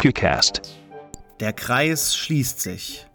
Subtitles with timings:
[0.00, 0.62] Pewcast.
[1.40, 3.06] Der Kreis schließt sich.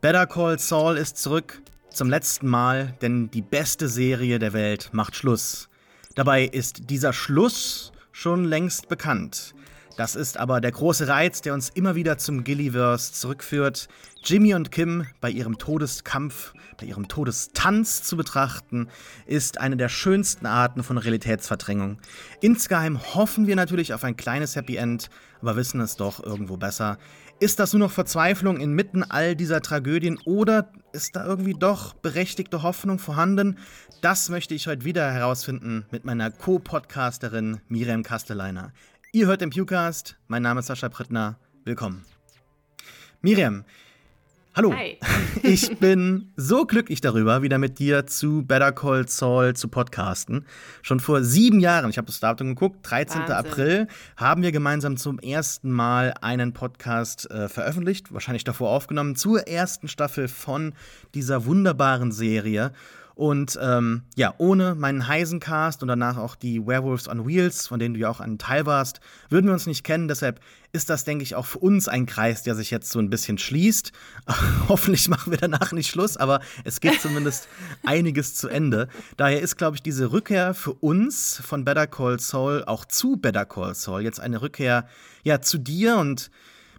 [0.00, 1.60] Better Call Saul ist zurück
[1.90, 5.68] zum letzten Mal, denn die beste Serie der Welt macht Schluss.
[6.14, 9.54] Dabei ist dieser Schluss schon längst bekannt.
[10.00, 13.86] Das ist aber der große Reiz, der uns immer wieder zum Gilliverse zurückführt.
[14.24, 18.88] Jimmy und Kim bei ihrem Todeskampf, bei ihrem Todestanz zu betrachten,
[19.26, 21.98] ist eine der schönsten Arten von Realitätsverdrängung.
[22.40, 25.10] Insgeheim hoffen wir natürlich auf ein kleines Happy End,
[25.42, 26.96] aber wissen es doch irgendwo besser.
[27.38, 32.62] Ist das nur noch Verzweiflung inmitten all dieser Tragödien oder ist da irgendwie doch berechtigte
[32.62, 33.58] Hoffnung vorhanden?
[34.00, 38.72] Das möchte ich heute wieder herausfinden mit meiner Co-Podcasterin Miriam Kasteleiner.
[39.12, 40.16] Ihr hört den Pewcast.
[40.28, 41.36] Mein Name ist Sascha Prittner.
[41.64, 42.04] Willkommen.
[43.22, 43.64] Miriam,
[44.54, 44.72] hallo.
[44.72, 44.98] Hi.
[45.42, 50.46] Ich bin so glücklich darüber, wieder mit dir zu Better Call Saul zu podcasten.
[50.82, 53.22] Schon vor sieben Jahren, ich habe das Datum geguckt, 13.
[53.22, 53.34] Wahnsinn.
[53.34, 59.48] April, haben wir gemeinsam zum ersten Mal einen Podcast äh, veröffentlicht, wahrscheinlich davor aufgenommen, zur
[59.48, 60.72] ersten Staffel von
[61.14, 62.72] dieser wunderbaren Serie.
[63.20, 67.92] Und ähm, ja, ohne meinen Heisencast und danach auch die Werewolves on Wheels, von denen
[67.92, 70.08] du ja auch ein Teil warst, würden wir uns nicht kennen.
[70.08, 70.40] Deshalb
[70.72, 73.36] ist das, denke ich, auch für uns ein Kreis, der sich jetzt so ein bisschen
[73.36, 73.92] schließt.
[74.70, 77.46] Hoffentlich machen wir danach nicht Schluss, aber es geht zumindest
[77.84, 78.88] einiges zu Ende.
[79.18, 83.44] Daher ist, glaube ich, diese Rückkehr für uns von Better Call Saul auch zu Better
[83.44, 84.88] Call Saul jetzt eine Rückkehr
[85.24, 86.30] ja zu dir und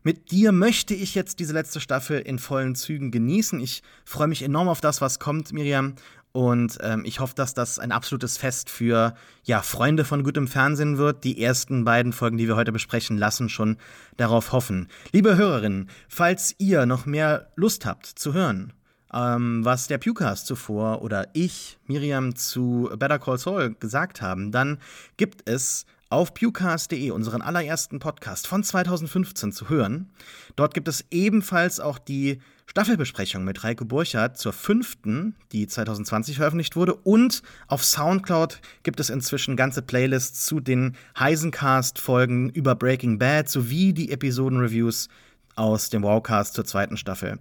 [0.03, 3.59] mit dir möchte ich jetzt diese letzte Staffel in vollen Zügen genießen.
[3.59, 5.93] Ich freue mich enorm auf das, was kommt, Miriam.
[6.33, 10.97] Und ähm, ich hoffe, dass das ein absolutes Fest für ja, Freunde von gutem Fernsehen
[10.97, 11.23] wird.
[11.23, 13.77] Die ersten beiden Folgen, die wir heute besprechen, lassen schon
[14.17, 14.87] darauf hoffen.
[15.11, 18.71] Liebe Hörerinnen, falls ihr noch mehr Lust habt zu hören,
[19.13, 24.79] ähm, was der Pewcast zuvor oder ich, Miriam, zu Better Call Saul gesagt haben, dann
[25.17, 30.11] gibt es auf pewcast.de, unseren allerersten Podcast von 2015 zu hören.
[30.55, 32.39] Dort gibt es ebenfalls auch die
[32.71, 36.95] Staffelbesprechung mit Reiko Burchardt zur fünften, die 2020 veröffentlicht wurde.
[36.95, 43.91] Und auf Soundcloud gibt es inzwischen ganze Playlists zu den Heisencast-Folgen über Breaking Bad sowie
[43.91, 45.09] die Episoden-Reviews
[45.57, 47.39] aus dem Wowcast zur zweiten Staffel.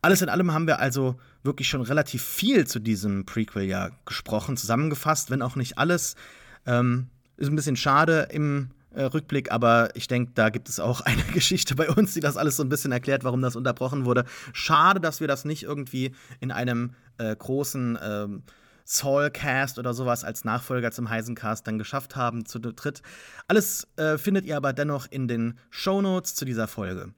[0.00, 4.56] Alles in allem haben wir also wirklich schon relativ viel zu diesem Prequel ja gesprochen,
[4.56, 6.16] zusammengefasst, wenn auch nicht alles.
[6.64, 11.00] Ähm, ist ein bisschen schade im äh, Rückblick, aber ich denke, da gibt es auch
[11.02, 14.24] eine Geschichte bei uns, die das alles so ein bisschen erklärt, warum das unterbrochen wurde.
[14.52, 18.42] Schade, dass wir das nicht irgendwie in einem äh, großen ähm,
[18.84, 23.02] Saul-Cast oder sowas als Nachfolger zum Heisencast dann geschafft haben zu dritt.
[23.46, 27.14] Alles äh, findet ihr aber dennoch in den Shownotes zu dieser Folge.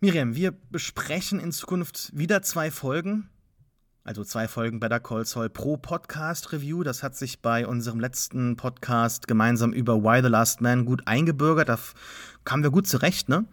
[0.00, 3.28] Miriam, wir besprechen in Zukunft wieder zwei Folgen.
[4.08, 6.82] Also zwei Folgen Better Call Saul pro Podcast Review.
[6.82, 11.68] Das hat sich bei unserem letzten Podcast gemeinsam über Why the Last Man gut eingebürgert.
[11.68, 11.78] Da
[12.46, 13.44] kamen wir gut zurecht, ne?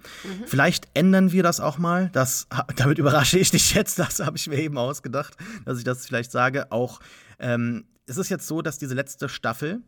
[0.46, 2.10] Vielleicht ändern wir das auch mal.
[2.14, 4.00] Das, damit überrasche ich dich jetzt.
[4.00, 5.36] Das habe ich mir eben ausgedacht,
[5.66, 6.72] dass ich das vielleicht sage.
[6.72, 7.02] Auch
[7.38, 9.82] ähm, es ist jetzt so, dass diese letzte Staffel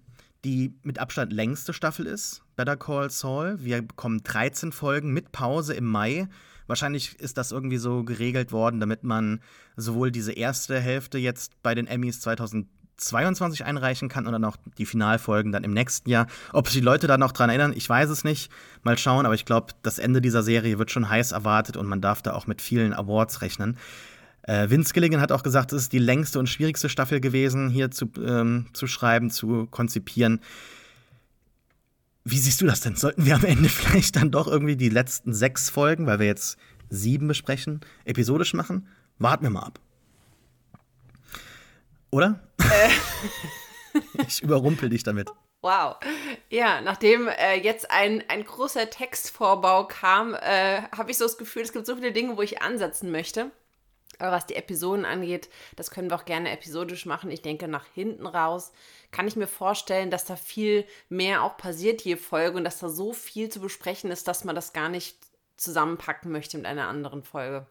[0.44, 3.57] die mit Abstand längste Staffel ist, Better Call Saul.
[3.59, 6.28] Wir bekommen 13 Folgen mit Pause im Mai.
[6.67, 9.41] Wahrscheinlich ist das irgendwie so geregelt worden, damit man
[9.75, 14.85] sowohl diese erste Hälfte jetzt bei den Emmys 2022 einreichen kann und dann auch die
[14.85, 16.28] Finalfolgen dann im nächsten Jahr.
[16.53, 18.51] Ob sich die Leute da noch dran erinnern, ich weiß es nicht.
[18.83, 22.01] Mal schauen, aber ich glaube, das Ende dieser Serie wird schon heiß erwartet und man
[22.01, 23.78] darf da auch mit vielen Awards rechnen.
[24.44, 27.91] Äh, Vince Gilligan hat auch gesagt, es ist die längste und schwierigste Staffel gewesen, hier
[27.91, 30.39] zu, ähm, zu schreiben, zu konzipieren.
[32.29, 32.97] Wie siehst du das denn?
[32.97, 36.57] Sollten wir am Ende vielleicht dann doch irgendwie die letzten sechs Folgen, weil wir jetzt
[36.89, 38.89] sieben besprechen, episodisch machen?
[39.17, 39.79] Warten wir mal ab.
[42.11, 42.41] Oder?
[44.27, 45.29] ich überrumpel dich damit.
[45.61, 45.95] Wow.
[46.49, 51.61] Ja, nachdem äh, jetzt ein, ein großer Textvorbau kam, äh, habe ich so das Gefühl,
[51.61, 53.51] es gibt so viele Dinge, wo ich ansetzen möchte.
[54.19, 57.29] Aber was die Episoden angeht, das können wir auch gerne episodisch machen.
[57.31, 58.72] Ich denke, nach hinten raus
[59.11, 62.90] kann ich mir vorstellen, dass da viel mehr auch passiert je Folge und dass da
[62.90, 65.17] so viel zu besprechen ist, dass man das gar nicht
[65.58, 67.67] zusammenpacken möchte mit einer anderen Folge.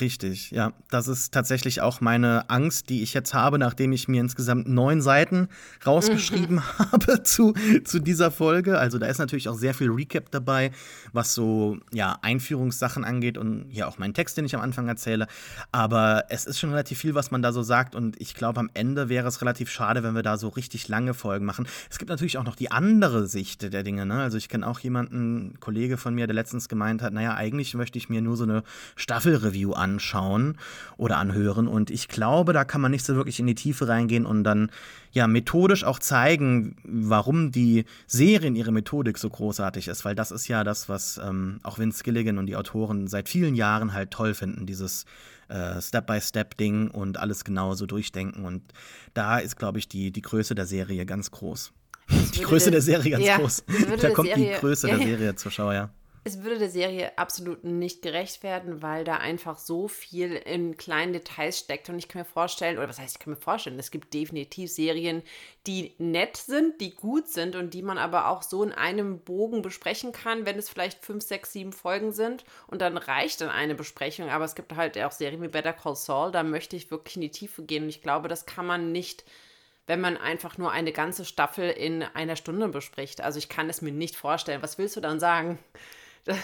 [0.00, 0.72] Richtig, ja.
[0.90, 5.02] Das ist tatsächlich auch meine Angst, die ich jetzt habe, nachdem ich mir insgesamt neun
[5.02, 5.48] Seiten
[5.84, 7.54] rausgeschrieben habe zu,
[7.84, 8.78] zu dieser Folge.
[8.78, 10.70] Also da ist natürlich auch sehr viel Recap dabei,
[11.12, 15.26] was so ja, Einführungssachen angeht und ja auch meinen Text, den ich am Anfang erzähle.
[15.72, 17.94] Aber es ist schon relativ viel, was man da so sagt.
[17.94, 21.14] Und ich glaube, am Ende wäre es relativ schade, wenn wir da so richtig lange
[21.14, 21.66] Folgen machen.
[21.90, 24.06] Es gibt natürlich auch noch die andere Sicht der Dinge.
[24.06, 24.22] Ne?
[24.22, 27.74] Also ich kenne auch jemanden, ein Kollege von mir, der letztens gemeint hat, naja, eigentlich
[27.74, 28.62] möchte ich mir nur so eine
[28.96, 30.56] Staffelreview Review anschauen
[30.96, 31.68] oder anhören.
[31.68, 34.70] Und ich glaube, da kann man nicht so wirklich in die Tiefe reingehen und dann
[35.12, 40.30] ja methodisch auch zeigen, warum die Serie in ihrer Methodik so großartig ist, weil das
[40.30, 44.10] ist ja das, was ähm, auch Vince Gilligan und die Autoren seit vielen Jahren halt
[44.10, 45.04] toll finden, dieses
[45.48, 48.44] äh, Step-by-Step-Ding und alles genauso durchdenken.
[48.44, 48.62] Und
[49.14, 51.72] da ist, glaube ich, die, die Größe der Serie ganz groß.
[52.34, 53.64] Die Größe der Serie ganz ja, groß.
[54.00, 55.90] Da kommt Serie, die Größe ja, der Serie zur Schau, ja
[56.22, 61.14] es würde der Serie absolut nicht gerecht werden, weil da einfach so viel in kleinen
[61.14, 61.88] Details steckt.
[61.88, 64.70] Und ich kann mir vorstellen, oder was heißt, ich kann mir vorstellen, es gibt definitiv
[64.70, 65.22] Serien,
[65.66, 69.62] die nett sind, die gut sind und die man aber auch so in einem Bogen
[69.62, 72.44] besprechen kann, wenn es vielleicht fünf, sechs, sieben Folgen sind.
[72.66, 74.28] Und dann reicht dann eine Besprechung.
[74.28, 77.22] Aber es gibt halt auch Serien wie Better Call Saul, da möchte ich wirklich in
[77.22, 77.84] die Tiefe gehen.
[77.84, 79.24] Und ich glaube, das kann man nicht
[79.86, 83.22] wenn man einfach nur eine ganze Staffel in einer Stunde bespricht.
[83.22, 84.62] Also ich kann es mir nicht vorstellen.
[84.62, 85.58] Was willst du dann sagen?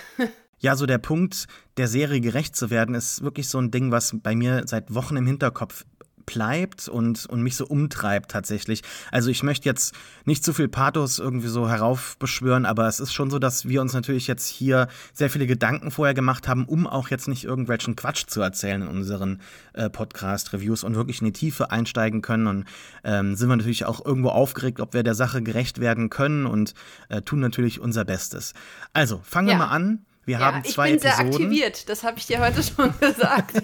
[0.59, 4.17] Ja, so der Punkt, der Serie gerecht zu werden, ist wirklich so ein Ding, was
[4.23, 5.85] bei mir seit Wochen im Hinterkopf
[6.27, 8.83] bleibt und, und mich so umtreibt tatsächlich.
[9.11, 9.95] Also ich möchte jetzt
[10.25, 13.95] nicht zu viel Pathos irgendwie so heraufbeschwören, aber es ist schon so, dass wir uns
[13.95, 18.27] natürlich jetzt hier sehr viele Gedanken vorher gemacht haben, um auch jetzt nicht irgendwelchen Quatsch
[18.27, 19.41] zu erzählen in unseren
[19.73, 22.47] äh, Podcast-Reviews und wirklich in die Tiefe einsteigen können.
[22.49, 22.65] Und
[23.05, 26.75] ähm, sind wir natürlich auch irgendwo aufgeregt, ob wir der Sache gerecht werden können und
[27.09, 28.53] äh, tun natürlich unser Bestes.
[28.93, 29.55] Also, fangen ja.
[29.55, 30.05] wir mal an.
[30.27, 31.33] Wir ja, haben zwei ich bin Episoden.
[31.33, 33.63] sehr aktiviert, das habe ich dir heute schon gesagt.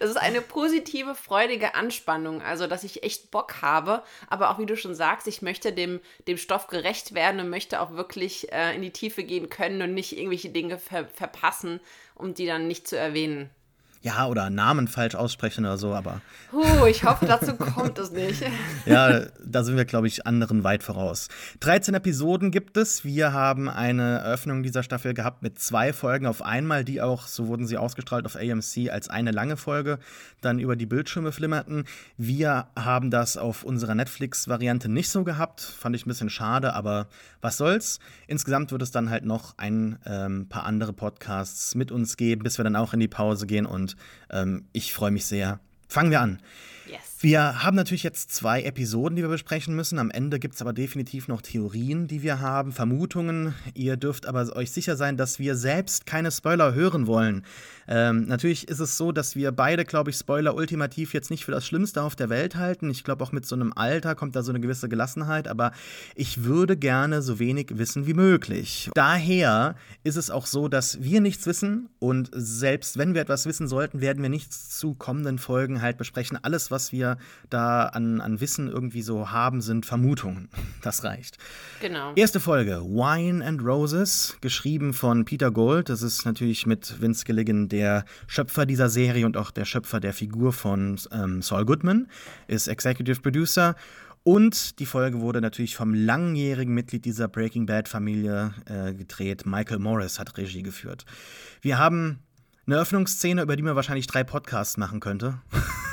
[0.00, 4.64] Das ist eine positive, freudige Anspannung, also dass ich echt Bock habe, aber auch wie
[4.64, 8.74] du schon sagst, ich möchte dem, dem Stoff gerecht werden und möchte auch wirklich äh,
[8.74, 11.78] in die Tiefe gehen können und nicht irgendwelche Dinge ver verpassen,
[12.14, 13.50] um die dann nicht zu erwähnen
[14.00, 16.20] ja, oder Namen falsch aussprechen oder so, aber.
[16.52, 18.42] Huh, ich hoffe, dazu kommt es nicht.
[18.86, 21.28] ja, da sind wir, glaube ich, anderen weit voraus.
[21.60, 23.04] 13 Episoden gibt es.
[23.04, 27.48] Wir haben eine Eröffnung dieser Staffel gehabt mit zwei Folgen auf einmal, die auch, so
[27.48, 29.98] wurden sie ausgestrahlt auf AMC, als eine lange Folge
[30.40, 31.84] dann über die Bildschirme flimmerten.
[32.16, 35.60] Wir haben das auf unserer Netflix-Variante nicht so gehabt.
[35.60, 37.08] Fand ich ein bisschen schade, aber
[37.40, 37.98] was soll's.
[38.28, 42.58] Insgesamt wird es dann halt noch ein ähm, paar andere Podcasts mit uns geben, bis
[42.58, 43.96] wir dann auch in die Pause gehen und und
[44.30, 45.60] ähm, ich freue mich sehr.
[45.88, 46.40] Fangen wir an.
[46.86, 47.07] Yes.
[47.20, 49.98] Wir haben natürlich jetzt zwei Episoden, die wir besprechen müssen.
[49.98, 53.54] Am Ende gibt es aber definitiv noch Theorien, die wir haben, Vermutungen.
[53.74, 57.44] Ihr dürft aber euch sicher sein, dass wir selbst keine Spoiler hören wollen.
[57.88, 61.50] Ähm, natürlich ist es so, dass wir beide, glaube ich, Spoiler ultimativ jetzt nicht für
[61.50, 62.88] das Schlimmste auf der Welt halten.
[62.88, 65.72] Ich glaube, auch mit so einem Alter kommt da so eine gewisse Gelassenheit, aber
[66.14, 68.90] ich würde gerne so wenig wissen wie möglich.
[68.94, 69.74] Daher
[70.04, 74.00] ist es auch so, dass wir nichts wissen und selbst wenn wir etwas wissen sollten,
[74.00, 76.38] werden wir nichts zu kommenden Folgen halt besprechen.
[76.40, 77.07] Alles, was wir
[77.48, 80.48] da an, an Wissen irgendwie so haben, sind Vermutungen.
[80.82, 81.38] Das reicht.
[81.80, 82.12] Genau.
[82.14, 85.88] Erste Folge, Wine and Roses, geschrieben von Peter Gold.
[85.88, 90.12] Das ist natürlich mit Vince Gilligan der Schöpfer dieser Serie und auch der Schöpfer der
[90.12, 92.06] Figur von ähm, Saul Goodman,
[92.46, 93.74] ist Executive Producer.
[94.22, 99.46] Und die Folge wurde natürlich vom langjährigen Mitglied dieser Breaking Bad-Familie äh, gedreht.
[99.46, 101.06] Michael Morris hat Regie geführt.
[101.62, 102.18] Wir haben
[102.66, 105.40] eine Öffnungsszene, über die man wahrscheinlich drei Podcasts machen könnte.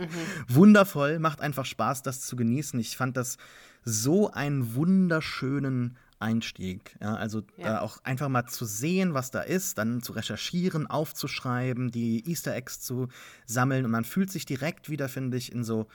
[0.00, 0.06] Mhm.
[0.54, 2.78] Wundervoll, macht einfach Spaß, das zu genießen.
[2.80, 3.36] Ich fand das
[3.84, 6.96] so einen wunderschönen Einstieg.
[7.00, 7.76] Ja, also ja.
[7.76, 12.54] Äh, auch einfach mal zu sehen, was da ist, dann zu recherchieren, aufzuschreiben, die Easter
[12.54, 13.08] Eggs zu
[13.46, 15.86] sammeln und man fühlt sich direkt wieder, finde ich, in so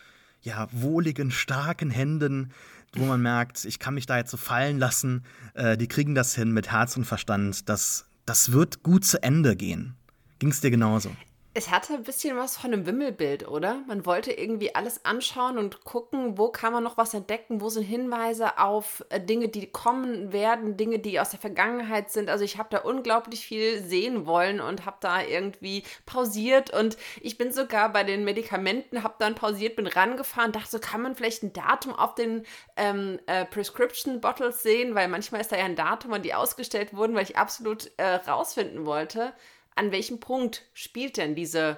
[0.42, 2.52] ja, wohligen, starken Händen,
[2.94, 5.24] wo man merkt, ich kann mich da jetzt so fallen lassen.
[5.54, 7.68] Äh, die kriegen das hin mit Herz und Verstand.
[7.70, 9.96] Das, das wird gut zu Ende gehen.
[10.40, 11.12] Ging es dir genauso?
[11.58, 13.82] Es hatte ein bisschen was von einem Wimmelbild, oder?
[13.88, 17.84] Man wollte irgendwie alles anschauen und gucken, wo kann man noch was entdecken, wo sind
[17.84, 22.30] Hinweise auf äh, Dinge, die kommen werden, Dinge, die aus der Vergangenheit sind.
[22.30, 27.38] Also ich habe da unglaublich viel sehen wollen und habe da irgendwie pausiert und ich
[27.38, 31.42] bin sogar bei den Medikamenten, habe dann pausiert, bin rangefahren, dachte so, kann man vielleicht
[31.44, 32.46] ein Datum auf den
[32.76, 36.94] ähm, äh, Prescription Bottles sehen, weil manchmal ist da ja ein Datum, wann die ausgestellt
[36.94, 39.32] wurden, weil ich absolut äh, rausfinden wollte
[39.76, 41.78] an welchem Punkt spielt denn diese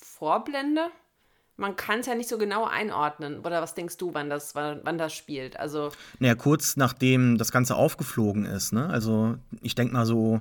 [0.00, 0.90] Vorblende?
[1.56, 3.40] Man kann es ja nicht so genau einordnen.
[3.40, 5.58] Oder was denkst du, wann das, wann, wann das spielt?
[5.58, 5.90] Also.
[6.18, 8.88] Naja, kurz nachdem das Ganze aufgeflogen ist, ne?
[8.88, 10.40] Also ich denke mal so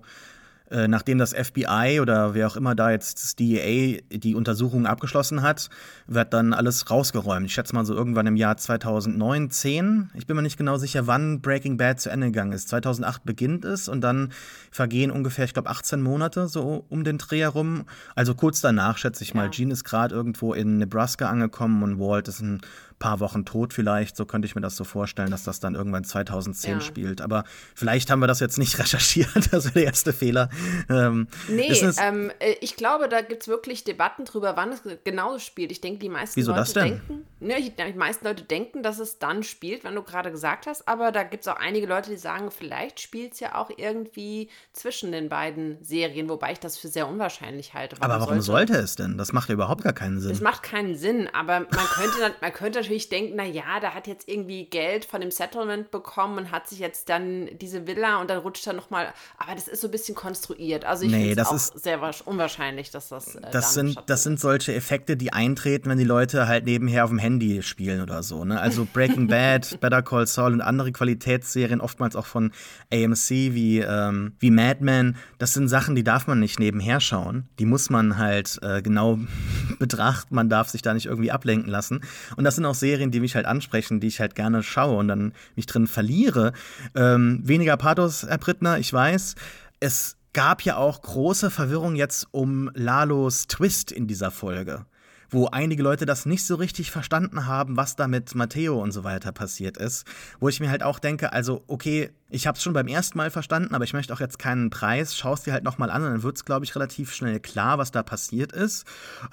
[0.71, 5.41] äh, nachdem das FBI oder wer auch immer da jetzt das DEA die Untersuchung abgeschlossen
[5.41, 5.69] hat,
[6.07, 7.45] wird dann alles rausgeräumt.
[7.45, 10.11] Ich schätze mal so irgendwann im Jahr 2009, 10.
[10.13, 12.69] Ich bin mir nicht genau sicher, wann Breaking Bad zu Ende gegangen ist.
[12.69, 14.31] 2008 beginnt es und dann
[14.71, 17.85] vergehen ungefähr, ich glaube, 18 Monate so um den Dreh herum.
[18.15, 19.37] Also kurz danach, schätze ich ja.
[19.37, 19.49] mal.
[19.49, 22.61] Gene ist gerade irgendwo in Nebraska angekommen und Walt ist ein
[22.99, 24.15] paar Wochen tot vielleicht.
[24.15, 26.81] So könnte ich mir das so vorstellen, dass das dann irgendwann 2010 ja.
[26.81, 27.21] spielt.
[27.21, 29.29] Aber vielleicht haben wir das jetzt nicht recherchiert.
[29.51, 30.49] Das wäre der erste Fehler.
[30.89, 35.39] Ähm, nee, ähm, äh, ich glaube, da gibt es wirklich Debatten drüber, wann es genau
[35.39, 35.71] spielt.
[35.71, 36.83] Ich denke, die meisten Wieso Leute das denn?
[36.83, 40.87] denken, ne, die meisten Leute denken, dass es dann spielt, wenn du gerade gesagt hast.
[40.87, 44.49] Aber da gibt es auch einige Leute, die sagen, vielleicht spielt es ja auch irgendwie
[44.73, 47.95] zwischen den beiden Serien, wobei ich das für sehr unwahrscheinlich halte.
[47.99, 49.17] Aber warum sollte, sollte es denn?
[49.17, 50.31] Das macht ja überhaupt gar keinen Sinn.
[50.31, 54.07] Es macht keinen Sinn, aber man könnte, man könnte natürlich denken, na ja, da hat
[54.07, 58.29] jetzt irgendwie Geld von dem Settlement bekommen und hat sich jetzt dann diese Villa und
[58.29, 59.13] dann rutscht er nochmal.
[59.37, 60.85] Aber das ist so ein bisschen konstruiert.
[60.85, 63.35] Also ich nee, finde es auch ist, sehr unwahrscheinlich, dass das.
[63.35, 67.11] Äh, das sind, das sind solche Effekte, die eintreten, wenn die Leute halt nebenher auf
[67.11, 68.43] dem Handy spielen oder so.
[68.43, 68.59] Ne?
[68.59, 72.51] Also Breaking Bad, Better Call Saul und andere Qualitätsserien, oftmals auch von
[72.91, 77.47] AMC wie, ähm, wie Mad Men, das sind Sachen, die darf man nicht nebenher schauen.
[77.59, 79.19] Die muss man halt äh, genau
[79.79, 80.33] betrachten.
[80.33, 82.01] Man darf sich da nicht irgendwie ablenken lassen.
[82.35, 85.07] Und das sind auch Serien, die mich halt ansprechen, die ich halt gerne schaue und
[85.07, 86.53] dann mich drin verliere.
[86.95, 89.35] Ähm, weniger Pathos, Herr Prittner, ich weiß.
[89.79, 94.85] Es gab ja auch große Verwirrung jetzt um Lalos Twist in dieser Folge
[95.31, 99.03] wo einige Leute das nicht so richtig verstanden haben, was da mit Matteo und so
[99.03, 100.05] weiter passiert ist.
[100.39, 103.31] Wo ich mir halt auch denke, also okay, ich habe es schon beim ersten Mal
[103.31, 105.15] verstanden, aber ich möchte auch jetzt keinen Preis.
[105.15, 107.77] Schau es dir halt nochmal an und dann wird es, glaube ich, relativ schnell klar,
[107.77, 108.85] was da passiert ist.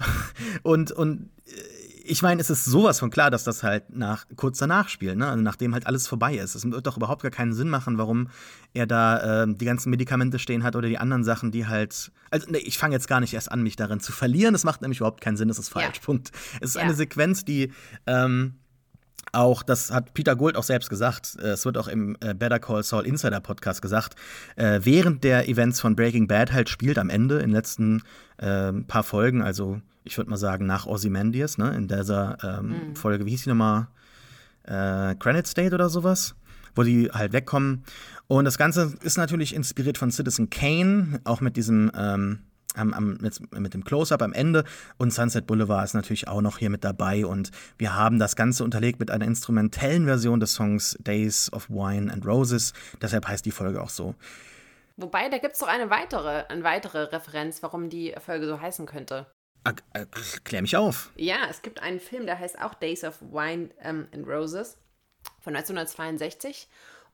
[0.63, 1.51] und, und äh,
[2.09, 5.27] ich meine, es ist sowas von klar, dass das halt nach, kurz danach spielt, ne?
[5.27, 6.55] Also nachdem halt alles vorbei ist.
[6.55, 8.29] Es wird doch überhaupt gar keinen Sinn machen, warum
[8.73, 12.11] er da äh, die ganzen Medikamente stehen hat oder die anderen Sachen, die halt.
[12.31, 14.53] Also, ne, ich fange jetzt gar nicht erst an, mich darin zu verlieren.
[14.53, 15.97] Das macht nämlich überhaupt keinen Sinn, das ist falsch.
[15.97, 16.03] Ja.
[16.03, 16.31] Punkt.
[16.61, 16.81] Es ist ja.
[16.81, 17.71] eine Sequenz, die.
[18.05, 18.55] Ähm,
[19.33, 22.59] auch, das hat Peter Gold auch selbst gesagt, äh, es wird auch im äh, Better
[22.59, 24.15] Call Saul Insider Podcast gesagt,
[24.55, 28.03] äh, während der Events von Breaking Bad halt spielt am Ende in den letzten
[28.37, 32.95] äh, paar Folgen, also ich würde mal sagen, nach Ozymandias, ne, in dieser ähm, mhm.
[32.95, 33.87] Folge, wie hieß die nochmal?
[34.63, 36.35] Äh, Granite State oder sowas,
[36.75, 37.83] wo die halt wegkommen.
[38.27, 42.39] Und das Ganze ist natürlich inspiriert von Citizen Kane, auch mit diesem, ähm,
[42.75, 44.65] am, am, mit, mit, dem Close-Up am Ende.
[44.97, 47.25] Und Sunset Boulevard ist natürlich auch noch hier mit dabei.
[47.25, 52.11] Und wir haben das Ganze unterlegt mit einer instrumentellen Version des Songs Days of Wine
[52.11, 52.73] and Roses.
[53.01, 54.15] Deshalb heißt die Folge auch so.
[54.97, 58.87] Wobei, da gibt es doch eine weitere, eine weitere Referenz, warum die Folge so heißen
[58.87, 59.27] könnte.
[59.93, 60.05] Äh,
[60.43, 61.11] klär mich auf.
[61.15, 64.77] Ja, es gibt einen Film, der heißt auch Days of Wine um, and Roses
[65.39, 66.67] von 1962.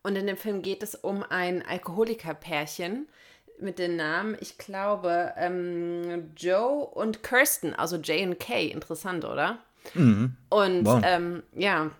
[0.03, 3.07] Und in dem Film geht es um ein Alkoholikerpärchen
[3.59, 8.67] mit den Namen, ich glaube, ähm, Joe und Kirsten, also J und K.
[8.67, 9.59] Interessant, oder?
[9.93, 10.35] Mhm.
[10.49, 11.01] Und wow.
[11.05, 11.91] ähm, ja,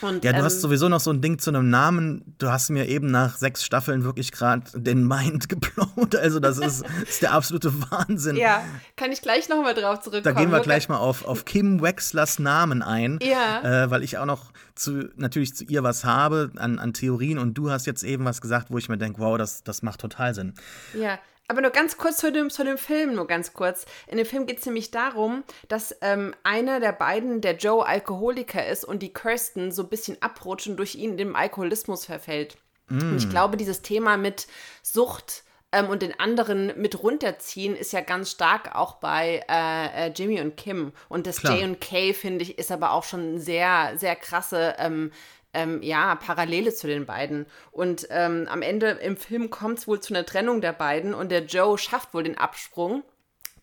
[0.00, 2.34] und, ja, du ähm, hast sowieso noch so ein Ding zu einem Namen.
[2.38, 6.16] Du hast mir eben nach sechs Staffeln wirklich gerade den Mind geplaut.
[6.16, 8.36] Also, das ist, ist, der absolute Wahnsinn.
[8.36, 8.64] Ja,
[8.96, 10.34] kann ich gleich nochmal drauf zurückkommen.
[10.34, 13.18] Da gehen wir gleich mal auf, auf Kim Wexlers Namen ein.
[13.22, 13.84] Ja.
[13.84, 17.54] Äh, weil ich auch noch zu, natürlich zu ihr was habe an, an Theorien und
[17.54, 20.34] du hast jetzt eben was gesagt, wo ich mir denke, wow, das, das macht total
[20.34, 20.54] Sinn.
[20.94, 21.18] Ja,
[21.52, 23.84] aber nur ganz kurz zu dem, zu dem Film, nur ganz kurz.
[24.06, 28.66] In dem Film geht es nämlich darum, dass ähm, einer der beiden, der Joe, Alkoholiker
[28.66, 32.56] ist und die Kirsten so ein bisschen abrutschen durch ihn in dem Alkoholismus verfällt.
[32.88, 33.00] Mm.
[33.00, 34.46] Und ich glaube, dieses Thema mit
[34.82, 40.12] Sucht ähm, und den anderen mit runterziehen ist ja ganz stark auch bei äh, äh,
[40.14, 40.92] Jimmy und Kim.
[41.10, 41.58] Und das Klar.
[41.58, 45.12] J und K, finde ich, ist aber auch schon sehr, sehr krasse ähm,
[45.54, 47.46] ähm, ja, Parallele zu den beiden.
[47.70, 51.30] Und ähm, am Ende im Film kommt es wohl zu einer Trennung der beiden und
[51.30, 53.02] der Joe schafft wohl den Absprung.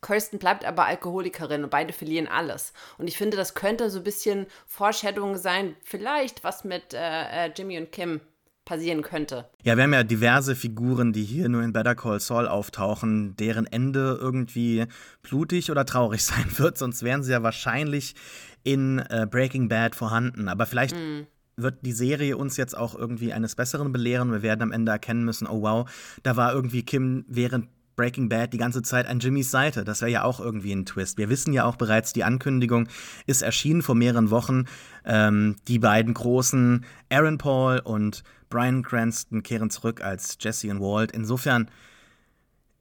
[0.02, 2.74] Kirsten bleibt aber Alkoholikerin und beide verlieren alles.
[2.98, 7.52] Und ich finde, das könnte so ein bisschen Foreshadowing sein, vielleicht was mit äh, äh,
[7.54, 8.22] Jimmy und Kim
[8.64, 9.50] passieren könnte.
[9.64, 13.66] Ja, wir haben ja diverse Figuren, die hier nur in Better Call Saul auftauchen, deren
[13.66, 14.86] Ende irgendwie
[15.22, 18.16] blutig oder traurig sein wird, sonst wären sie ja wahrscheinlich
[18.64, 20.48] in äh, Breaking Bad vorhanden.
[20.48, 21.24] Aber vielleicht mm
[21.62, 24.32] wird die Serie uns jetzt auch irgendwie eines Besseren belehren.
[24.32, 25.90] Wir werden am Ende erkennen müssen, oh wow,
[26.24, 27.68] da war irgendwie Kim während
[28.00, 29.84] Breaking Bad die ganze Zeit an Jimmys Seite.
[29.84, 31.18] Das wäre ja auch irgendwie ein Twist.
[31.18, 32.88] Wir wissen ja auch bereits, die Ankündigung
[33.28, 34.68] ist erschienen vor mehreren Wochen.
[35.04, 41.12] Ähm, die beiden großen Aaron Paul und Brian Cranston kehren zurück als Jesse und Walt.
[41.12, 41.70] Insofern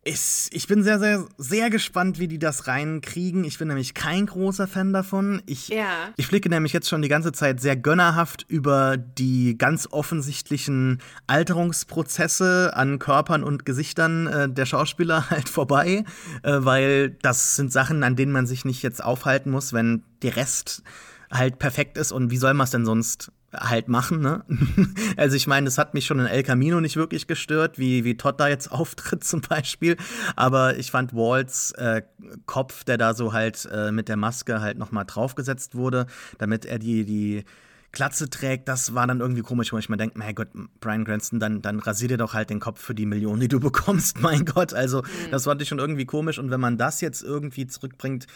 [0.08, 3.44] ist, ich bin sehr, sehr, sehr gespannt, wie die das reinkriegen.
[3.44, 5.42] Ich bin nämlich kein großer Fan davon.
[5.44, 6.08] Ich, ja.
[6.16, 12.72] ich blicke nämlich jetzt schon die ganze Zeit sehr gönnerhaft über die ganz offensichtlichen Alterungsprozesse
[12.74, 16.04] an Körpern und Gesichtern äh, der Schauspieler halt vorbei,
[16.42, 20.36] äh, weil das sind Sachen, an denen man sich nicht jetzt aufhalten muss, wenn der
[20.36, 20.82] Rest
[21.30, 24.44] halt perfekt ist und wie soll man es denn sonst halt machen, ne?
[25.16, 28.16] also ich meine, es hat mich schon in El Camino nicht wirklich gestört, wie, wie
[28.16, 29.96] Todd da jetzt auftritt zum Beispiel.
[30.36, 32.02] Aber ich fand Walts äh,
[32.46, 36.06] Kopf, der da so halt äh, mit der Maske halt nochmal draufgesetzt wurde,
[36.38, 37.44] damit er die, die
[37.90, 40.48] Glatze trägt, das war dann irgendwie komisch, wo ich mir denke, mein Gott,
[40.80, 43.60] Brian Cranston, dann, dann rasier dir doch halt den Kopf für die Millionen, die du
[43.60, 44.74] bekommst, mein Gott.
[44.74, 45.30] Also, mhm.
[45.30, 46.38] das fand ich schon irgendwie komisch.
[46.38, 48.26] Und wenn man das jetzt irgendwie zurückbringt,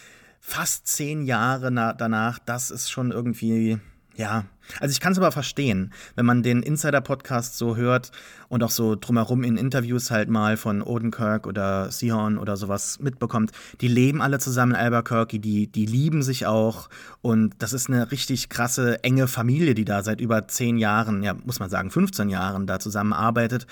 [0.41, 3.79] fast zehn Jahre danach, das ist schon irgendwie
[4.17, 4.45] ja,
[4.81, 8.13] also ich kann es aber verstehen, wenn man den Insider-Podcast so hört
[8.49, 13.53] und auch so drumherum in Interviews halt mal von Odenkirk oder Sihorn oder sowas mitbekommt.
[13.81, 16.89] Die leben alle zusammen in Albuquerque, die, die lieben sich auch
[17.21, 21.35] und das ist eine richtig krasse, enge Familie, die da seit über zehn Jahren, ja,
[21.35, 23.67] muss man sagen, 15 Jahren da zusammenarbeitet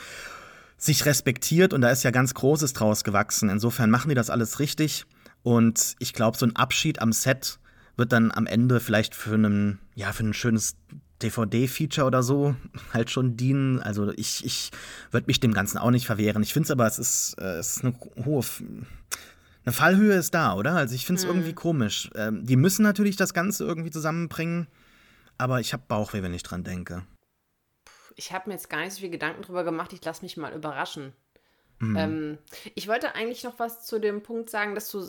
[0.81, 3.51] sich respektiert und da ist ja ganz Großes draus gewachsen.
[3.51, 5.05] Insofern machen die das alles richtig.
[5.43, 7.60] Und ich glaube, so ein Abschied am Set
[8.01, 10.77] wird dann am Ende vielleicht für einen, ja, für ein schönes
[11.23, 12.57] DVD-Feature oder so
[12.93, 13.79] halt schon dienen.
[13.79, 14.71] Also ich, ich
[15.11, 16.43] würde mich dem Ganzen auch nicht verwehren.
[16.43, 18.43] Ich finde es aber, es ist, äh, es ist eine hohe.
[19.65, 20.75] Eine Fallhöhe ist da, oder?
[20.75, 21.33] Also ich finde es mhm.
[21.33, 22.11] irgendwie komisch.
[22.17, 24.67] Ähm, die müssen natürlich das Ganze irgendwie zusammenbringen,
[25.37, 27.05] aber ich habe Bauchweh, wenn ich dran denke.
[28.17, 29.93] Ich habe mir jetzt gar nicht so viel Gedanken drüber gemacht.
[29.93, 31.13] Ich lasse mich mal überraschen.
[31.79, 31.97] Mhm.
[31.97, 32.39] Ähm,
[32.75, 35.07] ich wollte eigentlich noch was zu dem Punkt sagen, dass du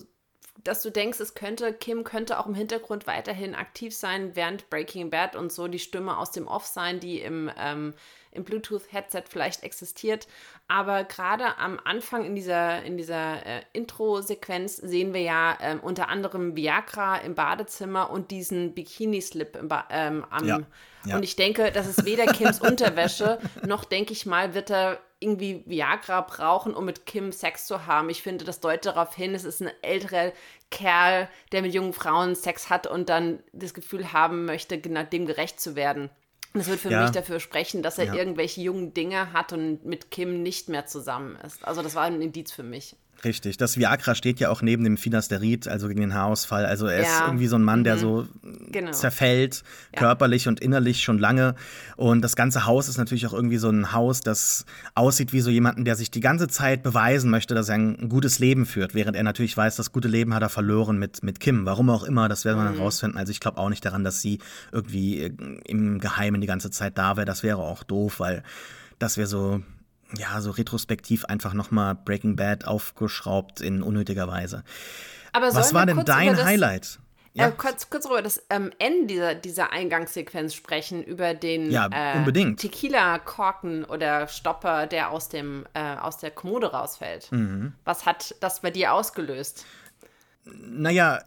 [0.63, 5.09] dass du denkst, es könnte, Kim könnte auch im Hintergrund weiterhin aktiv sein, während Breaking
[5.09, 7.93] Bad und so die Stimme aus dem Off sein, die im, ähm,
[8.31, 10.27] im Bluetooth-Headset vielleicht existiert.
[10.67, 16.09] Aber gerade am Anfang in dieser, in dieser äh, Intro-Sequenz sehen wir ja ähm, unter
[16.09, 19.57] anderem Viagra im Badezimmer und diesen Bikini-Slip
[19.89, 20.47] ähm, am.
[20.47, 20.59] Ja,
[21.05, 21.15] ja.
[21.15, 25.63] Und ich denke, das ist weder Kims Unterwäsche, noch denke ich mal, wird er irgendwie
[25.65, 28.09] Viagra brauchen, um mit Kim Sex zu haben.
[28.09, 30.33] Ich finde, das deutet darauf hin, es ist ein älterer
[30.71, 35.25] Kerl, der mit jungen Frauen Sex hat und dann das Gefühl haben möchte, genau dem
[35.25, 36.09] gerecht zu werden.
[36.53, 37.03] Das wird für ja.
[37.03, 38.15] mich dafür sprechen, dass er ja.
[38.15, 41.65] irgendwelche jungen Dinge hat und mit Kim nicht mehr zusammen ist.
[41.65, 42.95] Also das war ein Indiz für mich.
[43.23, 43.57] Richtig.
[43.57, 46.65] Das Viagra steht ja auch neben dem Finasterid, also gegen den Haarausfall.
[46.65, 47.07] Also er ja.
[47.07, 47.99] ist irgendwie so ein Mann, der mhm.
[47.99, 48.27] so
[48.71, 48.91] genau.
[48.91, 49.63] zerfällt,
[49.93, 49.99] ja.
[49.99, 51.55] körperlich und innerlich schon lange.
[51.97, 55.51] Und das ganze Haus ist natürlich auch irgendwie so ein Haus, das aussieht wie so
[55.51, 59.15] jemanden, der sich die ganze Zeit beweisen möchte, dass er ein gutes Leben führt, während
[59.15, 61.65] er natürlich weiß, das gute Leben hat er verloren mit, mit Kim.
[61.65, 62.75] Warum auch immer, das werden wir mhm.
[62.75, 63.19] dann rausfinden.
[63.19, 64.39] Also ich glaube auch nicht daran, dass sie
[64.71, 65.31] irgendwie äh,
[65.65, 67.25] im Geheimen die ganze Zeit da wäre.
[67.25, 68.41] Das wäre auch doof, weil
[68.97, 69.61] das wäre so
[70.17, 74.63] ja, so retrospektiv einfach nochmal Breaking Bad aufgeschraubt in unnötiger Weise.
[75.33, 76.99] Aber Was war denn dein das, Highlight?
[77.33, 77.47] Ja.
[77.47, 82.55] Äh, kurz, kurz über das ähm, Ende dieser, dieser Eingangssequenz sprechen, über den ja, äh,
[82.55, 87.31] Tequila-Korken oder Stopper, der aus, dem, äh, aus der Kommode rausfällt.
[87.31, 87.73] Mhm.
[87.85, 89.65] Was hat das bei dir ausgelöst?
[90.43, 91.19] Naja,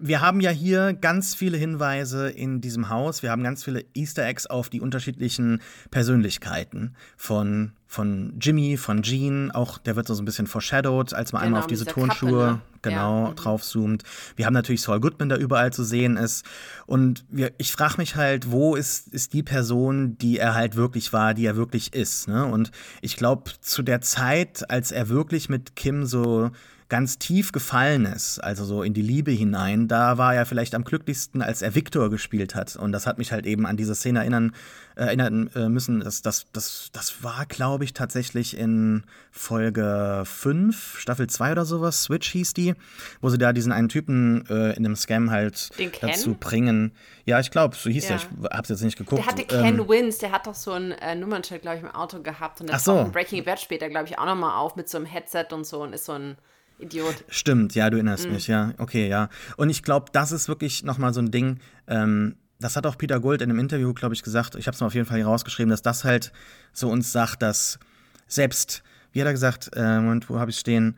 [0.00, 3.22] wir haben ja hier ganz viele Hinweise in diesem Haus.
[3.22, 9.50] Wir haben ganz viele Easter Eggs auf die unterschiedlichen Persönlichkeiten von, von Jimmy, von Jean.
[9.50, 12.52] Auch der wird so ein bisschen foreshadowed, als man genau, einmal auf diese Turnschuhe Kappe,
[12.52, 12.60] ne?
[12.82, 13.30] genau ja.
[13.30, 13.36] Mhm.
[13.36, 14.02] draufzoomt.
[14.36, 16.44] Wir haben natürlich Saul Goodman, der überall zu sehen ist.
[16.84, 21.14] Und wir, ich frage mich halt, wo ist, ist die Person, die er halt wirklich
[21.14, 22.28] war, die er wirklich ist.
[22.28, 22.44] Ne?
[22.44, 26.50] Und ich glaube, zu der Zeit, als er wirklich mit Kim so
[26.94, 30.84] ganz tief gefallen ist, also so in die Liebe hinein, da war er vielleicht am
[30.84, 32.76] glücklichsten, als er Victor gespielt hat.
[32.76, 34.54] Und das hat mich halt eben an diese Szene erinnern,
[34.94, 35.98] äh, erinnern äh, müssen.
[35.98, 39.02] Das, das, das, das war, glaube ich, tatsächlich in
[39.32, 42.74] Folge 5, Staffel 2 oder sowas, Switch hieß die,
[43.20, 46.92] wo sie da diesen einen Typen äh, in einem Scam halt dazu bringen.
[47.24, 48.18] Ja, ich glaube, so hieß ja.
[48.18, 48.18] der.
[48.18, 49.20] Ich hab's jetzt nicht geguckt.
[49.20, 51.90] Der hatte Ken ähm, Wins, der hat doch so ein äh, Nummernschild, glaube ich, im
[51.90, 52.60] Auto gehabt.
[52.60, 53.00] Und der so.
[53.00, 55.82] in Breaking Bad später, glaube ich, auch nochmal auf mit so einem Headset und so
[55.82, 56.36] und ist so ein
[56.78, 57.24] Idiot.
[57.28, 58.32] Stimmt, ja, du erinnerst mhm.
[58.32, 58.72] mich, ja.
[58.78, 59.28] Okay, ja.
[59.56, 63.20] Und ich glaube, das ist wirklich nochmal so ein Ding, ähm, das hat auch Peter
[63.20, 65.26] Gold in einem Interview, glaube ich, gesagt, ich habe es mal auf jeden Fall hier
[65.26, 66.32] rausgeschrieben, dass das halt
[66.72, 67.78] so uns sagt, dass
[68.26, 68.82] selbst,
[69.12, 70.96] wie hat er gesagt, äh, Moment, wo habe ich stehen,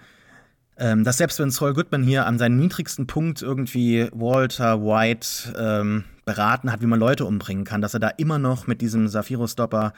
[0.78, 6.04] ähm, dass selbst wenn Saul Goodman hier an seinem niedrigsten Punkt irgendwie Walter White ähm,
[6.24, 9.94] beraten hat, wie man Leute umbringen kann, dass er da immer noch mit diesem Saphiro-Stopper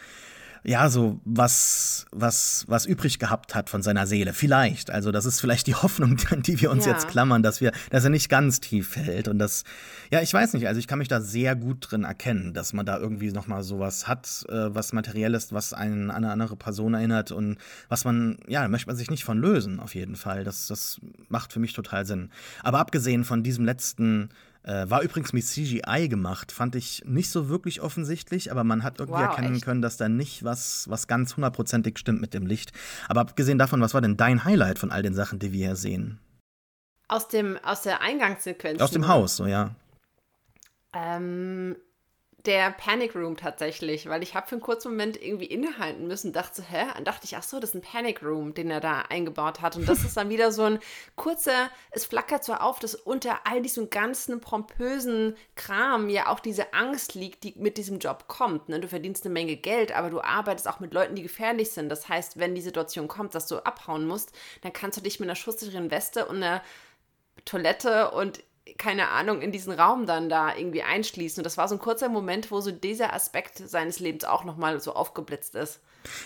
[0.65, 4.33] ja, so was, was, was übrig gehabt hat von seiner Seele.
[4.33, 4.91] Vielleicht.
[4.91, 6.93] Also, das ist vielleicht die Hoffnung, an die wir uns ja.
[6.93, 9.29] jetzt klammern, dass wir, dass er nicht ganz tief fällt.
[9.29, 9.65] Und das,
[10.11, 10.69] ja, ich weiß nicht.
[10.69, 14.09] Also, ich kann mich da sehr gut drin erkennen, dass man da irgendwie nochmal sowas
[14.09, 18.39] hat, äh, was materiell ist, was einen an eine andere Person erinnert und was man,
[18.47, 20.45] ja, da möchte man sich nicht von lösen, auf jeden Fall.
[20.45, 22.31] Das, das macht für mich total Sinn.
[22.63, 24.31] Aber abgesehen von diesem letzten
[24.63, 28.99] äh, war übrigens mit CGI gemacht, fand ich nicht so wirklich offensichtlich, aber man hat
[28.99, 29.65] irgendwie wow, erkennen echt?
[29.65, 32.73] können, dass da nicht was, was ganz hundertprozentig stimmt mit dem Licht.
[33.09, 35.77] Aber abgesehen davon, was war denn dein Highlight von all den Sachen, die wir hier
[35.77, 36.19] sehen?
[37.09, 38.81] Aus, dem, aus der Eingangssequenz.
[38.81, 39.75] Aus dem Haus, so ja.
[40.93, 41.77] Ähm,
[42.49, 46.63] der Panic Room tatsächlich, weil ich habe für einen kurzen Moment irgendwie innehalten müssen, dachte,
[46.63, 46.87] hä?
[46.95, 49.77] Dann dachte ich, ach so, das ist ein Panic Room, den er da eingebaut hat.
[49.77, 50.79] Und das ist dann wieder so ein
[51.15, 56.73] kurzer, es flackert so auf, dass unter all diesem ganzen pompösen Kram ja auch diese
[56.73, 58.71] Angst liegt, die mit diesem Job kommt.
[58.71, 58.81] Ne?
[58.81, 61.91] Du verdienst eine Menge Geld, aber du arbeitest auch mit Leuten, die gefährlich sind.
[61.91, 64.33] Das heißt, wenn die Situation kommt, dass du abhauen musst,
[64.63, 66.63] dann kannst du dich mit einer schusssicheren Weste und einer
[67.45, 68.43] Toilette und
[68.77, 71.41] keine Ahnung, in diesen Raum dann da irgendwie einschließen.
[71.41, 74.81] Und das war so ein kurzer Moment, wo so dieser Aspekt seines Lebens auch nochmal
[74.81, 75.81] so aufgeblitzt ist.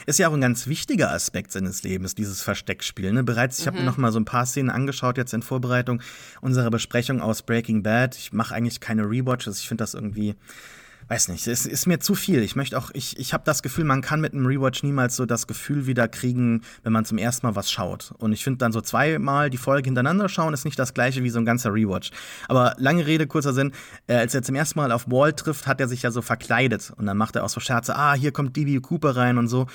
[0.07, 3.13] Ist ja auch ein ganz wichtiger Aspekt seines Lebens, dieses Versteckspiel.
[3.13, 3.23] Ne?
[3.25, 3.89] Bereits, ich habe mir mhm.
[3.89, 6.03] noch mal so ein paar Szenen angeschaut jetzt in Vorbereitung
[6.41, 8.17] unserer Besprechung aus Breaking Bad.
[8.17, 9.61] Ich mache eigentlich keine Rewatches.
[9.61, 10.35] Ich finde das irgendwie
[11.13, 12.43] weiß nicht, es ist mir zu viel.
[12.43, 15.27] Ich möchte auch, ich, ich habe das Gefühl, man kann mit einem Rewatch niemals so
[15.27, 18.15] das Gefühl wieder kriegen, wenn man zum ersten Mal was schaut.
[18.17, 21.29] Und ich finde dann so zweimal die Folge hintereinander schauen, ist nicht das gleiche wie
[21.29, 22.13] so ein ganzer Rewatch.
[22.49, 23.73] Aber lange Rede, kurzer Sinn,
[24.07, 26.95] äh, als er zum ersten Mal auf Wall trifft, hat er sich ja so verkleidet.
[26.97, 28.81] Und dann macht er auch so Scherze, ah, hier kommt D.B.
[28.81, 29.67] Cooper rein und so.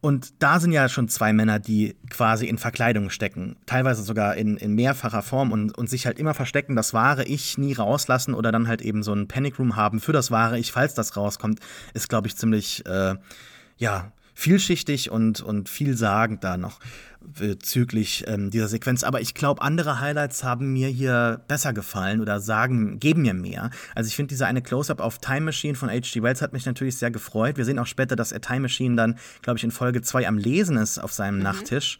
[0.00, 3.56] Und da sind ja schon zwei Männer, die quasi in Verkleidung stecken.
[3.66, 7.58] Teilweise sogar in, in mehrfacher Form und, und sich halt immer verstecken, das wahre Ich
[7.58, 10.72] nie rauslassen oder dann halt eben so ein Panic Room haben für das wahre Ich,
[10.72, 11.60] falls das rauskommt,
[11.94, 13.14] ist, glaube ich, ziemlich, äh,
[13.78, 16.78] ja, vielschichtig und, und vielsagend da noch
[17.20, 19.04] bezüglich ähm, dieser Sequenz.
[19.04, 23.70] Aber ich glaube, andere Highlights haben mir hier besser gefallen oder sagen, geben mir mehr.
[23.94, 26.22] Also ich finde diese eine Close-Up auf Time Machine von H.G.
[26.22, 27.56] Wells hat mich natürlich sehr gefreut.
[27.56, 30.38] Wir sehen auch später, dass er Time Machine dann, glaube ich, in Folge 2 am
[30.38, 31.42] Lesen ist auf seinem mhm.
[31.42, 31.98] Nachttisch.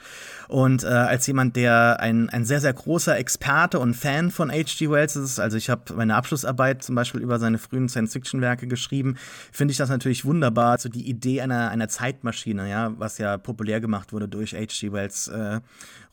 [0.48, 4.90] Und äh, als jemand, der ein, ein sehr, sehr großer Experte und Fan von H.G.
[4.90, 9.16] Wells ist, also ich habe meine Abschlussarbeit zum Beispiel über seine frühen Science-Fiction-Werke geschrieben,
[9.50, 10.78] finde ich das natürlich wunderbar.
[10.78, 14.92] So die Idee einer, einer Zeitmaschine, ja, was ja populär gemacht wurde durch H.G.
[14.92, 15.60] Wells äh,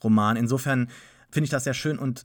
[0.04, 0.38] Roman.
[0.38, 0.90] Insofern
[1.32, 2.24] finde ich das sehr schön und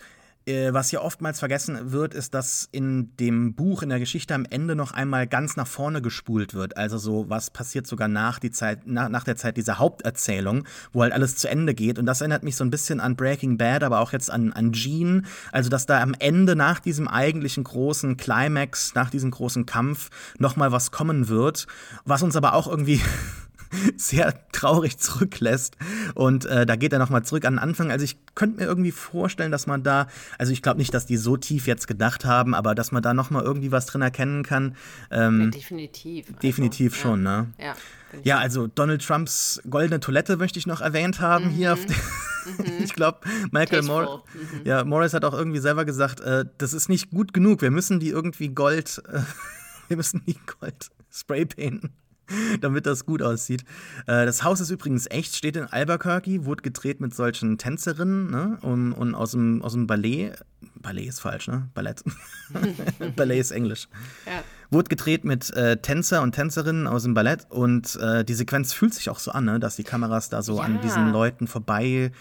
[0.49, 4.47] äh, was hier oftmals vergessen wird, ist, dass in dem Buch, in der Geschichte am
[4.49, 6.77] Ende noch einmal ganz nach vorne gespult wird.
[6.77, 11.03] Also so, was passiert sogar nach, die Zeit, nach, nach der Zeit dieser Haupterzählung, wo
[11.03, 11.99] halt alles zu Ende geht.
[11.99, 14.73] Und das erinnert mich so ein bisschen an Breaking Bad, aber auch jetzt an, an
[14.73, 15.23] Gene.
[15.53, 20.57] Also, dass da am Ende nach diesem eigentlichen großen Climax, nach diesem großen Kampf noch
[20.57, 21.67] mal was kommen wird,
[22.07, 23.03] was uns aber auch irgendwie
[23.97, 25.77] sehr traurig zurücklässt.
[26.15, 27.91] Und äh, da geht er nochmal zurück an den Anfang.
[27.91, 30.07] Also ich könnte mir irgendwie vorstellen, dass man da,
[30.39, 33.15] also ich glaube nicht, dass die so tief jetzt gedacht haben, aber dass man da
[33.15, 34.77] nochmal irgendwie was drin erkennen kann.
[35.11, 36.27] Ähm, ja, definitiv.
[36.29, 37.43] Also, definitiv also, schon, ja.
[37.43, 37.47] ne?
[37.59, 37.75] Ja.
[38.23, 41.51] Ja, also Donald Trumps goldene Toilette möchte ich noch erwähnt haben mhm.
[41.51, 41.77] hier.
[41.77, 42.65] mhm.
[42.83, 44.61] ich glaube, Michael Mor mhm.
[44.65, 47.61] ja, Morris hat auch irgendwie selber gesagt, äh, das ist nicht gut genug.
[47.61, 49.21] Wir müssen die irgendwie Gold, äh,
[49.89, 51.93] wir müssen die Gold Spray painten.
[52.61, 53.63] damit das gut aussieht.
[54.07, 58.59] Äh, das Haus ist übrigens echt, steht in Albuquerque, wurde gedreht mit solchen Tänzerinnen ne?
[58.63, 60.33] und, und aus, dem, aus dem Ballet.
[60.81, 61.69] Ballet ist falsch, ne?
[61.75, 62.03] Ballett.
[63.17, 63.89] Ballet ist Englisch.
[64.27, 64.43] Ja.
[64.71, 68.95] Wurde gedreht mit äh, Tänzer und Tänzerinnen aus dem Ballett und äh, die Sequenz fühlt
[68.95, 69.61] sich auch so an, ne?
[69.61, 70.63] dass die Kameras da so ja.
[70.63, 72.13] an diesen Leuten vorbei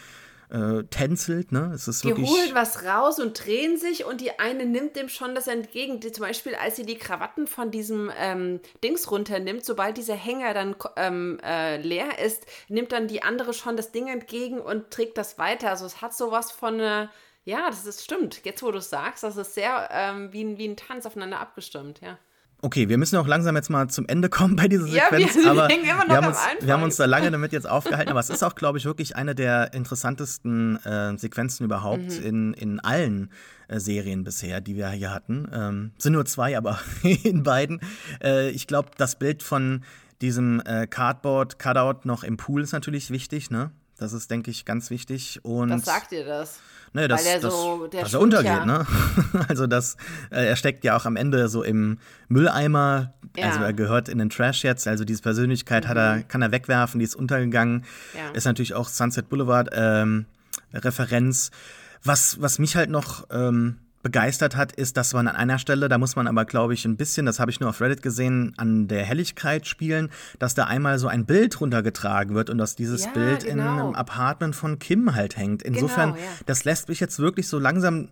[0.49, 1.51] äh, tänzelt.
[1.51, 1.71] Ne?
[1.73, 5.36] Es ist die holt was raus und drehen sich und die eine nimmt dem schon
[5.36, 5.99] das entgegen.
[5.99, 10.53] Die, zum Beispiel, als sie die Krawatten von diesem ähm, Dings runternimmt, sobald dieser Hänger
[10.53, 15.17] dann ähm, äh, leer ist, nimmt dann die andere schon das Ding entgegen und trägt
[15.17, 15.69] das weiter.
[15.69, 17.07] Also es hat sowas von äh,
[17.43, 18.43] ja, das ist stimmt.
[18.43, 21.39] Jetzt, wo du es sagst, das ist sehr ähm, wie, ein, wie ein Tanz aufeinander
[21.39, 22.17] abgestimmt, ja.
[22.62, 25.36] Okay, wir müssen auch langsam jetzt mal zum Ende kommen bei dieser Sequenz.
[25.36, 28.20] Ja, wir, aber wir, haben uns, wir haben uns da lange damit jetzt aufgehalten, aber
[28.20, 32.26] es ist auch, glaube ich, wirklich eine der interessantesten äh, Sequenzen überhaupt mhm.
[32.26, 33.32] in, in allen
[33.67, 35.50] äh, Serien bisher, die wir hier hatten.
[35.54, 37.80] Ähm, sind nur zwei, aber in beiden.
[38.24, 39.84] Äh, ich glaube, das Bild von
[40.22, 43.72] diesem äh, Cardboard-Cutout noch im Pool ist natürlich wichtig, ne?
[43.98, 45.39] Das ist, denke ich, ganz wichtig.
[45.43, 46.60] Und Was sagt ihr das?
[46.93, 48.65] Ne, dass, Weil so, dass er untergeht, ja.
[48.65, 48.86] ne?
[49.47, 49.97] also das,
[50.32, 53.47] äh, er steckt ja auch am Ende so im Mülleimer, ja.
[53.47, 55.89] also er gehört in den Trash jetzt, also diese Persönlichkeit mhm.
[55.89, 57.86] hat er, kann er wegwerfen, die ist untergegangen.
[58.15, 58.30] Ja.
[58.34, 60.26] Ist natürlich auch Sunset Boulevard ähm,
[60.73, 61.52] Referenz.
[62.04, 65.98] Was, was mich halt noch ähm, begeistert hat, ist, dass man an einer Stelle, da
[65.98, 68.88] muss man aber, glaube ich, ein bisschen, das habe ich nur auf Reddit gesehen, an
[68.88, 73.12] der Helligkeit spielen, dass da einmal so ein Bild runtergetragen wird und dass dieses ja,
[73.12, 73.52] Bild genau.
[73.52, 75.62] in einem Apartment von Kim halt hängt.
[75.62, 76.32] Insofern, genau, ja.
[76.46, 78.08] das lässt mich jetzt wirklich so langsam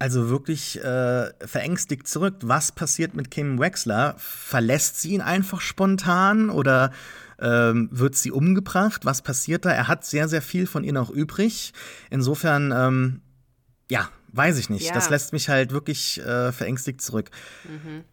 [0.00, 2.34] also wirklich äh, verängstigt zurück.
[2.42, 4.16] Was passiert mit Kim Wexler?
[4.18, 6.90] Verlässt sie ihn einfach spontan oder
[7.40, 9.04] ähm, wird sie umgebracht?
[9.04, 9.70] Was passiert da?
[9.70, 11.72] Er hat sehr, sehr viel von ihr noch übrig.
[12.10, 13.22] Insofern, ähm,
[13.88, 14.86] ja, weiß ich nicht.
[14.86, 14.94] Ja.
[14.94, 17.30] Das lässt mich halt wirklich äh, verängstigt zurück.
[17.64, 18.04] Mhm.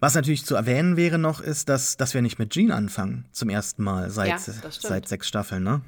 [0.00, 3.48] Was natürlich zu erwähnen wäre noch, ist, dass, dass wir nicht mit Jean anfangen zum
[3.48, 5.80] ersten Mal seit, ja, seit sechs Staffeln, ne?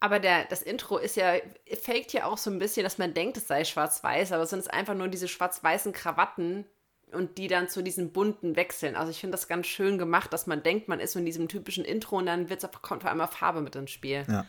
[0.00, 1.34] Aber der, das Intro ist ja,
[1.82, 4.72] faked ja auch so ein bisschen, dass man denkt, es sei schwarz-weiß, aber es sind
[4.72, 6.64] einfach nur diese schwarz-weißen Krawatten,
[7.12, 8.96] und die dann zu diesen bunten wechseln.
[8.96, 11.48] Also ich finde das ganz schön gemacht, dass man denkt, man ist so in diesem
[11.48, 14.24] typischen Intro und dann wird's, kommt auf einmal Farbe mit ins Spiel.
[14.28, 14.44] Ja.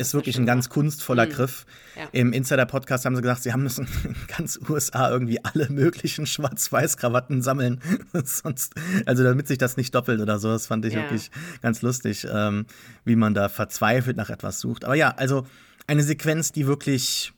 [0.00, 1.30] Ist wirklich ein ganz kunstvoller mhm.
[1.30, 1.66] Griff.
[1.94, 2.08] Ja.
[2.12, 7.42] Im Insider-Podcast haben sie gesagt, sie haben müssen in ganz USA irgendwie alle möglichen Schwarz-Weiß-Krawatten
[7.42, 7.82] sammeln.
[8.24, 10.48] Sonst, also damit sich das nicht doppelt oder so.
[10.48, 11.02] Das fand ich ja.
[11.02, 12.64] wirklich ganz lustig, ähm,
[13.04, 14.86] wie man da verzweifelt nach etwas sucht.
[14.86, 15.46] Aber ja, also
[15.86, 17.34] eine Sequenz, die wirklich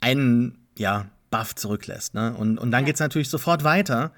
[0.00, 2.14] einen, ja, Buff zurücklässt.
[2.14, 2.34] Ne?
[2.34, 2.86] Und, und dann ja.
[2.86, 4.12] geht es natürlich sofort weiter.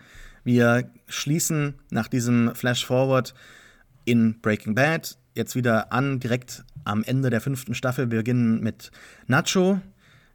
[0.45, 3.35] Wir schließen nach diesem Flash-Forward
[4.07, 8.11] in Breaking Bad jetzt wieder an, direkt am Ende der fünften Staffel.
[8.11, 8.90] Wir beginnen mit
[9.27, 9.81] Nacho.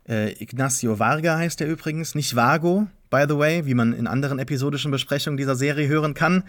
[0.07, 4.39] Äh, Ignacio Varga heißt er übrigens, nicht Vago, by the way, wie man in anderen
[4.39, 6.43] episodischen Besprechungen dieser Serie hören kann.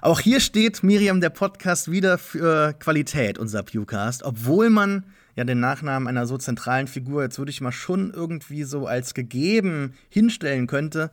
[0.00, 5.04] Auch hier steht Miriam der Podcast wieder für Qualität, unser Pewcast, obwohl man
[5.36, 9.14] ja den Nachnamen einer so zentralen Figur jetzt würde ich mal schon irgendwie so als
[9.14, 11.10] gegeben hinstellen könnte.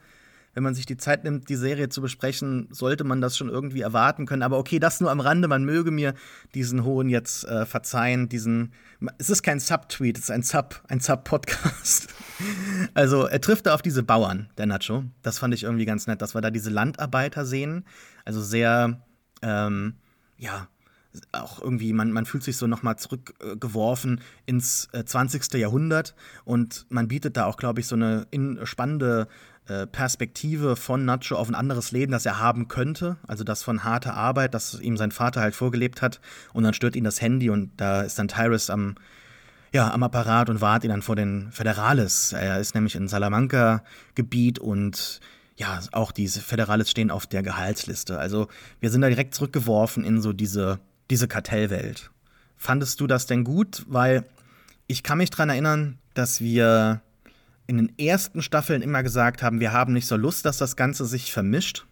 [0.54, 3.82] Wenn man sich die Zeit nimmt, die Serie zu besprechen, sollte man das schon irgendwie
[3.82, 4.44] erwarten können.
[4.44, 5.48] Aber okay, das nur am Rande.
[5.48, 6.14] Man möge mir
[6.54, 8.28] diesen hohen jetzt äh, verzeihen.
[8.28, 8.74] Diesen,
[9.18, 12.14] es ist kein Subtweet, es ist ein Sub, ein Sub-Podcast.
[12.94, 15.06] also er trifft da auf diese Bauern, der Nacho.
[15.22, 17.86] Das fand ich irgendwie ganz nett, dass wir da diese Landarbeiter sehen.
[18.26, 19.02] Also sehr,
[19.42, 19.96] ähm,
[20.38, 20.68] ja,
[21.32, 25.54] auch irgendwie, man, man fühlt sich so nochmal zurückgeworfen ins äh, 20.
[25.56, 29.28] Jahrhundert und man bietet da auch, glaube ich, so eine in, spannende äh,
[29.91, 33.17] Perspektive von Nacho auf ein anderes Leben, das er haben könnte.
[33.27, 36.19] Also das von harter Arbeit, das ihm sein Vater halt vorgelebt hat.
[36.53, 38.95] Und dann stört ihn das Handy und da ist dann Tyrus am,
[39.73, 42.34] ja, am Apparat und wahrt ihn dann vor den Federales.
[42.34, 45.19] Er ist nämlich in Salamanca-Gebiet und
[45.57, 48.17] ja, auch diese Federales stehen auf der Gehaltsliste.
[48.17, 48.47] Also
[48.79, 50.79] wir sind da direkt zurückgeworfen in so diese
[51.12, 52.10] diese Kartellwelt.
[52.55, 53.84] Fandest du das denn gut?
[53.88, 54.25] Weil
[54.88, 57.01] ich kann mich daran erinnern, dass wir
[57.71, 61.05] in den ersten Staffeln immer gesagt haben, wir haben nicht so Lust, dass das Ganze
[61.05, 61.86] sich vermischt.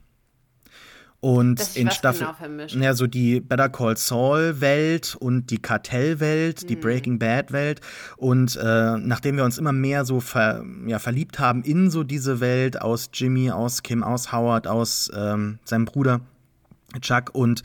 [1.21, 2.27] Und in Staffel,
[2.69, 6.67] genau ja, so die Better Call Saul Welt und die Kartellwelt, mhm.
[6.67, 7.81] die Breaking Bad Welt.
[8.15, 12.39] Und äh, nachdem wir uns immer mehr so ver, ja, verliebt haben in so diese
[12.39, 16.21] Welt aus Jimmy, aus Kim, aus Howard, aus ähm, seinem Bruder
[17.01, 17.63] Chuck und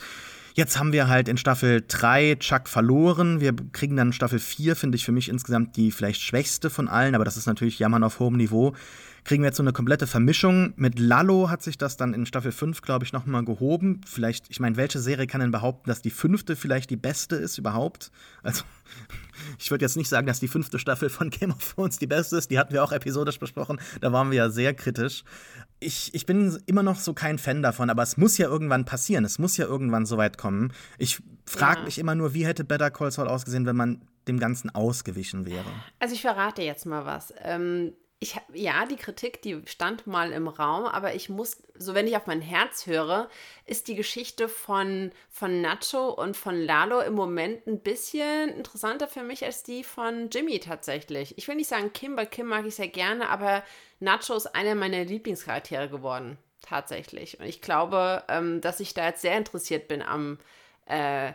[0.57, 3.41] Jetzt haben wir halt in Staffel 3 Chuck verloren.
[3.41, 7.17] Wir kriegen dann Staffel 4, finde ich für mich insgesamt die vielleicht schwächste von allen,
[7.17, 8.73] aber das ist natürlich Jammern auf hohem Niveau.
[9.25, 10.73] Kriegen wir jetzt so eine komplette Vermischung.
[10.77, 14.03] Mit Lalo hat sich das dann in Staffel 5, glaube ich, nochmal gehoben.
[14.07, 17.59] Vielleicht, ich meine, welche Serie kann denn behaupten, dass die fünfte vielleicht die beste ist
[17.59, 18.13] überhaupt?
[18.45, 18.63] Also,
[19.59, 22.37] ich würde jetzt nicht sagen, dass die fünfte Staffel von Game of Thrones die beste
[22.37, 22.53] ist.
[22.53, 23.81] Die hatten wir auch episodisch besprochen.
[24.01, 25.25] Da waren wir ja sehr kritisch
[25.81, 29.25] ich, ich bin immer noch so kein Fan davon, aber es muss ja irgendwann passieren.
[29.25, 30.73] Es muss ja irgendwann so weit kommen.
[30.99, 31.85] Ich frage ja.
[31.85, 35.71] mich immer nur, wie hätte Better Call Saul ausgesehen, wenn man dem Ganzen ausgewichen wäre?
[35.99, 37.35] Also ich verrate jetzt mal was.
[37.43, 37.93] Ähm,
[38.25, 42.17] ich, ja, die Kritik, die stand mal im Raum, aber ich muss, so wenn ich
[42.17, 43.29] auf mein Herz höre,
[43.67, 49.23] ist die Geschichte von, von Nacho und von Lalo im Moment ein bisschen interessanter für
[49.23, 51.37] mich als die von Jimmy tatsächlich.
[51.37, 53.63] Ich will nicht sagen Kim, weil Kim mag ich sehr gerne, aber
[54.01, 57.39] Nacho ist einer meiner Lieblingscharaktere geworden, tatsächlich.
[57.39, 60.39] Und ich glaube, ähm, dass ich da jetzt sehr interessiert bin am
[60.87, 61.35] äh,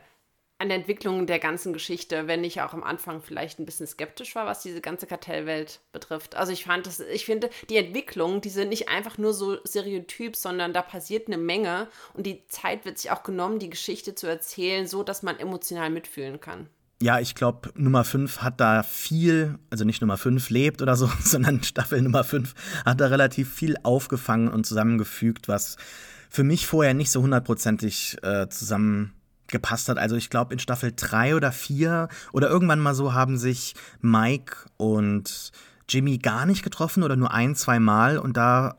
[0.59, 4.35] an der Entwicklung der ganzen Geschichte, wenn ich auch am Anfang vielleicht ein bisschen skeptisch
[4.35, 6.35] war, was diese ganze Kartellwelt betrifft.
[6.35, 10.35] Also ich fand das, ich finde, die Entwicklung, die sind nicht einfach nur so Stereotyp,
[10.35, 14.27] sondern da passiert eine Menge und die Zeit wird sich auch genommen, die Geschichte zu
[14.27, 16.67] erzählen, so dass man emotional mitfühlen kann.
[17.01, 21.09] Ja, ich glaube, Nummer 5 hat da viel, also nicht Nummer 5 lebt oder so,
[21.23, 22.53] sondern Staffel Nummer 5
[22.85, 25.77] hat da relativ viel aufgefangen und zusammengefügt, was
[26.29, 29.13] für mich vorher nicht so hundertprozentig äh, zusammen
[29.51, 29.97] gepasst hat.
[29.97, 34.55] Also ich glaube in Staffel 3 oder 4 oder irgendwann mal so haben sich Mike
[34.77, 35.51] und
[35.87, 38.75] Jimmy gar nicht getroffen oder nur ein, zwei Mal und da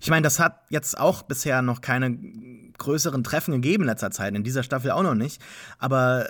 [0.00, 2.18] ich meine, das hat jetzt auch bisher noch keine
[2.76, 5.40] größeren Treffen gegeben in letzter Zeit, in dieser Staffel auch noch nicht.
[5.78, 6.26] Aber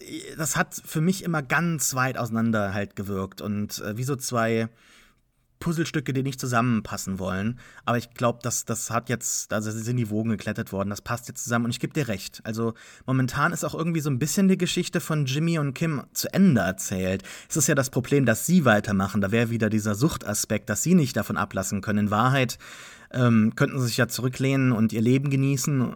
[0.00, 4.16] äh, das hat für mich immer ganz weit auseinander halt gewirkt und äh, wie so
[4.16, 4.70] zwei
[5.60, 7.58] Puzzlestücke, die nicht zusammenpassen wollen.
[7.84, 11.28] Aber ich glaube, das, das hat jetzt, also sind die Wogen geklettert worden, das passt
[11.28, 12.40] jetzt zusammen und ich gebe dir recht.
[12.44, 12.74] Also
[13.06, 16.62] momentan ist auch irgendwie so ein bisschen die Geschichte von Jimmy und Kim zu Ende
[16.62, 17.22] erzählt.
[17.48, 19.20] Es ist ja das Problem, dass sie weitermachen.
[19.20, 22.06] Da wäre wieder dieser Suchtaspekt, dass sie nicht davon ablassen können.
[22.06, 22.58] In Wahrheit
[23.12, 25.92] ähm, könnten sie sich ja zurücklehnen und ihr Leben genießen.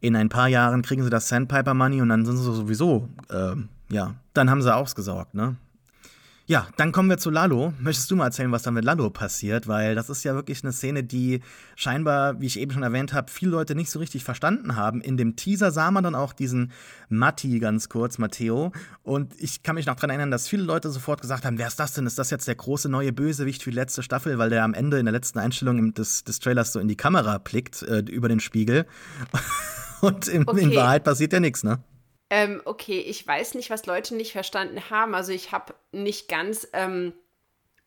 [0.00, 3.54] In ein paar Jahren kriegen sie das Sandpiper Money und dann sind sie sowieso, äh,
[3.90, 5.56] ja, dann haben sie ausgesorgt, ne?
[6.46, 7.72] Ja, dann kommen wir zu Lalo.
[7.78, 9.68] Möchtest du mal erzählen, was da mit Lalo passiert?
[9.68, 11.40] Weil das ist ja wirklich eine Szene, die
[11.76, 15.00] scheinbar, wie ich eben schon erwähnt habe, viele Leute nicht so richtig verstanden haben.
[15.00, 16.72] In dem Teaser sah man dann auch diesen
[17.08, 18.72] Matti ganz kurz, Matteo.
[19.04, 21.78] Und ich kann mich noch daran erinnern, dass viele Leute sofort gesagt haben, wer ist
[21.78, 22.06] das denn?
[22.06, 24.38] Ist das jetzt der große neue Bösewicht für die letzte Staffel?
[24.38, 27.38] Weil der am Ende in der letzten Einstellung des, des Trailers so in die Kamera
[27.38, 28.86] blickt, äh, über den Spiegel.
[30.00, 30.62] Und in, okay.
[30.62, 31.78] in Wahrheit passiert ja nichts, ne?
[32.34, 35.14] Ähm, okay, ich weiß nicht, was Leute nicht verstanden haben.
[35.14, 37.12] Also ich habe nicht ganz, ähm,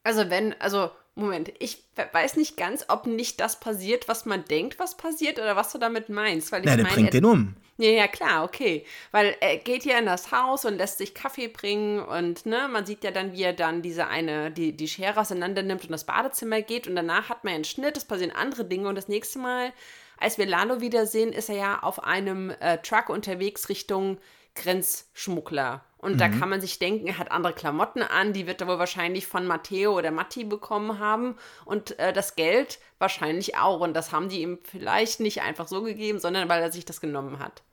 [0.04, 4.78] also wenn, also Moment, ich weiß nicht ganz, ob nicht das passiert, was man denkt,
[4.78, 6.52] was passiert, oder was du damit meinst.
[6.52, 7.56] Weil ich ja, der mein, bringt er, den um.
[7.78, 8.86] Ja, ja, klar, okay.
[9.10, 12.86] Weil er geht ja in das Haus und lässt sich Kaffee bringen und ne, man
[12.86, 16.06] sieht ja dann, wie er dann diese eine, die, die Schere auseinander nimmt und das
[16.06, 19.40] Badezimmer geht und danach hat man einen Schnitt, es passieren andere Dinge und das nächste
[19.40, 19.74] Mal
[20.18, 24.18] als wir Lalo wiedersehen, ist er ja auf einem äh, Truck unterwegs Richtung
[24.56, 25.84] Grenzschmuggler.
[25.98, 26.18] Und mhm.
[26.18, 29.28] da kann man sich denken, er hat andere Klamotten an, die wird er wohl wahrscheinlich
[29.28, 33.82] von Matteo oder Matti bekommen haben und äh, das Geld wahrscheinlich auch.
[33.82, 37.02] Und das haben die ihm vielleicht nicht einfach so gegeben, sondern weil er sich das
[37.02, 37.64] genommen hat.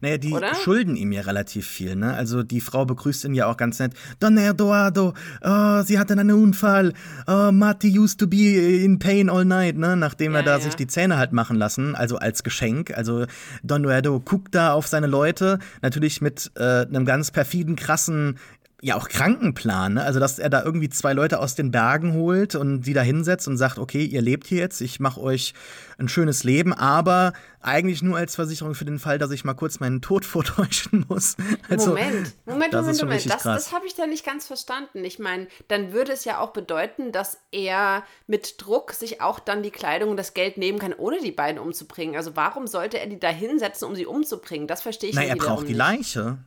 [0.00, 0.54] Naja, die Oder?
[0.54, 2.14] schulden ihm ja relativ viel, ne?
[2.14, 3.92] Also die Frau begrüßt ihn ja auch ganz nett.
[4.18, 6.92] Don Eduardo, oh, sie hatten einen Unfall.
[7.26, 9.96] Oh, Matti used to be in pain all night, ne?
[9.96, 10.60] Nachdem ja, er da ja.
[10.60, 12.96] sich die Zähne halt machen lassen, also als Geschenk.
[12.96, 13.26] Also
[13.62, 18.38] Don Eduardo guckt da auf seine Leute, natürlich mit äh, einem ganz perfiden, krassen
[18.82, 20.02] ja auch Krankenplan, ne?
[20.02, 23.46] also dass er da irgendwie zwei Leute aus den Bergen holt und die da hinsetzt
[23.46, 25.54] und sagt, okay, ihr lebt hier jetzt, ich mache euch
[25.98, 29.80] ein schönes Leben, aber eigentlich nur als Versicherung für den Fall, dass ich mal kurz
[29.80, 31.36] meinen Tod vortäuschen muss.
[31.68, 35.04] Also, Moment, Moment, das Moment, Moment, das, das habe ich da nicht ganz verstanden.
[35.04, 39.62] Ich meine, dann würde es ja auch bedeuten, dass er mit Druck sich auch dann
[39.62, 42.16] die Kleidung und das Geld nehmen kann, ohne die beiden umzubringen.
[42.16, 44.66] Also warum sollte er die da hinsetzen, um sie umzubringen?
[44.66, 45.28] Das verstehe ich nicht.
[45.28, 46.38] Na, er braucht die Leiche.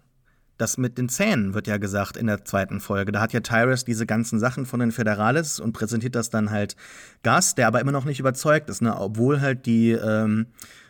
[0.58, 3.12] Das mit den Zähnen wird ja gesagt in der zweiten Folge.
[3.12, 6.76] Da hat ja Tyrus diese ganzen Sachen von den Federales und präsentiert das dann halt
[7.24, 8.96] Gas, der aber immer noch nicht überzeugt ist, ne?
[8.96, 10.48] obwohl halt die, ähm,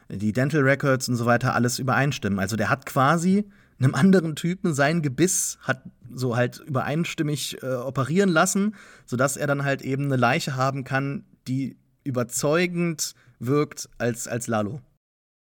[0.09, 2.39] die Dental Records und so weiter alles übereinstimmen.
[2.39, 3.45] Also der hat quasi
[3.79, 9.63] einem anderen Typen sein Gebiss hat so halt übereinstimmig äh, operieren lassen, sodass er dann
[9.63, 14.81] halt eben eine Leiche haben kann, die überzeugend wirkt als, als Lalo.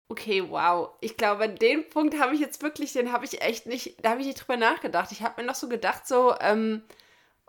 [0.08, 0.92] Okay, wow.
[1.02, 4.22] Ich glaube, den Punkt habe ich jetzt wirklich, den habe ich echt nicht, da habe
[4.22, 5.12] ich nicht drüber nachgedacht.
[5.12, 6.84] Ich habe mir noch so gedacht, so, ähm,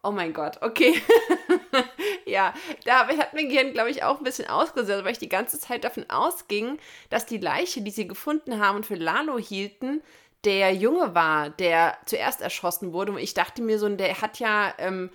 [0.02, 0.94] oh mein Gott, okay.
[2.24, 5.60] ja, da hat mein Gehirn, glaube ich, auch ein bisschen ausgesetzt, weil ich die ganze
[5.60, 6.78] Zeit davon ausging,
[7.10, 10.02] dass die Leiche, die sie gefunden haben und für Lalo hielten,
[10.44, 13.12] der Junge war, der zuerst erschossen wurde.
[13.12, 15.10] Und ich dachte mir so, der hat ja ähm,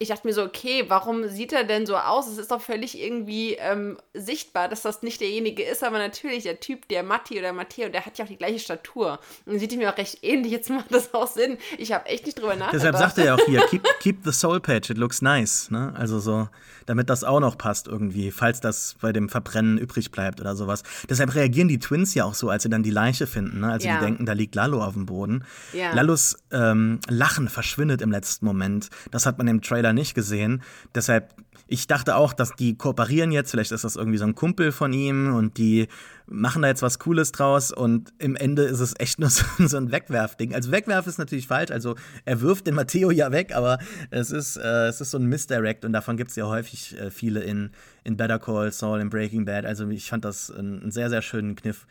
[0.00, 2.28] ich dachte mir so, okay, warum sieht er denn so aus?
[2.28, 6.60] Es ist doch völlig irgendwie ähm, sichtbar, dass das nicht derjenige ist, aber natürlich der
[6.60, 9.18] Typ, der Matti oder Matteo, der hat ja auch die gleiche Statur.
[9.44, 11.58] Und sieht mir auch recht ähnlich, jetzt macht das auch Sinn.
[11.78, 12.74] Ich habe echt nicht drüber nachgedacht.
[12.74, 15.68] Deshalb sagt er ja auch hier, keep, keep the soul patch, it looks nice.
[15.72, 15.92] Ne?
[15.96, 16.48] Also so,
[16.86, 20.84] damit das auch noch passt irgendwie, falls das bei dem Verbrennen übrig bleibt oder sowas.
[21.10, 23.72] Deshalb reagieren die Twins ja auch so, als sie dann die Leiche finden, ne?
[23.72, 23.98] als ja.
[23.98, 25.44] sie denken, da liegt Lalo auf dem Boden.
[25.72, 25.92] Ja.
[25.92, 28.90] Lalos ähm, Lachen verschwindet im letzten Moment.
[29.10, 30.62] Das hat man im Trailer leider nicht gesehen.
[30.94, 31.34] Deshalb,
[31.66, 33.50] ich dachte auch, dass die kooperieren jetzt.
[33.50, 35.88] Vielleicht ist das irgendwie so ein Kumpel von ihm und die
[36.26, 37.72] machen da jetzt was Cooles draus.
[37.72, 40.54] Und im Ende ist es echt nur so, so ein Wegwerfding.
[40.54, 41.70] Also Wegwerf ist natürlich falsch.
[41.70, 43.78] Also er wirft den Matteo ja weg, aber
[44.10, 47.10] es ist, äh, es ist so ein Misdirect und davon gibt es ja häufig äh,
[47.10, 47.70] viele in,
[48.04, 49.64] in Better Call Saul, in Breaking Bad.
[49.64, 51.86] Also ich fand das einen sehr, sehr schönen Kniff.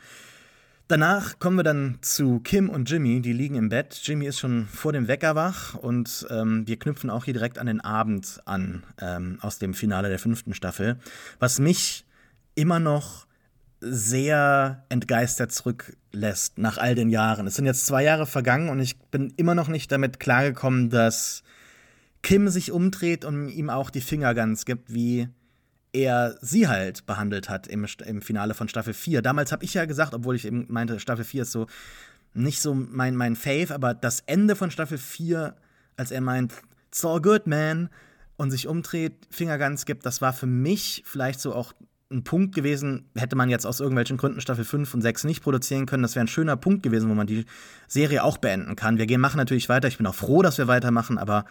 [0.89, 3.99] Danach kommen wir dann zu Kim und Jimmy, die liegen im Bett.
[4.03, 7.67] Jimmy ist schon vor dem Wecker wach und ähm, wir knüpfen auch hier direkt an
[7.67, 10.97] den Abend an ähm, aus dem Finale der fünften Staffel,
[11.39, 12.05] was mich
[12.55, 13.27] immer noch
[13.81, 17.47] sehr entgeistert zurücklässt nach all den Jahren.
[17.47, 21.43] Es sind jetzt zwei Jahre vergangen und ich bin immer noch nicht damit klargekommen, dass
[22.23, 25.27] Kim sich umdreht und ihm auch die Finger ganz gibt, wie
[25.93, 29.21] er sie halt behandelt hat im, im Finale von Staffel 4.
[29.21, 31.67] Damals habe ich ja gesagt, obwohl ich eben meinte, Staffel 4 ist so
[32.33, 35.55] nicht so mein, mein Fave, aber das Ende von Staffel 4,
[35.95, 36.53] als er meint,
[36.89, 37.89] it's all good, man,
[38.35, 41.73] und sich umdreht, Finger ganz gibt, das war für mich vielleicht so auch
[42.09, 45.85] ein Punkt gewesen, hätte man jetzt aus irgendwelchen Gründen Staffel 5 und 6 nicht produzieren
[45.85, 46.03] können.
[46.03, 47.45] Das wäre ein schöner Punkt gewesen, wo man die
[47.87, 48.97] Serie auch beenden kann.
[48.97, 49.89] Wir gehen, machen natürlich weiter.
[49.89, 51.45] Ich bin auch froh, dass wir weitermachen, aber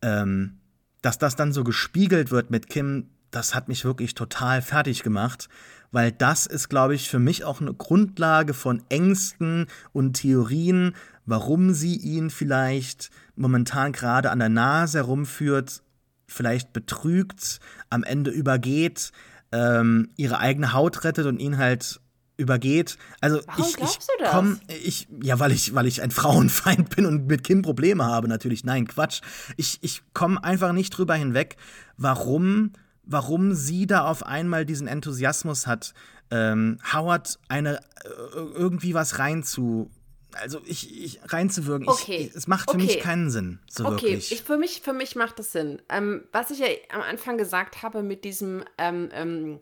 [0.00, 0.58] ähm,
[1.02, 5.48] dass das dann so gespiegelt wird mit Kim, das hat mich wirklich total fertig gemacht,
[5.90, 10.94] weil das ist, glaube ich, für mich auch eine Grundlage von Ängsten und Theorien,
[11.26, 15.82] warum sie ihn vielleicht momentan gerade an der Nase herumführt,
[16.26, 19.12] vielleicht betrügt, am Ende übergeht,
[19.52, 22.00] ähm, ihre eigene Haut rettet und ihn halt
[22.36, 22.98] übergeht.
[23.20, 23.98] Also Warum ich, ich
[24.30, 28.28] komm, ich, ja, weil ich, weil ich ein Frauenfeind bin und mit Kim Probleme habe,
[28.28, 28.64] natürlich.
[28.64, 29.20] Nein, Quatsch.
[29.56, 31.56] Ich, ich komme einfach nicht drüber hinweg,
[31.96, 32.72] warum,
[33.06, 35.94] warum sie da auf einmal diesen Enthusiasmus hat,
[36.30, 39.90] ähm, Howard eine äh, irgendwie was rein zu.
[40.32, 42.28] Also ich, ich reinzuwirken, Okay.
[42.28, 42.86] ich, es macht für Okay.
[42.86, 44.32] mich keinen Sinn, so Okay, wirklich.
[44.32, 45.80] ich, für, mich, für mich macht das Sinn.
[45.88, 49.58] Ähm, was ich ja am Anfang gesagt habe mit diesem ähm, ähm,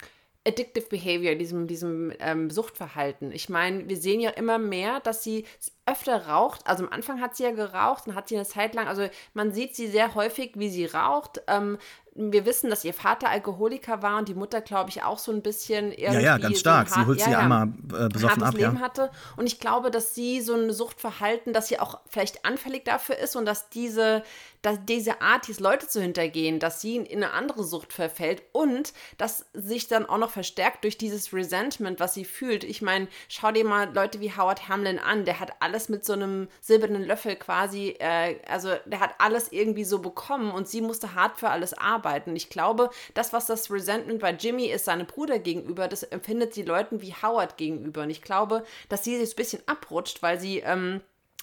[0.47, 3.30] Addictive Behavior, diesem, diesem ähm, Suchtverhalten.
[3.32, 5.45] Ich meine, wir sehen ja immer mehr, dass sie
[5.86, 6.66] öfter raucht.
[6.66, 9.53] Also am Anfang hat sie ja geraucht und hat sie eine Zeit lang, also man
[9.53, 11.43] sieht sie sehr häufig, wie sie raucht.
[11.47, 11.78] Ähm,
[12.15, 15.41] wir wissen, dass ihr Vater Alkoholiker war und die Mutter, glaube ich, auch so ein
[15.41, 16.21] bisschen irgendwie.
[16.23, 16.87] ja, ja, ganz so stark.
[16.89, 18.81] ein Sie hart- holt ja, sie ja einmal äh, besoffen ab, Leben ja.
[18.83, 19.11] hatte.
[19.37, 23.35] Und ich glaube, dass sie so ein Suchtverhalten, dass sie auch vielleicht anfällig dafür ist
[23.35, 24.23] und dass diese,
[24.61, 28.93] dass diese Art, diese Leute zu hintergehen, dass sie in eine andere Sucht verfällt und
[29.17, 32.63] das sich dann auch noch verstärkt durch dieses Resentment, was sie fühlt.
[32.63, 36.13] Ich meine, schau dir mal Leute wie Howard Hamlin an, der hat alles mit so
[36.13, 41.15] einem silbernen Löffel quasi, äh, also der hat alles irgendwie so bekommen und sie musste
[41.15, 42.01] hart für alles arbeiten.
[42.36, 46.62] Ich glaube, das, was das Resentment bei Jimmy ist, seinem Bruder gegenüber, das empfindet sie
[46.62, 48.03] Leuten wie Howard gegenüber.
[48.03, 51.00] Und ich glaube, dass sie sich ein bisschen abrutscht, weil sie ähm,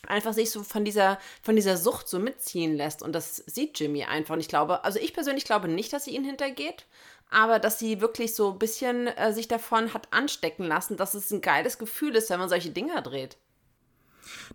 [0.08, 3.02] einfach sich so von dieser, von dieser Sucht so mitziehen lässt.
[3.02, 4.36] Und das sieht Jimmy einfach.
[4.36, 6.86] Und ich glaube, also ich persönlich glaube nicht, dass sie ihn hintergeht.
[7.32, 11.32] Aber dass sie wirklich so ein bisschen äh, sich davon hat anstecken lassen, dass es
[11.32, 13.38] ein geiles Gefühl ist, wenn man solche Dinger dreht.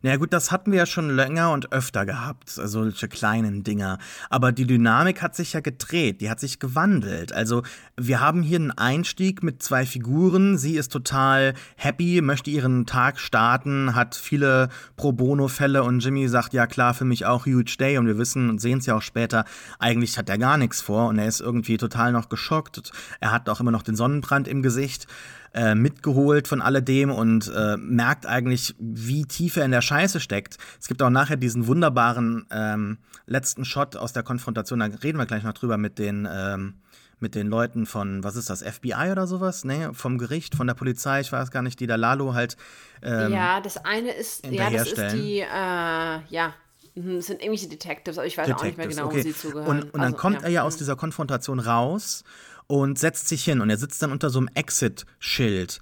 [0.03, 3.99] Naja gut, das hatten wir ja schon länger und öfter gehabt, also solche kleinen Dinger.
[4.31, 7.33] Aber die Dynamik hat sich ja gedreht, die hat sich gewandelt.
[7.33, 7.63] Also
[7.97, 10.59] wir haben hier einen Einstieg mit zwei Figuren.
[10.59, 16.53] Sie ist total happy, möchte ihren Tag starten, hat viele Pro Bono-Fälle und Jimmy sagt,
[16.53, 17.99] ja klar, für mich auch huge day.
[17.99, 19.45] Und wir wissen und sehen es ja auch später,
[19.79, 22.93] eigentlich hat er gar nichts vor und er ist irgendwie total noch geschockt.
[23.21, 25.07] Er hat auch immer noch den Sonnenbrand im Gesicht
[25.55, 30.59] äh, mitgeholt von alledem und äh, merkt eigentlich, wie tief er in der Scheiße steckt.
[30.81, 35.27] Es gibt auch nachher diesen wunderbaren ähm, letzten Shot aus der Konfrontation, da reden wir
[35.27, 36.75] gleich noch drüber mit den, ähm,
[37.21, 39.65] mit den Leuten von, was ist das, FBI oder sowas?
[39.65, 42.57] Nee, vom Gericht, von der Polizei, ich weiß gar nicht, die da Lalo halt.
[43.03, 46.55] Ähm, ja, das eine ist, ja, das ist die, äh, ja,
[46.95, 49.19] mhm, es sind irgendwelche Detectives, aber ich weiß auch nicht mehr Detectives, genau, okay.
[49.19, 49.67] wo sie zugehören.
[49.67, 50.67] Und, und dann Also, kommt er ja mhm.
[50.67, 52.25] aus dieser Konfrontation raus
[52.67, 55.81] und setzt sich hin und er sitzt dann unter so einem Exit-Schild.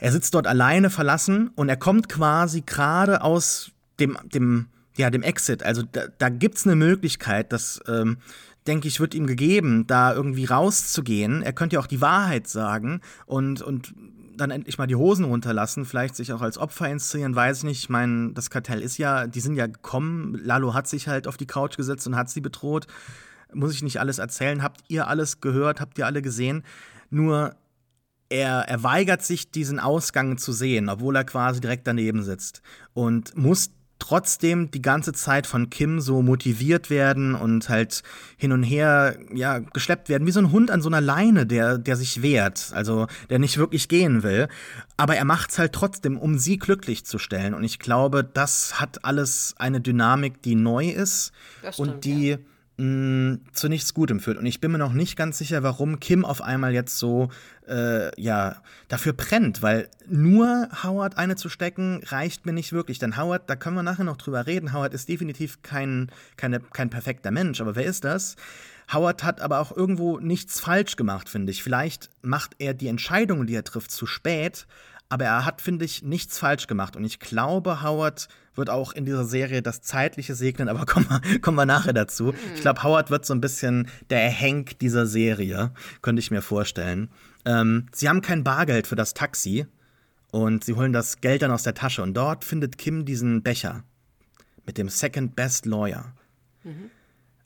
[0.00, 3.70] Er sitzt dort alleine verlassen und er kommt quasi gerade aus
[4.00, 5.62] dem, dem, ja, dem Exit.
[5.62, 8.16] Also da, da gibt es eine Möglichkeit, dass, ähm,
[8.66, 11.42] denke ich, wird ihm gegeben, da irgendwie rauszugehen.
[11.42, 13.94] Er könnte ja auch die Wahrheit sagen und, und
[14.38, 17.78] dann endlich mal die Hosen runterlassen, vielleicht sich auch als Opfer inszenieren, weiß ich nicht.
[17.80, 20.40] Ich meine, das Kartell ist ja, die sind ja gekommen.
[20.42, 22.86] Lalo hat sich halt auf die Couch gesetzt und hat sie bedroht.
[23.52, 24.62] Muss ich nicht alles erzählen.
[24.62, 25.80] Habt ihr alles gehört?
[25.80, 26.62] Habt ihr alle gesehen?
[27.10, 27.54] Nur
[28.30, 32.62] er, er weigert sich, diesen Ausgang zu sehen, obwohl er quasi direkt daneben sitzt.
[32.94, 38.02] Und muss trotzdem die ganze Zeit von Kim so motiviert werden und halt
[38.36, 41.78] hin und her ja geschleppt werden wie so ein Hund an so einer Leine, der
[41.78, 44.48] der sich wehrt, also der nicht wirklich gehen will,
[44.96, 49.04] aber er macht's halt trotzdem, um sie glücklich zu stellen und ich glaube, das hat
[49.04, 52.38] alles eine Dynamik, die neu ist stimmt, und die
[52.80, 54.38] mh, zu nichts Gutem führt.
[54.38, 57.28] Und ich bin mir noch nicht ganz sicher, warum Kim auf einmal jetzt so
[57.68, 62.98] äh, ja dafür brennt, weil nur Howard eine zu stecken reicht mir nicht wirklich.
[62.98, 64.72] Denn Howard, da können wir nachher noch drüber reden.
[64.72, 68.36] Howard ist definitiv kein, keine, kein perfekter Mensch, aber wer ist das?
[68.92, 71.62] Howard hat aber auch irgendwo nichts falsch gemacht, finde ich.
[71.62, 74.66] Vielleicht macht er die Entscheidungen, die er trifft, zu spät,
[75.10, 76.96] aber er hat, finde ich, nichts falsch gemacht.
[76.96, 81.40] Und ich glaube, Howard wird auch in dieser Serie das Zeitliche segnen, aber kommen wir,
[81.40, 82.32] kommen wir nachher dazu.
[82.54, 87.10] Ich glaube, Howard wird so ein bisschen der Hank dieser Serie, könnte ich mir vorstellen.
[87.44, 89.66] Ähm, sie haben kein Bargeld für das Taxi
[90.30, 92.02] und sie holen das Geld dann aus der Tasche.
[92.02, 93.82] Und dort findet Kim diesen Becher
[94.64, 96.14] mit dem Second Best Lawyer.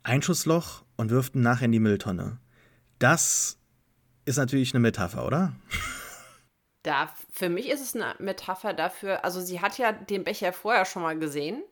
[0.03, 2.37] Einschussloch und wirft ihn nachher in die Mülltonne.
[2.99, 3.57] Das
[4.27, 5.55] ist natürlich eine Metapher, oder?
[6.85, 10.85] Da, für mich ist es eine Metapher dafür, also sie hat ja den Becher vorher
[10.85, 11.65] schon mal gesehen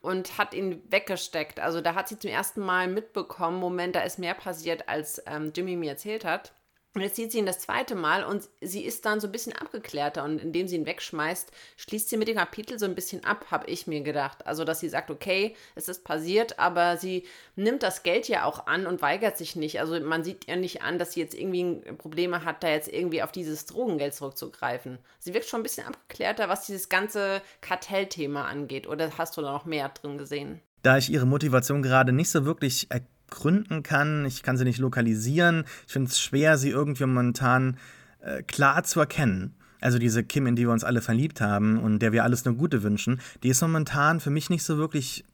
[0.00, 1.60] und hat ihn weggesteckt.
[1.60, 5.52] Also da hat sie zum ersten Mal mitbekommen, Moment, da ist mehr passiert, als ähm,
[5.54, 6.54] Jimmy mir erzählt hat.
[6.94, 9.52] Und jetzt sieht sie ihn das zweite Mal und sie ist dann so ein bisschen
[9.52, 13.46] abgeklärter und indem sie ihn wegschmeißt, schließt sie mit dem Kapitel so ein bisschen ab,
[13.50, 14.46] habe ich mir gedacht.
[14.46, 17.24] Also, dass sie sagt, okay, es ist passiert, aber sie
[17.56, 19.80] nimmt das Geld ja auch an und weigert sich nicht.
[19.80, 23.24] Also, man sieht ihr nicht an, dass sie jetzt irgendwie Probleme hat, da jetzt irgendwie
[23.24, 24.98] auf dieses Drogengeld zurückzugreifen.
[25.18, 28.86] Sie wirkt schon ein bisschen abgeklärter, was dieses ganze Kartellthema angeht.
[28.86, 30.60] Oder hast du da noch mehr drin gesehen?
[30.82, 32.88] Da ich ihre Motivation gerade nicht so wirklich
[33.30, 37.76] ergründen kann, ich kann sie nicht lokalisieren, ich finde es schwer, sie irgendwie momentan
[38.20, 39.54] äh, klar zu erkennen.
[39.80, 42.54] also diese Kim, in die wir uns alle verliebt haben und der wir alles nur
[42.54, 45.24] Gute wünschen, die ist momentan für mich nicht so wirklich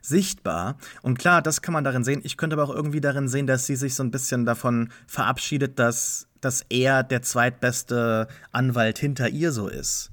[0.00, 0.76] sichtbar.
[1.02, 2.20] Und klar, das kann man darin sehen.
[2.24, 5.78] Ich könnte aber auch irgendwie darin sehen, dass sie sich so ein bisschen davon verabschiedet,
[5.78, 10.10] dass, dass er der zweitbeste Anwalt hinter ihr so ist.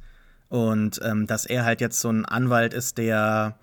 [0.50, 3.58] Und ähm, dass er halt jetzt so ein Anwalt ist, der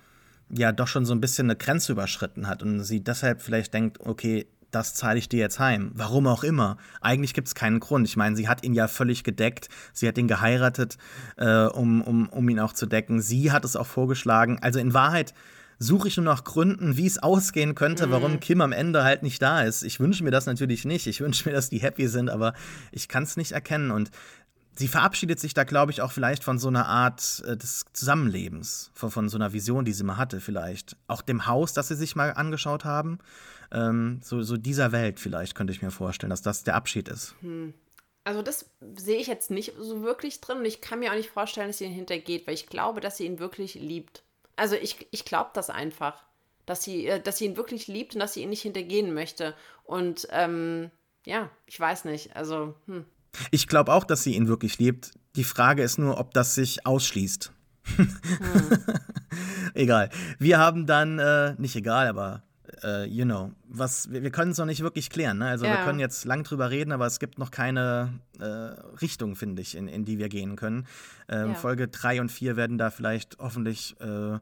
[0.52, 4.00] ja doch schon so ein bisschen eine Grenze überschritten hat und sie deshalb vielleicht denkt,
[4.00, 5.92] okay, das zahle ich dir jetzt heim.
[5.94, 6.78] Warum auch immer.
[7.00, 8.08] Eigentlich gibt es keinen Grund.
[8.08, 9.68] Ich meine, sie hat ihn ja völlig gedeckt.
[9.92, 10.96] Sie hat ihn geheiratet,
[11.36, 13.20] äh, um, um, um ihn auch zu decken.
[13.20, 14.58] Sie hat es auch vorgeschlagen.
[14.62, 15.34] Also in Wahrheit
[15.78, 18.10] suche ich nur nach Gründen, wie es ausgehen könnte, mhm.
[18.12, 19.82] warum Kim am Ende halt nicht da ist.
[19.82, 21.06] Ich wünsche mir das natürlich nicht.
[21.06, 22.54] Ich wünsche mir, dass die happy sind, aber
[22.92, 23.90] ich kann es nicht erkennen.
[23.90, 24.10] Und
[24.74, 28.90] sie verabschiedet sich da, glaube ich, auch vielleicht von so einer Art äh, des Zusammenlebens,
[28.94, 30.96] von, von so einer Vision, die sie mal hatte, vielleicht.
[31.06, 33.18] Auch dem Haus, das sie sich mal angeschaut haben.
[33.70, 37.34] Ähm, so, so dieser Welt vielleicht, könnte ich mir vorstellen, dass das der Abschied ist.
[37.40, 37.74] Hm.
[38.24, 41.30] Also das sehe ich jetzt nicht so wirklich drin und ich kann mir auch nicht
[41.30, 44.22] vorstellen, dass sie ihn hintergeht, weil ich glaube, dass sie ihn wirklich liebt.
[44.54, 46.22] Also ich, ich glaube das einfach,
[46.66, 49.54] dass sie, äh, dass sie ihn wirklich liebt und dass sie ihn nicht hintergehen möchte.
[49.84, 50.90] Und ähm,
[51.24, 52.36] ja, ich weiß nicht.
[52.36, 53.04] Also, hm.
[53.50, 55.12] Ich glaube auch, dass sie ihn wirklich liebt.
[55.36, 57.52] Die Frage ist nur, ob das sich ausschließt.
[57.96, 58.16] Hm.
[59.74, 60.10] egal.
[60.38, 62.42] Wir haben dann, äh, nicht egal, aber
[62.84, 65.38] uh, you know, was wir, wir können es noch nicht wirklich klären.
[65.38, 65.48] Ne?
[65.48, 65.72] Also ja.
[65.72, 68.44] wir können jetzt lang drüber reden, aber es gibt noch keine äh,
[69.00, 70.86] Richtung, finde ich, in, in die wir gehen können.
[71.28, 71.54] Ähm, ja.
[71.54, 74.38] Folge 3 und 4 werden da vielleicht hoffentlich äh,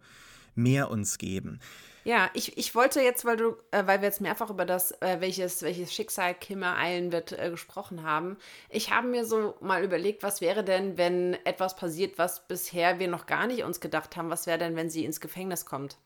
[0.54, 1.60] mehr uns geben.
[2.04, 5.16] Ja, ich, ich wollte jetzt, weil du, äh, weil wir jetzt mehrfach über das, äh,
[5.20, 8.36] welches, welches Schicksal Kim ereilen wird, äh, gesprochen haben,
[8.68, 13.08] ich habe mir so mal überlegt, was wäre denn, wenn etwas passiert, was bisher wir
[13.08, 15.98] noch gar nicht uns gedacht haben, was wäre denn, wenn sie ins Gefängnis kommt?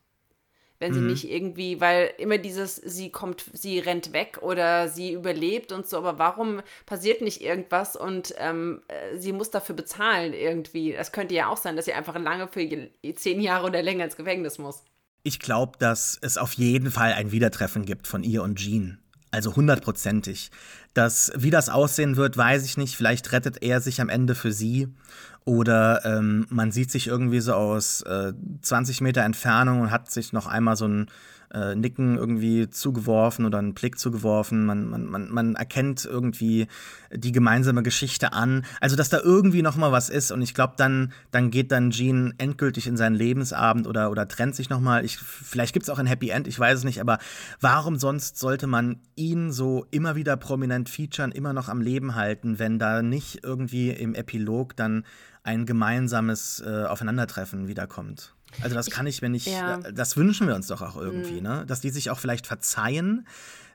[0.79, 1.07] wenn sie mhm.
[1.07, 5.97] nicht irgendwie, weil immer dieses, sie kommt, sie rennt weg oder sie überlebt und so,
[5.97, 10.91] aber warum passiert nicht irgendwas und ähm, äh, sie muss dafür bezahlen irgendwie?
[10.93, 12.67] Das könnte ja auch sein, dass sie einfach lange für
[13.15, 14.83] zehn Jahre oder länger ins Gefängnis muss.
[15.27, 18.99] Ich glaube, dass es auf jeden Fall ein Wiedertreffen gibt von ihr und Jean.
[19.31, 20.51] Also hundertprozentig.
[20.93, 22.95] Das, wie das aussehen wird, weiß ich nicht.
[22.95, 24.87] Vielleicht rettet er sich am Ende für sie.
[25.43, 30.31] Oder ähm, man sieht sich irgendwie so aus äh, 20 Meter Entfernung und hat sich
[30.31, 31.07] noch einmal so ein
[31.53, 34.65] äh, Nicken irgendwie zugeworfen oder einen Blick zugeworfen.
[34.65, 36.67] Man, man, man, man erkennt irgendwie
[37.11, 38.65] die gemeinsame Geschichte an.
[38.81, 40.31] Also, dass da irgendwie noch mal was ist.
[40.31, 44.55] Und ich glaube, dann, dann geht dann Gene endgültig in seinen Lebensabend oder, oder trennt
[44.55, 45.05] sich noch mal.
[45.05, 47.01] Ich, vielleicht gibt es auch ein Happy End, ich weiß es nicht.
[47.01, 47.19] Aber
[47.61, 52.59] warum sonst sollte man ihn so immer wieder prominent featuren, immer noch am Leben halten,
[52.59, 55.05] wenn da nicht irgendwie im Epilog dann
[55.43, 58.34] ein gemeinsames äh, Aufeinandertreffen wiederkommt?
[58.61, 59.77] Also das kann ich mir nicht, ja.
[59.77, 61.43] das wünschen wir uns doch auch irgendwie, mhm.
[61.43, 61.65] ne?
[61.67, 63.25] Dass die sich auch vielleicht verzeihen.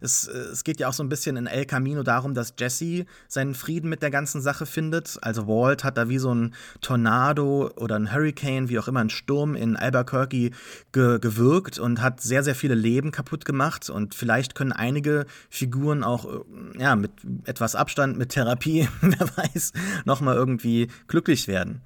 [0.01, 3.07] Es, äh, es geht ja auch so ein bisschen in El Camino darum, dass Jesse
[3.29, 5.19] seinen Frieden mit der ganzen Sache findet.
[5.23, 9.11] Also Walt hat da wie so ein Tornado oder ein Hurricane, wie auch immer, ein
[9.11, 10.51] Sturm in Albuquerque
[10.93, 13.91] ge gewirkt und hat sehr, sehr viele Leben kaputt gemacht.
[13.91, 17.13] Und vielleicht können einige Figuren auch, äh, ja, mit
[17.45, 19.73] etwas Abstand, mit Therapie, wer weiß,
[20.05, 21.83] nochmal irgendwie glücklich werden.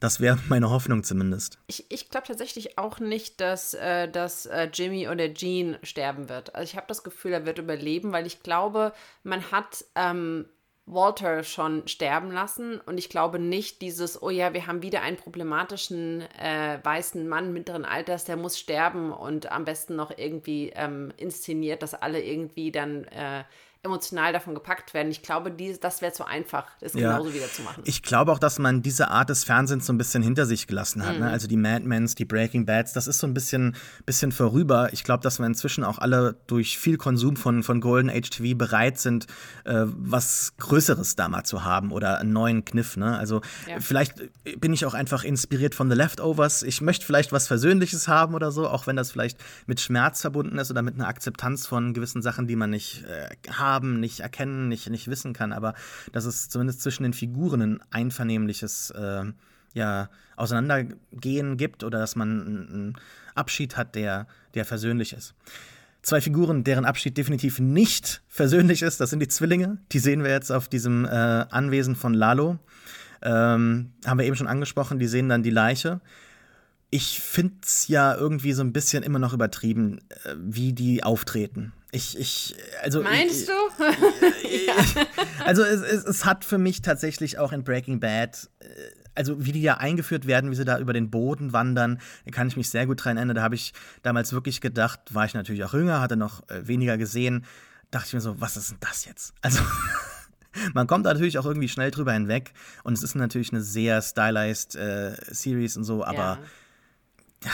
[0.00, 1.58] Das wäre meine Hoffnung zumindest.
[1.66, 6.54] Ich, ich glaube tatsächlich auch nicht, dass, äh, dass äh, Jimmy oder Jean sterben wird.
[6.54, 10.46] Also ich habe das Gefühl, er wird überleben, weil ich glaube, man hat ähm,
[10.86, 15.18] Walter schon sterben lassen und ich glaube nicht dieses, oh ja, wir haben wieder einen
[15.18, 21.12] problematischen äh, weißen Mann mittleren Alters, der muss sterben und am besten noch irgendwie ähm,
[21.18, 23.44] inszeniert, dass alle irgendwie dann äh,
[23.82, 25.10] emotional davon gepackt werden.
[25.10, 27.12] Ich glaube, die, das wäre zu einfach, das ja.
[27.12, 27.82] genauso wieder zu machen.
[27.86, 31.02] Ich glaube auch, dass man diese Art des Fernsehens so ein bisschen hinter sich gelassen
[31.02, 31.12] hat.
[31.12, 31.20] Ne?
[31.20, 31.24] Mhm.
[31.24, 31.30] Ne?
[31.30, 33.74] Also die Mad Mens, die Breaking Bads, das ist so ein bisschen,
[34.04, 34.92] bisschen vorüber.
[34.92, 38.56] Ich glaube, dass wir inzwischen auch alle durch viel Konsum von, von Golden Age TV
[38.56, 39.26] bereit sind,
[39.64, 42.98] äh, was Größeres da mal zu haben oder einen neuen Kniff.
[42.98, 43.16] Ne?
[43.16, 43.80] Also ja.
[43.80, 44.16] vielleicht
[44.58, 46.64] bin ich auch einfach inspiriert von The Leftovers.
[46.64, 50.58] Ich möchte vielleicht was Versöhnliches haben oder so, auch wenn das vielleicht mit Schmerz verbunden
[50.58, 54.20] ist oder mit einer Akzeptanz von gewissen Sachen, die man nicht äh, haben haben, nicht
[54.20, 55.74] erkennen, nicht, nicht wissen kann, aber
[56.12, 59.24] dass es zumindest zwischen den Figuren ein einvernehmliches äh,
[59.74, 62.96] ja, Auseinandergehen gibt oder dass man einen
[63.34, 65.34] Abschied hat, der, der versöhnlich ist.
[66.02, 69.78] Zwei Figuren, deren Abschied definitiv nicht versöhnlich ist, das sind die Zwillinge.
[69.92, 72.58] Die sehen wir jetzt auf diesem äh, Anwesen von Lalo.
[73.22, 76.00] Ähm, haben wir eben schon angesprochen, die sehen dann die Leiche.
[76.88, 81.72] Ich finde es ja irgendwie so ein bisschen immer noch übertrieben, äh, wie die auftreten.
[81.92, 83.02] Ich, ich, also.
[83.02, 83.52] Meinst ich, du?
[84.66, 85.06] ja.
[85.44, 88.66] Also, es, es, es, hat für mich tatsächlich auch in Breaking Bad, äh,
[89.14, 92.46] also wie die ja eingeführt werden, wie sie da über den Boden wandern, da kann
[92.46, 93.36] ich mich sehr gut dran erinnern.
[93.36, 93.72] Da habe ich
[94.02, 97.44] damals wirklich gedacht, war ich natürlich auch jünger, hatte noch äh, weniger gesehen,
[97.90, 99.34] dachte ich mir so, was ist denn das jetzt?
[99.42, 99.60] Also.
[100.74, 104.74] man kommt natürlich auch irgendwie schnell drüber hinweg und es ist natürlich eine sehr stylized
[104.74, 106.38] äh, Series und so, aber
[107.44, 107.50] ja.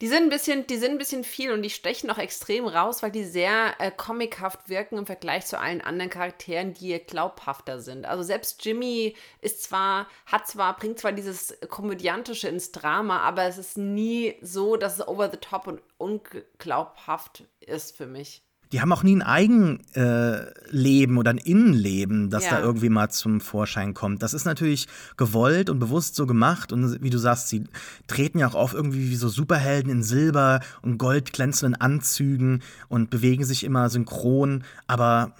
[0.00, 3.02] Die sind ein bisschen, die sind ein bisschen viel und die stechen auch extrem raus,
[3.02, 8.06] weil die sehr äh, comichaft wirken im Vergleich zu allen anderen Charakteren, die glaubhafter sind.
[8.06, 13.58] Also selbst Jimmy ist zwar, hat zwar, bringt zwar dieses komödiantische ins Drama, aber es
[13.58, 18.42] ist nie so, dass es over the top und unglaubhaft ist für mich
[18.72, 22.52] die haben auch nie ein Eigenleben äh, oder ein Innenleben, das ja.
[22.52, 24.22] da irgendwie mal zum Vorschein kommt.
[24.22, 26.72] Das ist natürlich gewollt und bewusst so gemacht.
[26.72, 27.64] Und wie du sagst, sie
[28.06, 33.10] treten ja auch auf irgendwie wie so Superhelden in Silber und Gold glänzenden Anzügen und
[33.10, 34.62] bewegen sich immer synchron.
[34.86, 35.34] Aber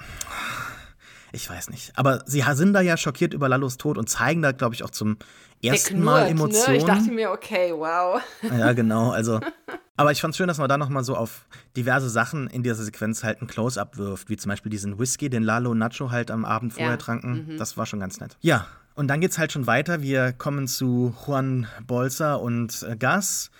[1.32, 1.92] ich weiß nicht.
[1.96, 4.90] Aber sie sind da ja schockiert über Lallos Tod und zeigen da, glaube ich, auch
[4.90, 5.18] zum
[5.62, 6.72] ersten knurrt, Mal Emotionen.
[6.72, 6.76] Ne?
[6.78, 8.20] Ich dachte mir, okay, wow.
[8.42, 9.10] Ja, genau.
[9.10, 9.38] Also
[9.96, 12.82] Aber ich fand es schön, dass man da nochmal so auf diverse Sachen in dieser
[12.82, 16.30] Sequenz halt ein Close-up wirft, wie zum Beispiel diesen Whisky, den Lalo und Nacho halt
[16.30, 16.96] am Abend vorher ja.
[16.96, 17.46] tranken.
[17.48, 17.58] Mhm.
[17.58, 18.36] Das war schon ganz nett.
[18.40, 20.02] Ja, und dann geht's halt schon weiter.
[20.02, 23.50] Wir kommen zu Juan Bolsa und äh, Gas.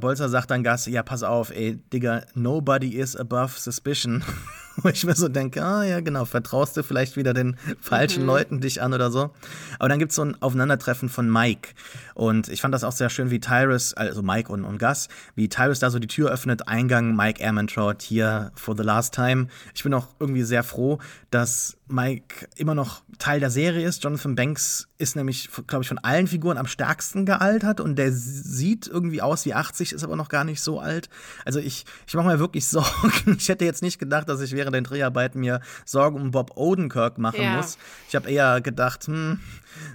[0.00, 4.24] Bolzer sagt dann Gas, ja, pass auf, ey, Digga, nobody is above suspicion.
[4.82, 8.28] Wo ich mir so denke, ah ja, genau, vertraust du vielleicht wieder den falschen mhm.
[8.28, 9.30] Leuten dich an oder so.
[9.78, 11.70] Aber dann gibt es so ein Aufeinandertreffen von Mike.
[12.14, 15.48] Und ich fand das auch sehr schön, wie Tyrus, also Mike und, und Gus, wie
[15.48, 19.48] Tyrus da so die Tür öffnet, Eingang Mike Ehrmantraut hier for the last time.
[19.74, 20.98] Ich bin auch irgendwie sehr froh,
[21.30, 24.02] dass Mike immer noch Teil der Serie ist.
[24.02, 28.86] Jonathan Banks ist nämlich, glaube ich, von allen Figuren am stärksten gealtert und der sieht
[28.86, 31.08] irgendwie aus wie 80, ist aber noch gar nicht so alt.
[31.44, 33.36] Also ich, ich mache mir wirklich Sorgen.
[33.38, 37.18] Ich hätte jetzt nicht gedacht, dass ich während den Dreharbeiten mir Sorgen um Bob Odenkirk
[37.18, 37.56] machen ja.
[37.56, 37.78] muss.
[38.08, 39.40] Ich habe eher gedacht, hm,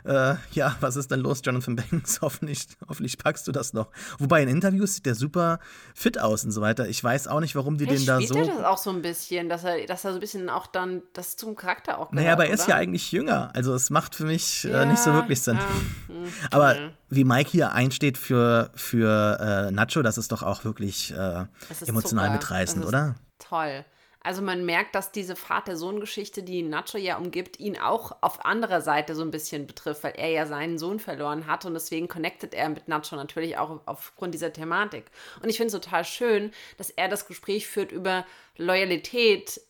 [0.03, 2.19] äh, ja, was ist denn los, Jonathan Banks?
[2.21, 3.89] hoffentlich, hoffentlich packst du das noch.
[4.19, 5.59] Wobei in Interviews sieht der super
[5.93, 6.87] fit aus und so weiter.
[6.87, 8.35] Ich weiß auch nicht, warum die Vielleicht den da so.
[8.35, 11.03] Er das auch so ein bisschen, dass er, dass er so ein bisschen auch dann
[11.13, 13.51] das zum Charakter auch gehört, Naja, aber er ist ja eigentlich jünger.
[13.53, 15.57] Also es macht für mich ja, äh, nicht so wirklich Sinn.
[15.57, 16.13] Ja.
[16.15, 21.11] Hm, aber wie Mike hier einsteht für, für äh, Nacho, das ist doch auch wirklich
[21.11, 21.45] äh,
[21.85, 22.33] emotional super.
[22.33, 23.15] mitreißend, oder?
[23.39, 23.85] Toll.
[24.25, 29.13] Also man merkt, dass diese Vater-Sohn-Geschichte, die Nacho ja umgibt, ihn auch auf anderer Seite
[29.13, 32.69] so ein bisschen betrifft, weil er ja seinen Sohn verloren hat und deswegen connectet er
[32.69, 35.05] mit Nacho natürlich auch aufgrund dieser Thematik.
[35.43, 38.25] Und ich finde es total schön, dass er das Gespräch führt über
[38.57, 39.61] Loyalität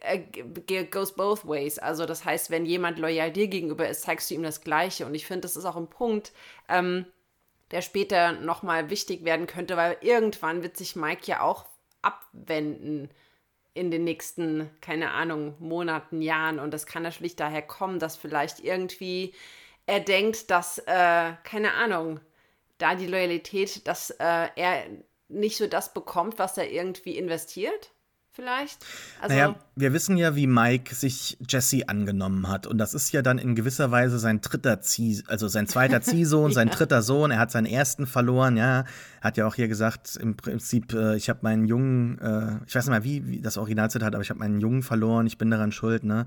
[0.00, 1.78] äh, goes both ways.
[1.78, 5.06] Also das heißt, wenn jemand loyal dir gegenüber ist, zeigst du ihm das Gleiche.
[5.06, 6.32] Und ich finde, das ist auch ein Punkt,
[6.68, 7.06] ähm,
[7.70, 11.64] der später nochmal wichtig werden könnte, weil irgendwann wird sich Mike ja auch
[12.02, 13.08] abwenden
[13.74, 16.58] in den nächsten, keine Ahnung, Monaten, Jahren.
[16.58, 19.34] Und das kann natürlich daher kommen, dass vielleicht irgendwie
[19.86, 22.20] er denkt, dass, äh, keine Ahnung,
[22.78, 24.84] da die Loyalität, dass äh, er
[25.28, 27.90] nicht so das bekommt, was er irgendwie investiert
[28.34, 28.84] vielleicht.
[29.20, 32.66] Also naja, wir wissen ja, wie Mike sich Jesse angenommen hat.
[32.66, 36.50] Und das ist ja dann in gewisser Weise sein dritter Zieh, also sein zweiter Ziehsohn,
[36.50, 36.54] ja.
[36.54, 37.30] sein dritter Sohn.
[37.30, 38.84] Er hat seinen ersten verloren, ja.
[39.24, 42.84] Hat ja auch hier gesagt, im Prinzip, äh, ich habe meinen Jungen, äh, ich weiß
[42.84, 45.72] nicht mal, wie, wie das Originalzitat, aber ich habe meinen Jungen verloren, ich bin daran
[45.72, 46.26] schuld, ne?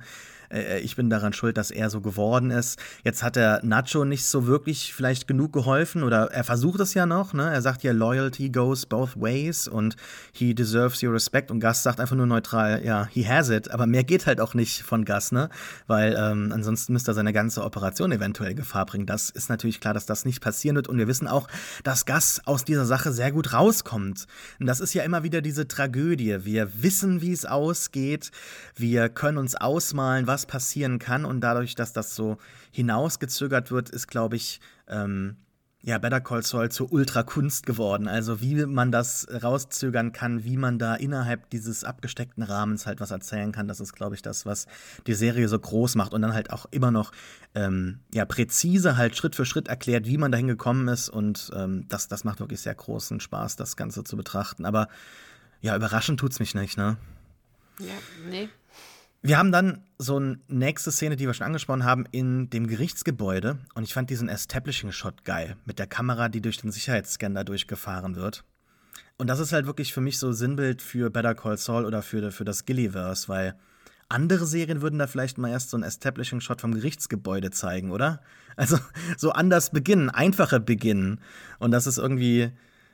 [0.50, 2.80] Äh, ich bin daran schuld, dass er so geworden ist.
[3.04, 7.06] Jetzt hat er Nacho nicht so wirklich vielleicht genug geholfen oder er versucht es ja
[7.06, 7.54] noch, ne?
[7.54, 9.95] Er sagt ja, Loyalty goes both ways und
[10.32, 13.86] he deserves your respect und Gus sagt einfach nur neutral, ja, he has it, aber
[13.86, 15.50] mehr geht halt auch nicht von Gus, ne?
[15.86, 19.06] Weil ähm, ansonsten müsste er seine ganze Operation eventuell Gefahr bringen.
[19.06, 21.48] Das ist natürlich klar, dass das nicht passieren wird und wir wissen auch,
[21.84, 24.26] dass Gus aus dieser Sache sehr gut rauskommt.
[24.60, 26.40] Und das ist ja immer wieder diese Tragödie.
[26.44, 28.32] Wir wissen, wie es ausgeht.
[28.76, 31.26] Wir können uns ausmalen, was passieren kann.
[31.26, 32.38] Und dadurch, dass das so
[32.72, 35.36] hinausgezögert wird, ist, glaube ich, ähm,
[35.88, 38.10] ja, Better Call Saul zur Ultrakunst geworden.
[38.10, 43.12] Also wie man das rauszögern kann, wie man da innerhalb dieses abgesteckten Rahmens halt was
[43.12, 44.68] erzählen kann, das ist, glaube ich, das, was
[45.08, 47.14] die Serie so groß macht und dann halt auch immer noch
[47.56, 51.08] ähm, ja, präzise halt Schritt für Schritt erklärt, wie man dahin gekommen ist.
[51.08, 54.66] Und ähm, das, das macht wirklich sehr großen Spaß, das Ganze zu betrachten.
[54.66, 54.90] Aber
[55.62, 56.98] ja, überraschend tut es mich nicht, ne?
[57.80, 57.94] Ja,
[58.30, 58.50] nee,
[59.28, 63.58] wir haben dann so eine nächste Szene, die wir schon angesprochen haben, in dem Gerichtsgebäude.
[63.74, 65.58] Und ich fand diesen Establishing-Shot geil.
[65.66, 68.44] Mit der Kamera, die durch den Sicherheitsscanner durchgefahren wird.
[69.18, 72.32] Und das ist halt wirklich für mich so Sinnbild für Better Call Saul oder für,
[72.32, 73.56] für das Gilliverse, weil
[74.10, 78.22] andere Serien würden da vielleicht mal erst so einen Establishing-Shot vom Gerichtsgebäude zeigen, oder?
[78.60, 78.80] Also
[79.18, 81.22] so anders beginnen, einfacher beginnen.
[81.60, 82.50] Und das ist irgendwie,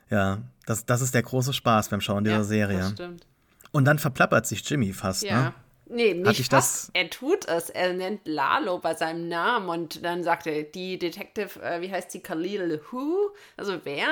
[0.10, 2.80] ja, das, das ist der große Spaß beim Schauen dieser ja, Serie.
[2.80, 3.26] Das stimmt.
[3.72, 5.42] Und dann verplappert sich Jimmy fast, ja.
[5.42, 5.54] ne?
[5.94, 6.90] Nee, nicht fast.
[6.94, 7.70] Er tut es.
[7.70, 12.12] Er nennt Lalo bei seinem Namen und dann sagt er, die Detective, äh, wie heißt
[12.12, 13.32] sie, Khalil Who?
[13.58, 14.08] Also wer?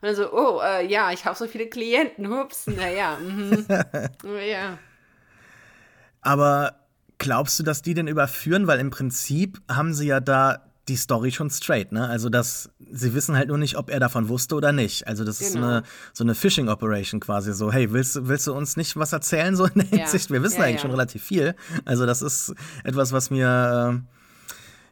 [0.00, 2.28] Und dann so, oh, äh, ja, ich habe so viele Klienten.
[2.28, 3.18] Hups, naja.
[3.18, 3.66] Mhm.
[4.48, 4.78] ja.
[6.22, 6.86] Aber
[7.18, 8.66] Glaubst du, dass die den überführen?
[8.66, 12.08] Weil im Prinzip haben sie ja da die Story schon straight, ne?
[12.08, 15.06] Also dass sie wissen halt nur nicht, ob er davon wusste oder nicht.
[15.06, 15.50] Also das genau.
[15.50, 15.82] ist eine
[16.12, 19.66] so eine Phishing Operation quasi so, hey, willst willst du uns nicht was erzählen so
[19.66, 20.30] in der Hinsicht?
[20.30, 20.34] Ja.
[20.34, 20.82] Wir wissen ja, eigentlich ja.
[20.82, 21.56] schon relativ viel.
[21.84, 24.04] Also das ist etwas, was mir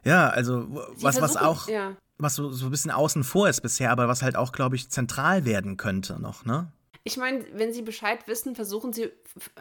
[0.05, 0.67] äh, ja, also
[0.99, 1.67] was was auch
[2.17, 4.89] was so, so ein bisschen außen vor ist bisher, aber was halt auch glaube ich
[4.89, 6.71] zentral werden könnte noch, ne?
[7.07, 9.11] Ich meine, wenn Sie Bescheid wissen, versuchen Sie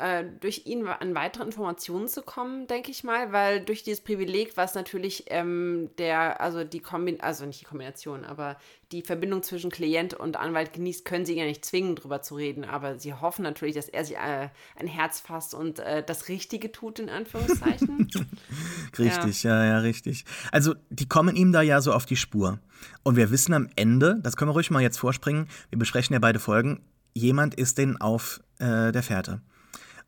[0.01, 4.57] äh, durch ihn an weitere Informationen zu kommen, denke ich mal, weil durch dieses Privileg,
[4.57, 8.57] was natürlich ähm, der, also die Kombination, also nicht die Kombination, aber
[8.93, 12.37] die Verbindung zwischen Klient und Anwalt genießt, können Sie ihn ja nicht zwingen, drüber zu
[12.37, 16.29] reden, aber Sie hoffen natürlich, dass er sich äh, ein Herz fasst und äh, das
[16.29, 18.09] Richtige tut, in Anführungszeichen.
[18.99, 19.63] richtig, ja.
[19.63, 20.25] ja, ja, richtig.
[20.51, 22.59] Also, die kommen ihm da ja so auf die Spur.
[23.03, 26.21] Und wir wissen am Ende, das können wir ruhig mal jetzt vorspringen, wir besprechen ja
[26.21, 26.81] beide Folgen,
[27.15, 29.41] jemand ist denn auf äh, der Fährte.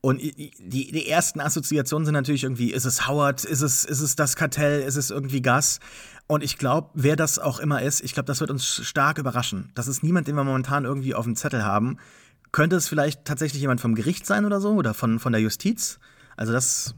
[0.01, 4.15] Und die, die ersten Assoziationen sind natürlich irgendwie, ist es Howard, ist es, ist es
[4.15, 5.81] das Kartell, ist es irgendwie Gas?
[6.29, 9.71] Und ich glaube, wer das auch immer ist, ich glaube, das wird uns stark überraschen.
[9.75, 11.99] Das ist niemand, den wir momentan irgendwie auf dem Zettel haben.
[12.53, 14.75] Könnte es vielleicht tatsächlich jemand vom Gericht sein oder so?
[14.75, 15.99] Oder von, von der Justiz?
[16.37, 16.95] Also das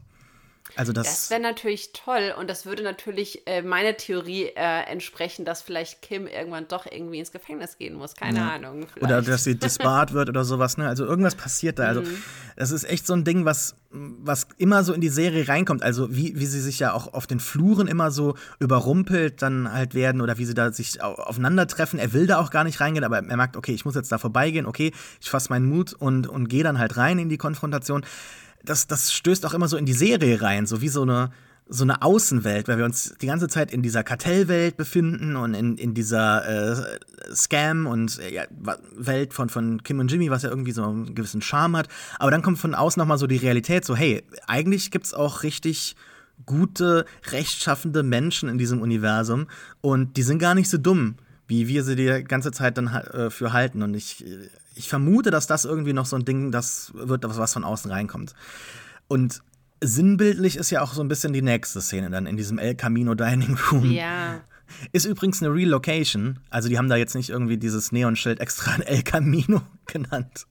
[0.79, 5.43] also das, das wäre natürlich toll und das würde natürlich äh, meiner Theorie äh, entsprechen,
[5.43, 8.15] dass vielleicht Kim irgendwann doch irgendwie ins Gefängnis gehen muss.
[8.15, 8.51] Keine ja.
[8.51, 8.87] Ahnung.
[8.87, 9.03] Vielleicht.
[9.03, 10.77] Oder dass sie disbarred wird oder sowas.
[10.77, 10.87] Ne?
[10.87, 11.83] Also irgendwas passiert da.
[11.83, 12.23] Also mhm.
[12.55, 15.83] das ist echt so ein Ding, was, was immer so in die Serie reinkommt.
[15.83, 19.93] Also wie, wie sie sich ja auch auf den Fluren immer so überrumpelt dann halt
[19.95, 21.99] werden oder wie sie da sich aufeinandertreffen.
[21.99, 24.17] Er will da auch gar nicht reingehen, aber er merkt, okay, ich muss jetzt da
[24.17, 24.65] vorbeigehen.
[24.65, 28.05] Okay, ich fasse meinen Mut und, und gehe dann halt rein in die Konfrontation
[28.63, 31.31] das, das stößt auch immer so in die Serie rein, so wie so eine,
[31.67, 35.77] so eine Außenwelt, weil wir uns die ganze Zeit in dieser Kartellwelt befinden und in,
[35.77, 36.99] in dieser äh,
[37.33, 38.47] Scam- und äh,
[38.95, 41.87] Welt von, von Kim und Jimmy, was ja irgendwie so einen gewissen Charme hat.
[42.17, 45.95] Aber dann kommt von außen nochmal so die Realität, so hey, eigentlich gibt's auch richtig
[46.45, 49.47] gute, rechtschaffende Menschen in diesem Universum
[49.81, 51.15] und die sind gar nicht so dumm,
[51.47, 53.81] wie wir sie die ganze Zeit dann äh, für halten.
[53.81, 54.23] Und ich,
[54.75, 58.33] ich vermute, dass das irgendwie noch so ein Ding, das wird, was von außen reinkommt.
[59.07, 59.41] Und
[59.81, 63.15] sinnbildlich ist ja auch so ein bisschen die nächste Szene dann in diesem El Camino
[63.15, 63.91] Dining Room.
[63.91, 64.41] Ja.
[64.91, 66.39] Ist übrigens eine Relocation.
[66.49, 70.45] Also die haben da jetzt nicht irgendwie dieses Neonschild extra ein El Camino genannt.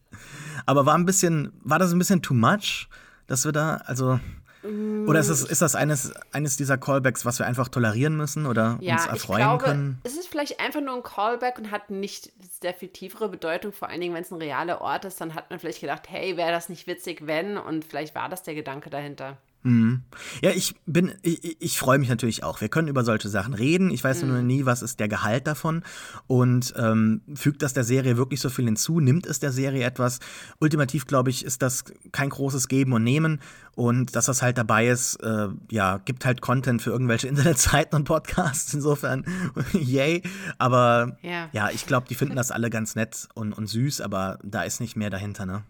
[0.67, 2.89] Aber war ein bisschen, war das ein bisschen too much,
[3.27, 4.19] dass wir da, also
[4.65, 8.79] oder ist das, ist das eines, eines dieser Callbacks, was wir einfach tolerieren müssen oder
[8.81, 10.01] ja, uns erfreuen ich glaube, können?
[10.03, 13.73] Es ist vielleicht einfach nur ein Callback und hat nicht sehr viel tiefere Bedeutung.
[13.73, 16.37] Vor allen Dingen, wenn es ein realer Ort ist, dann hat man vielleicht gedacht, hey,
[16.37, 17.57] wäre das nicht witzig, wenn?
[17.57, 19.39] Und vielleicht war das der Gedanke dahinter.
[19.63, 20.03] Mhm.
[20.41, 22.61] Ja, ich bin, ich, ich freue mich natürlich auch.
[22.61, 23.91] Wir können über solche Sachen reden.
[23.91, 24.29] Ich weiß mhm.
[24.29, 25.83] nur nie, was ist der Gehalt davon
[26.27, 29.01] und ähm, fügt das der Serie wirklich so viel hinzu?
[29.01, 30.21] Nimmt es der Serie etwas?
[30.61, 33.41] Ultimativ, glaube ich, ist das kein großes Geben und Nehmen
[33.75, 38.05] und dass das halt dabei ist, äh, ja, gibt halt Content für irgendwelche Internetseiten und
[38.05, 38.73] Podcasts.
[38.75, 39.25] Insofern,
[39.73, 40.23] yay.
[40.59, 44.39] Aber ja, ja ich glaube, die finden das alle ganz nett und, und süß, aber
[44.45, 45.65] da ist nicht mehr dahinter, ne?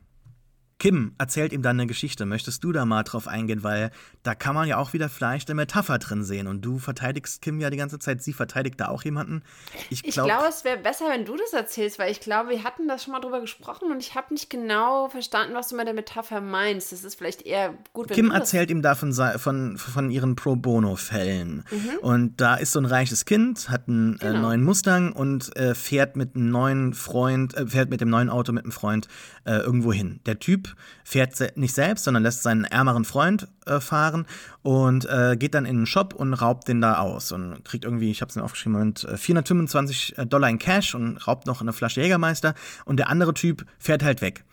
[0.78, 2.24] Kim erzählt ihm dann eine Geschichte.
[2.24, 3.64] Möchtest du da mal drauf eingehen?
[3.64, 3.90] Weil
[4.22, 6.46] da kann man ja auch wieder vielleicht eine Metapher drin sehen.
[6.46, 8.22] Und du verteidigst Kim ja die ganze Zeit.
[8.22, 9.42] Sie verteidigt da auch jemanden.
[9.90, 12.62] Ich, glaub, ich glaube, es wäre besser, wenn du das erzählst, weil ich glaube, wir
[12.62, 15.86] hatten das schon mal drüber gesprochen und ich habe nicht genau verstanden, was du mit
[15.86, 16.92] der Metapher meinst.
[16.92, 20.54] Das ist vielleicht eher gut, wenn Kim erzählt ihm da von, von, von ihren Pro
[20.54, 21.64] Bono-Fällen.
[21.70, 21.98] Mhm.
[22.02, 24.34] Und da ist so ein reiches Kind, hat einen äh, genau.
[24.34, 28.30] äh, neuen Mustang und äh, fährt mit einem neuen Freund, äh, fährt mit dem neuen
[28.30, 29.08] Auto mit einem Freund
[29.44, 30.20] äh, irgendwo hin.
[30.26, 30.67] Der Typ
[31.04, 34.26] fährt nicht selbst, sondern lässt seinen ärmeren Freund äh, fahren
[34.62, 38.10] und äh, geht dann in den Shop und raubt den da aus und kriegt irgendwie,
[38.10, 41.72] ich habe es mir aufgeschrieben, Moment, 425 äh, Dollar in Cash und raubt noch eine
[41.72, 42.54] Flasche Jägermeister
[42.84, 44.44] und der andere Typ fährt halt weg.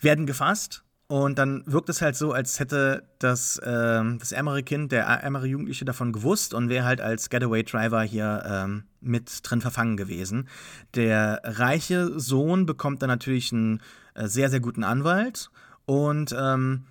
[0.00, 4.90] Werden gefasst und dann wirkt es halt so, als hätte das, äh, das ärmere Kind,
[4.90, 9.96] der ärmere Jugendliche davon gewusst und wäre halt als Getaway-Driver hier ähm, mit drin verfangen
[9.96, 10.48] gewesen.
[10.94, 13.80] Der reiche Sohn bekommt dann natürlich einen
[14.14, 15.50] äh, sehr, sehr guten Anwalt
[15.84, 16.86] und ähm,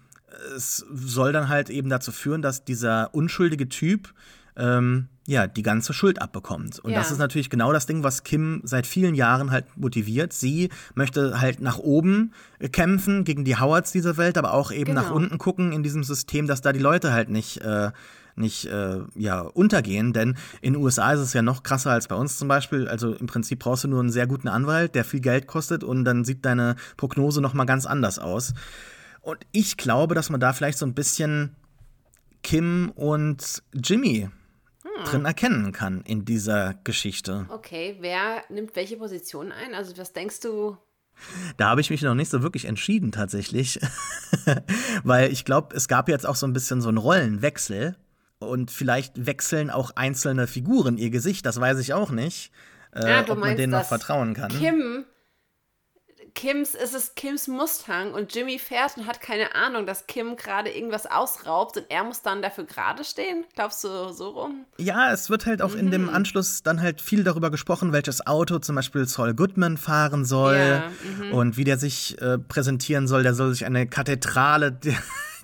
[0.56, 4.14] es soll dann halt eben dazu führen, dass dieser unschuldige Typ
[4.58, 6.80] ähm, ja, die ganze Schuld abbekommt.
[6.80, 7.00] Und ja.
[7.00, 10.34] das ist natürlich genau das Ding, was Kim seit vielen Jahren halt motiviert.
[10.34, 12.32] Sie möchte halt nach oben
[12.72, 15.02] kämpfen gegen die Howards dieser Welt, aber auch eben genau.
[15.02, 17.92] nach unten gucken in diesem System, dass da die Leute halt nicht äh,
[18.38, 22.16] nicht äh, ja, untergehen, denn in den USA ist es ja noch krasser als bei
[22.16, 22.88] uns zum Beispiel.
[22.88, 26.04] Also im Prinzip brauchst du nur einen sehr guten Anwalt, der viel Geld kostet und
[26.04, 28.54] dann sieht deine Prognose noch mal ganz anders aus.
[29.22, 31.56] Und ich glaube, dass man da vielleicht so ein bisschen
[32.44, 34.30] Kim und Jimmy.
[35.04, 37.46] Drin erkennen kann in dieser Geschichte.
[37.50, 39.74] Okay, wer nimmt welche Position ein?
[39.74, 40.78] Also was denkst du,
[41.58, 43.80] Da habe ich mich noch nicht so wirklich entschieden tatsächlich,
[45.04, 47.96] weil ich glaube, es gab jetzt auch so ein bisschen so einen Rollenwechsel
[48.40, 52.52] und vielleicht wechseln auch einzelne Figuren ihr Gesicht, das weiß ich auch nicht,
[52.94, 54.52] äh, ja, ob man denen noch vertrauen kann.
[54.52, 55.06] Kim
[56.36, 60.70] Kims, es ist Kims Mustang und Jimmy fährt und hat keine Ahnung, dass Kim gerade
[60.70, 63.46] irgendwas ausraubt und er muss dann dafür gerade stehen?
[63.56, 64.66] Glaubst du so rum?
[64.78, 65.80] Ja, es wird halt auch mhm.
[65.80, 66.10] in dem mhm.
[66.10, 70.92] Anschluss dann halt viel darüber gesprochen, welches Auto zum Beispiel Saul Goodman fahren soll ja,
[71.20, 71.32] mhm.
[71.32, 73.24] und wie der sich äh, präsentieren soll.
[73.24, 74.98] Der soll sich eine Kathedrale der,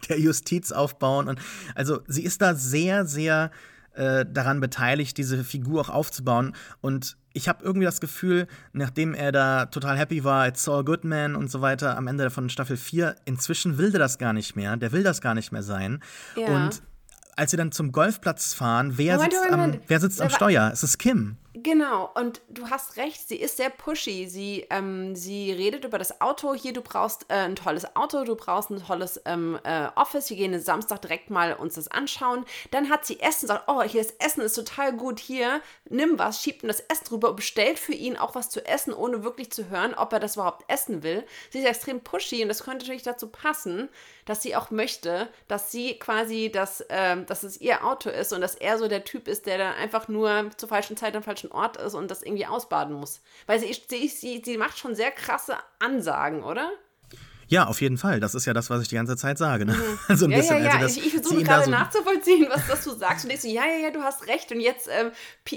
[0.10, 1.30] der Justiz aufbauen.
[1.30, 1.40] Und
[1.74, 3.50] also sie ist da sehr, sehr
[3.94, 6.56] äh, daran beteiligt, diese Figur auch aufzubauen.
[6.82, 11.36] Und ich habe irgendwie das Gefühl, nachdem er da total happy war, it's Saul Goodman
[11.36, 14.78] und so weiter am Ende von Staffel 4, inzwischen will der das gar nicht mehr.
[14.78, 16.02] Der will das gar nicht mehr sein.
[16.36, 16.48] Ja.
[16.48, 16.82] Und
[17.36, 20.70] als sie dann zum Golfplatz fahren, wer Moment, sitzt, Moment, am, wer sitzt am Steuer?
[20.72, 21.38] Es ist Kim.
[21.54, 24.26] Genau, und du hast recht, sie ist sehr pushy.
[24.30, 26.54] Sie, ähm, sie redet über das Auto.
[26.54, 30.30] Hier, du brauchst äh, ein tolles Auto, du brauchst ein tolles ähm, äh, Office.
[30.30, 32.46] Wir gehen Samstag direkt mal uns das anschauen.
[32.72, 35.20] Dann hat sie Essen, sagt, oh, hier das Essen ist total gut.
[35.20, 38.66] Hier, nimm was, schiebt ihm das Essen drüber und bestellt für ihn auch was zu
[38.66, 41.26] essen, ohne wirklich zu hören, ob er das überhaupt essen will.
[41.50, 43.90] Sie ist extrem pushy und das könnte natürlich dazu passen,
[44.26, 48.40] dass sie auch möchte, dass sie quasi, das, äh, dass es ihr Auto ist und
[48.40, 51.41] dass er so der Typ ist, der dann einfach nur zur falschen Zeit am falschen
[51.50, 53.22] Ort ist und das irgendwie ausbaden muss.
[53.48, 56.72] Weil sie, sie, sie, sie macht schon sehr krasse Ansagen, oder?
[57.52, 58.22] Ja, auf jeden Fall.
[58.22, 59.66] Das ist ja das, was ich die ganze Zeit sage.
[59.66, 59.74] Ne?
[59.74, 60.00] Mhm.
[60.16, 60.64] So ein ja, bisschen.
[60.64, 60.80] ja, ja.
[60.80, 63.26] Also, ich, ich versuche gerade so nachzuvollziehen, was, was du sagst.
[63.26, 64.52] Und denkst so, ja, ja, ja, du hast recht.
[64.54, 65.12] Und jetzt, ähm,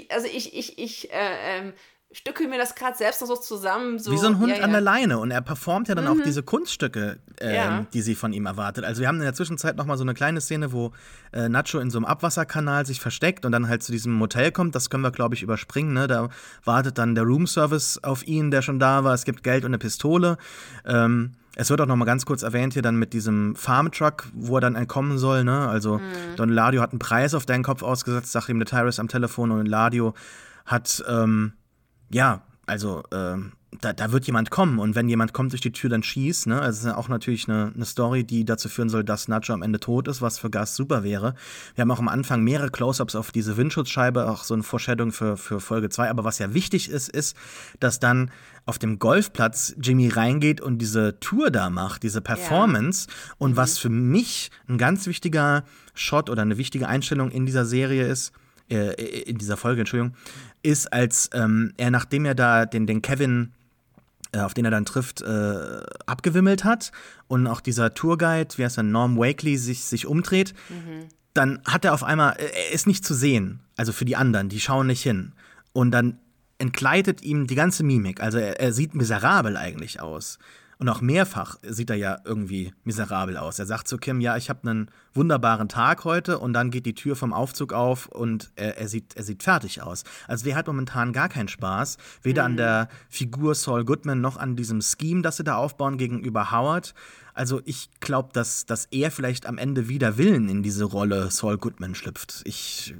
[0.09, 1.73] also ich, ich, ich, äh, ähm,
[2.17, 3.99] stücke mir das gerade selbst noch so zusammen.
[3.99, 5.19] So, Wie so ein Hund ja, an der Leine.
[5.19, 6.11] Und er performt ja dann mhm.
[6.11, 7.85] auch diese Kunststücke, äh, ja.
[7.93, 8.85] die sie von ihm erwartet.
[8.85, 10.93] Also wir haben in der Zwischenzeit noch mal so eine kleine Szene, wo
[11.33, 14.75] äh, Nacho in so einem Abwasserkanal sich versteckt und dann halt zu diesem Motel kommt.
[14.75, 15.93] Das können wir, glaube ich, überspringen.
[15.93, 16.07] Ne?
[16.07, 16.29] Da
[16.63, 19.13] wartet dann der Roomservice auf ihn, der schon da war.
[19.13, 20.37] Es gibt Geld und eine Pistole.
[20.85, 24.57] Ähm, es wird auch noch mal ganz kurz erwähnt hier dann mit diesem Farmtruck, wo
[24.57, 25.43] er dann entkommen soll.
[25.43, 25.67] Ne?
[25.67, 26.35] Also mhm.
[26.37, 29.51] Don Ladio hat einen Preis auf deinen Kopf ausgesetzt, sagt ihm der Tyrus am Telefon
[29.51, 30.13] und Ladio
[30.65, 31.53] hat ähm,
[32.09, 33.37] ja, also äh,
[33.81, 36.47] da, da wird jemand kommen und wenn jemand kommt durch die Tür, dann schießt.
[36.47, 36.59] Ne?
[36.59, 39.53] Also es ist ja auch natürlich eine, eine Story, die dazu führen soll, dass Nacho
[39.53, 41.35] am Ende tot ist, was für Gas super wäre.
[41.75, 45.37] Wir haben auch am Anfang mehrere Close-ups auf diese Windschutzscheibe, auch so ein Foreshadowing für,
[45.37, 46.09] für Folge 2.
[46.09, 47.35] Aber was ja wichtig ist, ist,
[47.79, 48.31] dass dann
[48.65, 53.07] auf dem Golfplatz Jimmy reingeht und diese Tour da macht, diese Performance.
[53.07, 53.35] Ja.
[53.37, 53.57] Und mhm.
[53.57, 58.31] was für mich ein ganz wichtiger Shot oder eine wichtige Einstellung in dieser Serie ist,
[58.69, 60.15] äh, in dieser Folge, Entschuldigung,
[60.63, 63.51] ist, als ähm, er, nachdem er da den, den Kevin
[64.35, 66.91] äh, auf den er dann trifft, äh, abgewimmelt hat
[67.27, 71.07] und auch dieser Tourguide, wie heißt er, Norm Wakely, sich, sich umdreht, mhm.
[71.33, 74.59] dann hat er auf einmal, er ist nicht zu sehen, also für die anderen, die
[74.59, 75.31] schauen nicht hin.
[75.71, 76.19] Und dann
[76.57, 80.37] entgleitet ihm die ganze Mimik, also er, er sieht miserabel eigentlich aus.
[80.77, 83.59] Und auch mehrfach sieht er ja irgendwie miserabel aus.
[83.59, 86.95] Er sagt zu Kim, ja, ich habe einen wunderbaren Tag heute und dann geht die
[86.95, 90.03] Tür vom Aufzug auf und er, er, sieht, er sieht fertig aus.
[90.27, 92.45] Also wir hat momentan gar keinen Spaß, weder mhm.
[92.45, 96.93] an der Figur Saul Goodman noch an diesem Scheme, das sie da aufbauen gegenüber Howard.
[97.35, 101.57] Also ich glaube, dass, dass er vielleicht am Ende wieder Willen in diese Rolle Saul
[101.57, 102.41] Goodman schlüpft.
[102.45, 102.95] Ich,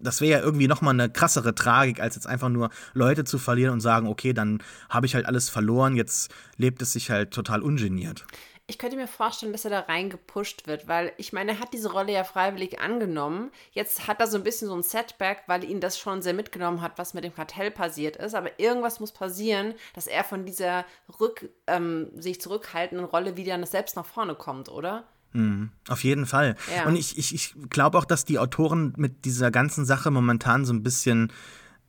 [0.00, 3.72] das wäre ja irgendwie nochmal eine krassere Tragik, als jetzt einfach nur Leute zu verlieren
[3.72, 7.62] und sagen, okay, dann habe ich halt alles verloren, jetzt lebt es sich halt total
[7.62, 8.26] ungeniert
[8.70, 11.90] ich könnte mir vorstellen, dass er da reingepusht wird, weil ich meine, er hat diese
[11.90, 13.50] Rolle ja freiwillig angenommen.
[13.72, 16.80] Jetzt hat er so ein bisschen so ein Setback, weil ihn das schon sehr mitgenommen
[16.80, 18.36] hat, was mit dem Kartell passiert ist.
[18.36, 20.84] Aber irgendwas muss passieren, dass er von dieser
[21.18, 25.02] rück, ähm, sich zurückhaltenden Rolle wieder selbst nach vorne kommt, oder?
[25.32, 26.54] Mhm, auf jeden Fall.
[26.74, 26.86] Ja.
[26.86, 30.72] Und ich, ich, ich glaube auch, dass die Autoren mit dieser ganzen Sache momentan so
[30.72, 31.32] ein bisschen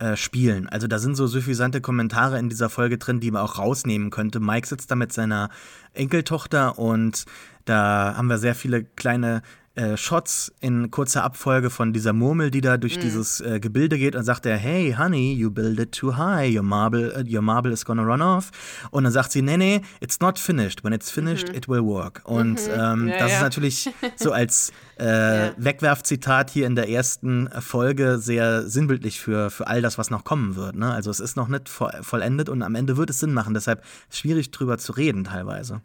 [0.02, 0.68] äh, spielen.
[0.68, 4.39] Also da sind so suffisante Kommentare in dieser Folge drin, die man auch rausnehmen könnte.
[4.39, 5.52] Mike sitzt da mit seiner
[5.93, 7.26] Enkeltochter und
[7.66, 9.43] da haben wir sehr viele kleine
[9.76, 13.02] äh, Shots in kurzer Abfolge von dieser Murmel, die da durch mhm.
[13.02, 16.64] dieses äh, Gebilde geht und sagt er, hey, honey, you build it too high, your
[16.64, 18.52] marble, uh, your marble is gonna run off.
[18.92, 20.84] Und dann sagt sie, nee, nee, it's not finished.
[20.84, 21.56] When it's finished, mhm.
[21.56, 22.22] it will work.
[22.26, 22.74] Und mhm.
[22.74, 23.38] ähm, ja, das ja.
[23.38, 25.54] ist natürlich so als äh, ja.
[25.56, 30.58] Wegwerfzitat hier in der ersten Folge sehr sinnbildlich für, für all das, was noch kommen
[30.58, 30.76] wird.
[30.76, 30.92] Ne?
[30.92, 33.54] Also es ist noch nicht vollendet und am Ende wird es Sinn machen.
[33.54, 35.82] Deshalb schwierig drüber zu reden teilweise.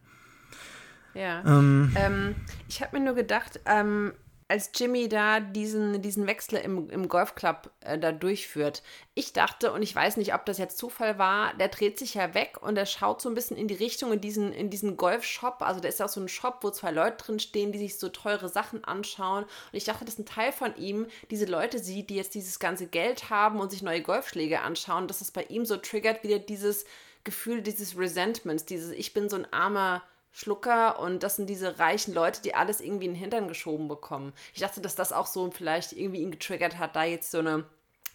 [1.17, 1.43] Ja.
[1.47, 2.35] Ähm, ähm,
[2.69, 4.13] ich habe mir nur gedacht, ähm,
[4.49, 8.83] als Jimmy da diesen, diesen Wechsel im, im Golfclub äh, da durchführt.
[9.15, 12.33] Ich dachte, und ich weiß nicht, ob das jetzt Zufall war, der dreht sich ja
[12.35, 15.63] weg und er schaut so ein bisschen in die Richtung in diesen, in diesen Golfshop.
[15.63, 17.99] Also da ist ja auch so ein Shop, wo zwei Leute drin stehen, die sich
[17.99, 19.45] so teure Sachen anschauen.
[19.45, 22.87] Und ich dachte, dass ein Teil von ihm diese Leute sieht, die jetzt dieses ganze
[22.87, 26.85] Geld haben und sich neue Golfschläge anschauen, dass es bei ihm so triggert, wieder dieses
[27.25, 30.03] Gefühl dieses Resentments, dieses Ich bin so ein armer
[30.37, 34.35] Schlucker und das sind diese reichen Leute, die alles irgendwie in den Hintern geschoben bekommen.
[34.53, 37.65] Ich dachte, dass das auch so vielleicht irgendwie ihn getriggert hat, da jetzt so eine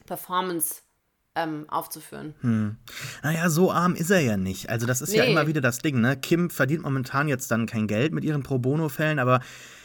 [0.05, 0.83] Performance
[1.33, 2.35] ähm, aufzuführen.
[2.41, 2.77] Hm.
[3.23, 4.69] Naja, so arm ist er ja nicht.
[4.69, 5.17] Also das ist nee.
[5.17, 6.15] ja immer wieder das Ding, ne?
[6.15, 9.39] Kim verdient momentan jetzt dann kein Geld mit ihren Pro Bono-Fällen, aber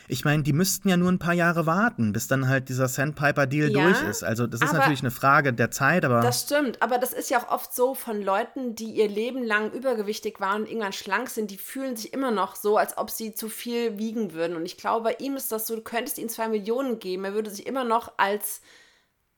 [0.09, 3.70] ich meine, die müssten ja nur ein paar Jahre warten, bis dann halt dieser Sandpiper-Deal
[3.70, 4.22] ja, durch ist.
[4.22, 6.20] Also das ist natürlich eine Frage der Zeit, aber.
[6.20, 9.72] Das stimmt, aber das ist ja auch oft so von Leuten, die ihr Leben lang
[9.72, 13.34] übergewichtig waren und irgendwann schlank sind, die fühlen sich immer noch so, als ob sie
[13.34, 14.57] zu viel wiegen würden.
[14.57, 17.34] Und ich glaube, bei ihm ist das so, du könntest ihm zwei Millionen geben, er
[17.34, 18.61] würde sich immer noch als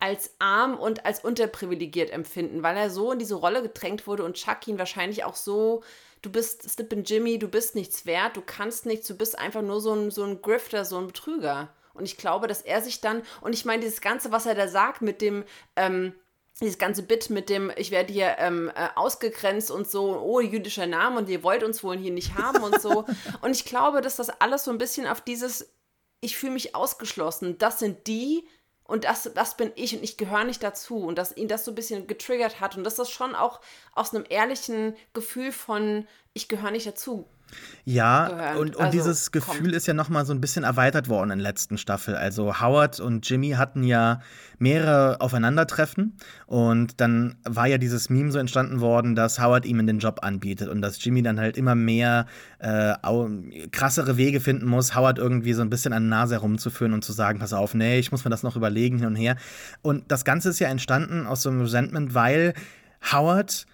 [0.00, 4.36] als arm und als unterprivilegiert empfinden, weil er so in diese Rolle gedrängt wurde und
[4.36, 5.82] Chuck ihn wahrscheinlich auch so
[6.22, 9.80] du bist Slippin' Jimmy, du bist nichts wert, du kannst nichts, du bist einfach nur
[9.80, 11.68] so ein, so ein Grifter, so ein Betrüger.
[11.94, 14.68] Und ich glaube, dass er sich dann, und ich meine, dieses Ganze, was er da
[14.68, 15.44] sagt mit dem,
[15.76, 16.14] ähm,
[16.60, 20.86] dieses ganze Bit mit dem, ich werde hier ähm, äh, ausgegrenzt und so, oh, jüdischer
[20.86, 23.04] Name und ihr wollt uns wohl hier nicht haben und so.
[23.42, 25.72] und ich glaube, dass das alles so ein bisschen auf dieses,
[26.20, 28.46] ich fühle mich ausgeschlossen, das sind die,
[28.88, 31.04] und das, das bin ich und ich gehöre nicht dazu.
[31.04, 33.60] Und dass ihn das so ein bisschen getriggert hat und dass das schon auch
[33.94, 37.28] aus einem ehrlichen Gefühl von ich gehöre nicht dazu
[37.84, 38.56] ja, gehören.
[38.58, 39.74] und, und also, dieses Gefühl komm.
[39.74, 42.14] ist ja noch mal so ein bisschen erweitert worden in der letzten Staffel.
[42.16, 44.20] Also Howard und Jimmy hatten ja
[44.58, 50.00] mehrere Aufeinandertreffen und dann war ja dieses Meme so entstanden worden, dass Howard ihm den
[50.00, 52.26] Job anbietet und dass Jimmy dann halt immer mehr
[52.58, 52.94] äh,
[53.70, 57.12] krassere Wege finden muss, Howard irgendwie so ein bisschen an der Nase herumzuführen und zu
[57.12, 59.36] sagen, pass auf, nee, ich muss mir das noch überlegen hin und her.
[59.80, 62.52] Und das Ganze ist ja entstanden aus so einem Resentment, weil
[63.12, 63.66] Howard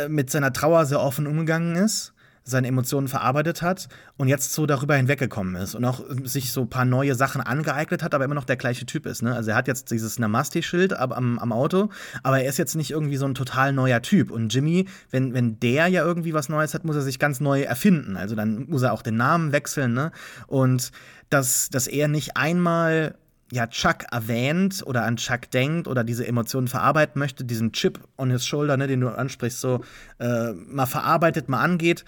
[0.00, 2.13] äh, mit seiner Trauer sehr offen umgegangen ist
[2.44, 3.88] seine Emotionen verarbeitet hat
[4.18, 8.02] und jetzt so darüber hinweggekommen ist und auch sich so ein paar neue Sachen angeeignet
[8.02, 9.22] hat, aber immer noch der gleiche Typ ist.
[9.22, 9.34] Ne?
[9.34, 11.88] Also er hat jetzt dieses Namaste-Schild am, am Auto,
[12.22, 14.30] aber er ist jetzt nicht irgendwie so ein total neuer Typ.
[14.30, 17.62] Und Jimmy, wenn, wenn der ja irgendwie was Neues hat, muss er sich ganz neu
[17.62, 18.16] erfinden.
[18.16, 19.94] Also dann muss er auch den Namen wechseln.
[19.94, 20.12] Ne?
[20.46, 20.92] Und
[21.30, 23.16] dass, dass er nicht einmal
[23.52, 28.30] ja, Chuck erwähnt oder an Chuck denkt oder diese Emotionen verarbeiten möchte, diesen Chip on
[28.30, 29.84] his shoulder, ne, den du ansprichst, so
[30.18, 32.04] äh, mal verarbeitet, mal angeht.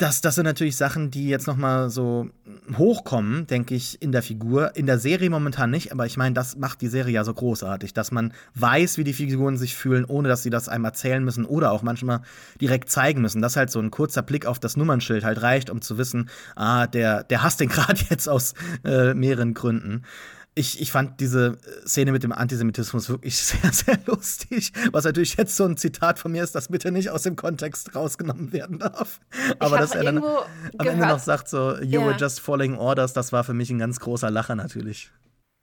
[0.00, 2.30] Das, das sind natürlich Sachen, die jetzt noch mal so
[2.78, 4.74] hochkommen, denke ich, in der Figur.
[4.74, 7.92] In der Serie momentan nicht, aber ich meine, das macht die Serie ja so großartig,
[7.92, 11.44] dass man weiß, wie die Figuren sich fühlen, ohne dass sie das einem erzählen müssen
[11.44, 12.22] oder auch manchmal
[12.62, 13.42] direkt zeigen müssen.
[13.42, 16.86] Dass halt so ein kurzer Blick auf das Nummernschild halt reicht, um zu wissen, ah,
[16.86, 18.54] der, der hasst den gerade jetzt aus
[18.86, 20.04] äh, mehreren Gründen
[20.54, 24.72] ich, ich fand diese Szene mit dem Antisemitismus wirklich sehr, sehr lustig.
[24.92, 27.94] Was natürlich jetzt so ein Zitat von mir ist, das bitte nicht aus dem Kontext
[27.94, 29.20] rausgenommen werden darf.
[29.58, 30.94] Aber dass er dann am gehört.
[30.94, 32.06] Ende noch sagt, so, you ja.
[32.06, 35.10] were just following orders, das war für mich ein ganz großer Lacher natürlich.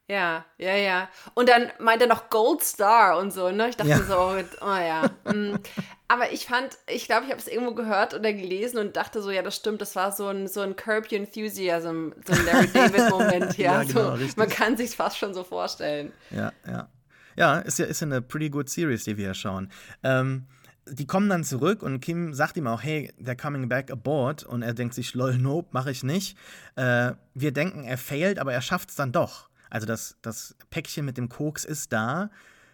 [0.10, 1.10] Ja, ja, ja.
[1.34, 3.70] Und dann meint er noch Gold Star und so, ne?
[3.70, 4.04] Ich dachte ja.
[4.04, 5.10] so, oh ja.
[5.26, 5.60] Mm.
[6.08, 9.30] Aber ich fand, ich glaube, ich habe es irgendwo gehört oder gelesen und dachte so,
[9.30, 12.68] ja, das stimmt, das war so ein, so ein Curb Your Enthusiasm, so ein Larry
[12.74, 13.82] David-Moment, ja.
[13.82, 16.14] ja genau, so, man kann sich fast schon so vorstellen.
[16.32, 16.88] Ja, ja.
[17.36, 19.70] Ja, ist ja, ist ja eine pretty good Series, die wir hier schauen.
[20.04, 20.48] Ähm,
[20.90, 24.44] die kommen dann zurück und Kim sagt ihm auch, hey, they're coming back aboard.
[24.44, 26.38] Und er denkt sich, lol, nope, mache ich nicht.
[26.76, 29.47] Äh, wir denken, er failt, aber er schafft es dann doch.
[29.70, 32.30] Also das, das Päckchen mit dem Koks ist da.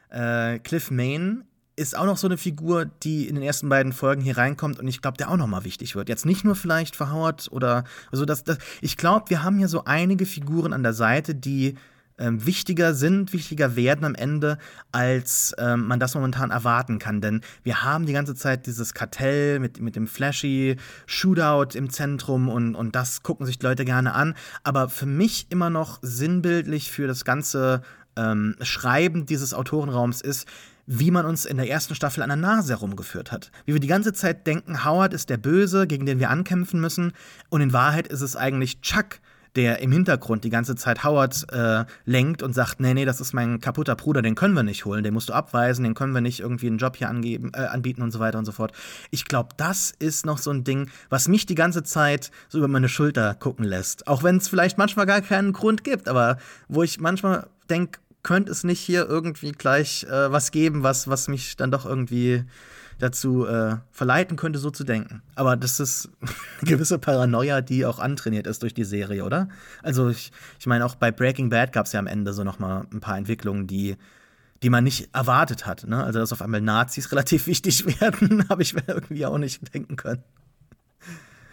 [0.09, 4.21] Äh, Cliff Main ist auch noch so eine Figur, die in den ersten beiden Folgen
[4.21, 6.07] hier reinkommt und ich glaube, der auch noch mal wichtig wird.
[6.07, 9.67] Jetzt nicht nur vielleicht für Howard oder also das, das ich glaube, wir haben hier
[9.67, 11.75] so einige Figuren an der Seite, die
[12.17, 14.57] ähm, wichtiger sind, wichtiger werden am Ende,
[14.91, 17.21] als ähm, man das momentan erwarten kann.
[17.21, 22.49] Denn wir haben die ganze Zeit dieses Kartell mit, mit dem flashy Shootout im Zentrum
[22.49, 24.35] und, und das gucken sich Leute gerne an.
[24.63, 27.81] Aber für mich immer noch sinnbildlich für das ganze
[28.15, 30.47] ähm, Schreiben dieses Autorenraums ist,
[30.85, 33.51] wie man uns in der ersten Staffel an der Nase herumgeführt hat.
[33.65, 37.13] Wie wir die ganze Zeit denken, Howard ist der Böse, gegen den wir ankämpfen müssen.
[37.49, 39.19] Und in Wahrheit ist es eigentlich Chuck,
[39.55, 43.33] der im Hintergrund die ganze Zeit Howard äh, lenkt und sagt, nee, nee, das ist
[43.33, 46.21] mein kaputter Bruder, den können wir nicht holen, den musst du abweisen, den können wir
[46.21, 48.71] nicht irgendwie einen Job hier angeben, äh, anbieten und so weiter und so fort.
[49.11, 52.67] Ich glaube, das ist noch so ein Ding, was mich die ganze Zeit so über
[52.67, 54.07] meine Schulter gucken lässt.
[54.07, 56.37] Auch wenn es vielleicht manchmal gar keinen Grund gibt, aber
[56.67, 61.27] wo ich manchmal denke, könnte es nicht hier irgendwie gleich äh, was geben, was, was
[61.27, 62.45] mich dann doch irgendwie
[62.99, 65.21] dazu äh, verleiten könnte, so zu denken.
[65.35, 66.09] Aber das ist
[66.61, 69.49] eine gewisse Paranoia, die auch antrainiert ist durch die Serie, oder?
[69.81, 72.59] Also ich, ich meine, auch bei Breaking Bad gab es ja am Ende so noch
[72.59, 73.97] mal ein paar Entwicklungen, die
[74.63, 75.83] die man nicht erwartet hat.
[75.85, 76.03] Ne?
[76.03, 79.97] Also, dass auf einmal Nazis relativ wichtig werden, habe ich mir irgendwie auch nicht denken
[79.97, 80.23] können.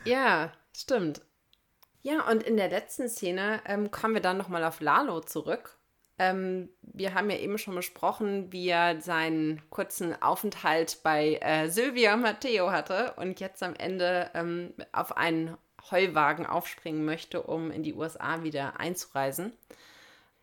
[0.04, 1.20] Ja, stimmt.
[2.02, 5.76] Ja, und in der letzten Szene ähm, kommen wir dann nochmal auf Lalo zurück.
[6.20, 12.14] Ähm, wir haben ja eben schon besprochen, wie er seinen kurzen Aufenthalt bei äh, Sylvia
[12.18, 15.56] Matteo hatte und jetzt am Ende ähm, auf einen
[15.90, 19.54] Heuwagen aufspringen möchte, um in die USA wieder einzureisen.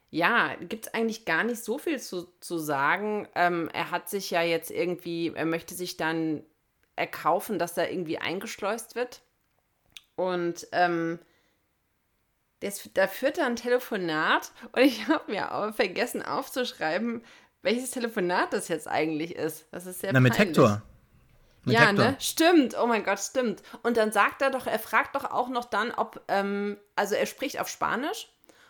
[0.10, 3.28] Ja, gibt es eigentlich gar nicht so viel zu, zu sagen.
[3.36, 6.42] Ähm, er hat sich ja jetzt irgendwie, er möchte sich dann
[6.96, 9.22] erkaufen, dass er irgendwie eingeschleust wird.
[10.16, 11.20] Und ähm,
[12.62, 17.24] das, da führt er ein Telefonat und ich habe mir auch vergessen aufzuschreiben,
[17.62, 19.68] welches Telefonat das jetzt eigentlich ist.
[19.72, 20.82] Das ist sehr Na, mit Hector.
[21.66, 22.06] Mit ja, Hector.
[22.06, 22.18] ne?
[22.20, 22.78] Stimmt.
[22.82, 23.62] Oh mein Gott, stimmt.
[23.84, 27.26] Und dann sagt er doch, er fragt doch auch noch dann, ob, ähm, also er
[27.26, 28.30] spricht auf Spanisch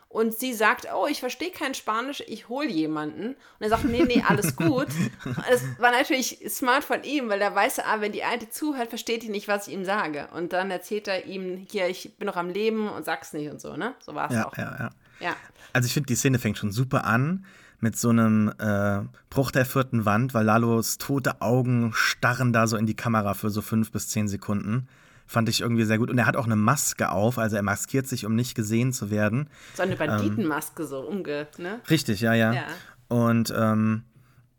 [0.09, 3.29] und sie sagt, oh, ich verstehe kein Spanisch, ich hole jemanden.
[3.29, 4.87] Und er sagt, nee, nee, alles gut.
[5.49, 9.23] das war natürlich smart von ihm, weil er weiß, ah, wenn die Alte zuhört, versteht
[9.23, 10.29] die nicht, was ich ihm sage.
[10.33, 13.59] Und dann erzählt er ihm, hier, ich bin noch am Leben und sag's nicht und
[13.59, 13.95] so, ne?
[13.99, 14.57] So war es ja, auch.
[14.57, 14.89] Ja, ja.
[15.19, 15.35] ja.
[15.73, 17.45] Also ich finde, die Szene fängt schon super an
[17.79, 22.77] mit so einem äh, Bruch der vierten Wand, weil Lalos tote Augen starren da so
[22.77, 24.87] in die Kamera für so fünf bis zehn Sekunden.
[25.27, 26.09] Fand ich irgendwie sehr gut.
[26.09, 29.11] Und er hat auch eine Maske auf, also er maskiert sich, um nicht gesehen zu
[29.11, 29.49] werden.
[29.75, 31.81] So eine Banditenmaske ähm, so umge, ne?
[31.89, 32.53] Richtig, ja, ja.
[32.53, 32.63] ja.
[33.09, 34.03] Und ähm,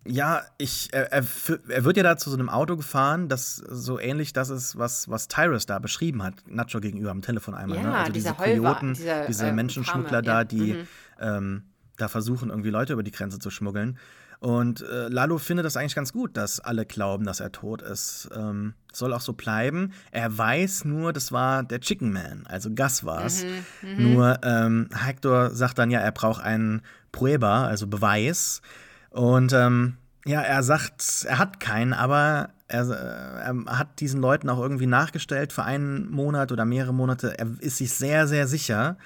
[0.07, 1.25] ja, ich, er, er,
[1.69, 5.09] er, wird ja da zu so einem Auto gefahren, das so ähnlich das ist, was,
[5.09, 7.79] was Tyrus da beschrieben hat, Nacho gegenüber am Telefon einmal.
[7.79, 7.95] Ja, ne?
[7.95, 10.45] Also diese Kojoten, dieser, diese äh, Menschenschmuggler Farmer, da, ja.
[10.45, 10.87] die mhm.
[11.21, 11.63] ähm,
[11.97, 13.99] da versuchen, irgendwie Leute über die Grenze zu schmuggeln.
[14.41, 18.29] Und äh, Lalo findet das eigentlich ganz gut, dass alle glauben, dass er tot ist.
[18.35, 19.93] Ähm, soll auch so bleiben.
[20.13, 23.45] Er weiß nur, das war der Chicken Man, also Gus war es.
[23.45, 23.51] Mhm,
[23.83, 24.15] mhm.
[24.15, 28.63] nur ähm, Hector sagt dann ja, er braucht einen Prueba, also Beweis.
[29.11, 34.61] Und ähm, ja, er sagt, er hat keinen, aber er, er, hat diesen Leuten auch
[34.61, 37.37] irgendwie nachgestellt für einen Monat oder mehrere Monate.
[37.39, 38.99] Er ist sich sehr, sehr sicher.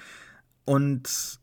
[0.65, 1.39] Und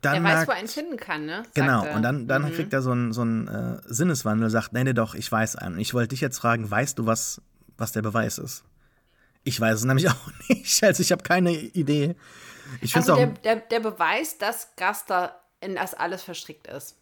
[0.00, 1.42] dann er weiß, wo er ihn finden kann, ne?
[1.44, 1.94] Sagt genau, er.
[1.96, 2.52] und dann, dann Mhm.
[2.54, 5.78] kriegt er so einen so einen, äh, Sinneswandel, sagt, nee, nee, doch, ich weiß einen.
[5.78, 7.40] Ich wollte dich jetzt fragen, weißt du, was,
[7.76, 8.64] was der Beweis ist?
[9.44, 12.14] Ich weiß es nämlich auch nicht, also ich habe keine Idee.
[12.80, 16.96] Ich Also auch, der, der, der Beweis, dass Gaster in das alles verstrickt ist.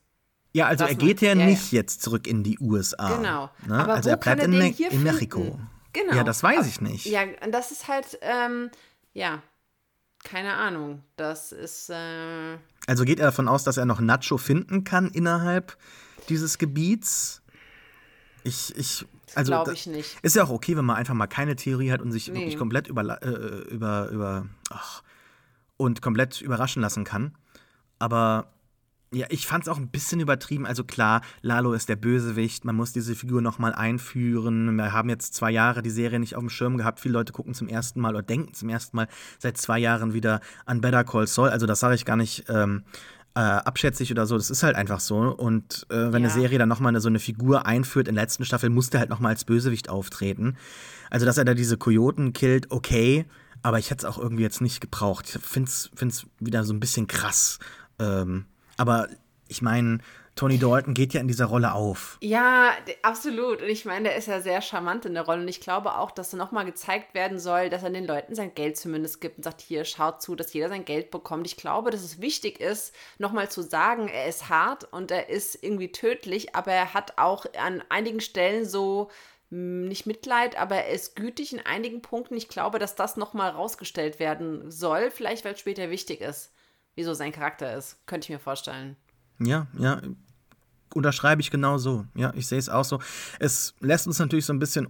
[0.52, 1.34] ja, also das er geht ja?
[1.34, 3.16] Ja, nicht jetzt zurück in die USA.
[3.16, 3.50] Genau.
[3.66, 3.78] Ne?
[3.78, 5.58] Aber also wo er bleibt er in, in Mexiko.
[5.92, 6.14] Genau.
[6.14, 7.04] Ja, das weiß ich nicht.
[7.06, 8.70] Ja, und das ist halt, ähm,
[9.12, 9.42] ja,
[10.24, 11.02] keine Ahnung.
[11.16, 15.76] Das ist, äh, Also geht er davon aus, dass er noch Nacho finden kann innerhalb
[16.28, 17.42] dieses Gebiets?
[18.44, 20.16] Ich, ich, also glaube ich nicht.
[20.22, 22.34] Ist ja auch okay, wenn man einfach mal keine Theorie hat und sich Nee.
[22.38, 23.28] wirklich komplett über, äh,
[23.70, 25.02] über, über ach,
[25.76, 27.36] und komplett überraschen lassen kann.
[27.98, 28.52] Aber
[29.12, 30.66] ja, ich fand es auch ein bisschen übertrieben.
[30.66, 34.74] Also klar, Lalo ist der Bösewicht, man muss diese Figur nochmal einführen.
[34.76, 37.00] Wir haben jetzt zwei Jahre die Serie nicht auf dem Schirm gehabt.
[37.00, 40.40] Viele Leute gucken zum ersten Mal oder denken zum ersten Mal seit zwei Jahren wieder
[40.64, 41.50] an Better Call Saul.
[41.50, 42.82] Also das sage ich gar nicht ähm,
[43.34, 44.36] äh, abschätzig oder so.
[44.36, 45.18] Das ist halt einfach so.
[45.18, 46.34] Und äh, wenn eine Ja.
[46.34, 49.32] Serie dann nochmal so eine Figur einführt, in der letzten Staffel muss der halt nochmal
[49.32, 50.56] als Bösewicht auftreten.
[51.10, 53.24] Also dass er da diese Kojoten killt, okay.
[53.62, 55.26] Aber ich hätte es auch irgendwie jetzt nicht gebraucht.
[55.36, 57.58] Ich finde es wieder so ein bisschen krass.
[57.98, 58.46] Ähm,
[58.76, 59.08] aber
[59.48, 59.98] ich meine,
[60.36, 62.18] Tony Dalton geht ja in dieser Rolle auf.
[62.20, 62.72] Ja,
[63.02, 63.62] absolut.
[63.62, 65.40] Und ich meine, der ist ja sehr charmant in der Rolle.
[65.40, 68.54] Und ich glaube auch, dass da nochmal gezeigt werden soll, dass er den Leuten sein
[68.54, 71.46] Geld zumindest gibt und sagt, hier, schaut zu, dass jeder sein Geld bekommt.
[71.46, 75.62] Ich glaube, dass es wichtig ist, nochmal zu sagen, er ist hart und er ist
[75.62, 79.10] irgendwie tödlich, aber er hat auch an einigen Stellen so
[79.48, 82.36] mh, nicht Mitleid, aber er ist gütig in einigen Punkten.
[82.36, 86.52] Ich glaube, dass das nochmal rausgestellt werden soll, vielleicht weil es später wichtig ist,
[86.96, 87.96] wieso sein Charakter ist.
[88.06, 88.96] Könnte ich mir vorstellen.
[89.38, 90.00] Ja, ja,
[90.94, 92.06] unterschreibe ich genau so.
[92.14, 93.00] Ja, ich sehe es auch so.
[93.38, 94.88] Es lässt uns natürlich so ein bisschen,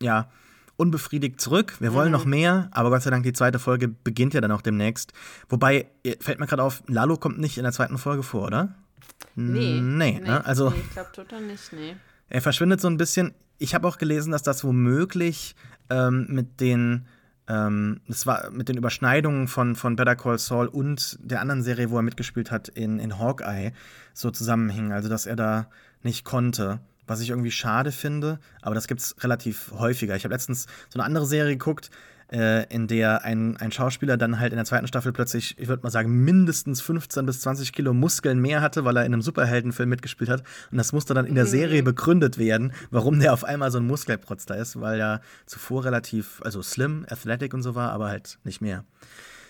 [0.00, 0.30] ja,
[0.76, 1.74] unbefriedigt zurück.
[1.80, 4.60] Wir wollen noch mehr, aber Gott sei Dank, die zweite Folge beginnt ja dann auch
[4.62, 5.12] demnächst.
[5.48, 8.74] Wobei, fällt mir gerade auf, Lalo kommt nicht in der zweiten Folge vor, oder?
[9.34, 9.80] Nee.
[9.80, 10.44] Nee, ne?
[10.44, 11.96] Also- Nee, ich glaube, er nicht, nee.
[12.28, 13.34] Er verschwindet so ein bisschen.
[13.58, 15.56] Ich habe auch gelesen, dass das womöglich
[15.88, 17.06] ähm, mit den
[17.48, 21.90] ähm, das war mit den Überschneidungen von, von Better Call Saul und der anderen Serie,
[21.90, 23.72] wo er mitgespielt hat, in, in Hawkeye,
[24.14, 24.92] so zusammenhing.
[24.92, 25.68] Also, dass er da
[26.02, 26.80] nicht konnte.
[27.08, 30.16] Was ich irgendwie schade finde, aber das gibt es relativ häufiger.
[30.16, 31.90] Ich habe letztens so eine andere Serie geguckt,
[32.32, 35.82] äh, in der ein, ein Schauspieler dann halt in der zweiten Staffel plötzlich, ich würde
[35.82, 39.88] mal sagen, mindestens 15 bis 20 Kilo Muskeln mehr hatte, weil er in einem Superheldenfilm
[39.88, 40.42] mitgespielt hat.
[40.70, 41.50] Und das musste dann in der mhm.
[41.50, 45.84] Serie begründet werden, warum der auf einmal so ein Muskelprotz da ist, weil er zuvor
[45.84, 48.84] relativ, also slim, athletic und so war, aber halt nicht mehr.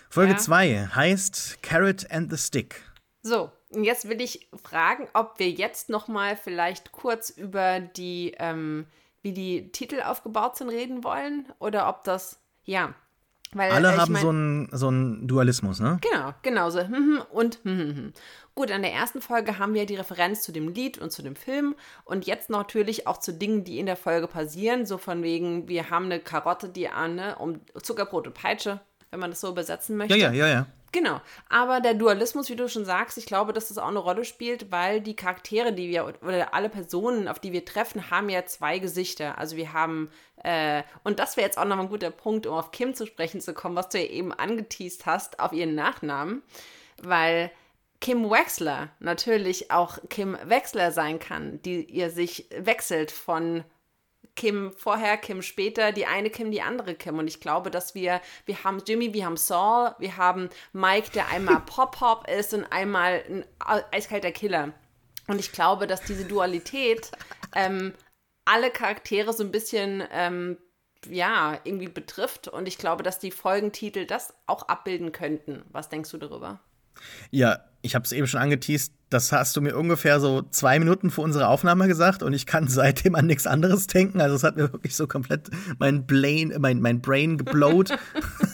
[0.09, 0.95] Folge 2 ja.
[0.95, 2.81] heißt Carrot and the Stick.
[3.21, 8.33] So, und jetzt will ich fragen, ob wir jetzt noch mal vielleicht kurz über die,
[8.39, 8.85] ähm,
[9.21, 12.93] wie die Titel aufgebaut sind, reden wollen oder ob das ja.
[13.53, 15.99] Weil, Alle äh, haben mein, so einen so Dualismus, ne?
[16.01, 16.81] Genau, genau so.
[16.81, 18.13] Hm, hm, und hm,
[18.57, 21.35] Gut, in der ersten Folge haben wir die Referenz zu dem Lied und zu dem
[21.35, 21.75] Film
[22.05, 24.87] und jetzt natürlich auch zu Dingen, die in der Folge passieren.
[24.87, 28.81] So von wegen, wir haben eine Karotte, die an, ne, um Zuckerbrot und Peitsche,
[29.11, 30.15] wenn man das so übersetzen möchte.
[30.15, 30.65] Ja, ja, ja, ja.
[30.91, 31.19] Genau.
[31.49, 34.71] Aber der Dualismus, wie du schon sagst, ich glaube, dass das auch eine Rolle spielt,
[34.71, 38.79] weil die Charaktere, die wir, oder alle Personen, auf die wir treffen, haben ja zwei
[38.79, 39.37] Gesichter.
[39.37, 40.09] Also wir haben,
[40.43, 43.41] äh, und das wäre jetzt auch nochmal ein guter Punkt, um auf Kim zu sprechen
[43.41, 46.41] zu kommen, was du ja eben angeteased hast, auf ihren Nachnamen.
[47.01, 47.51] Weil
[47.99, 53.63] Kim Wexler natürlich auch Kim Wexler sein kann, die ihr sich wechselt von
[54.37, 57.17] Kim vorher, Kim später, die eine Kim, die andere Kim.
[57.17, 61.27] Und ich glaube, dass wir, wir haben Jimmy, wir haben Saul, wir haben Mike, der
[61.27, 63.45] einmal Pop-Pop ist und einmal ein
[63.91, 64.71] eiskalter Killer.
[65.27, 67.11] Und ich glaube, dass diese Dualität
[67.53, 67.93] ähm,
[68.45, 70.57] alle Charaktere so ein bisschen, ähm,
[71.09, 72.47] ja, irgendwie betrifft.
[72.47, 75.65] Und ich glaube, dass die Folgentitel das auch abbilden könnten.
[75.71, 76.61] Was denkst du darüber?
[77.31, 81.09] Ja, ich habe es eben schon angeteased, das hast du mir ungefähr so zwei Minuten
[81.11, 84.21] vor unserer Aufnahme gesagt und ich kann seitdem an nichts anderes denken.
[84.21, 85.49] Also es hat mir wirklich so komplett
[85.79, 87.91] mein Brain, mein, mein Brain geblowt.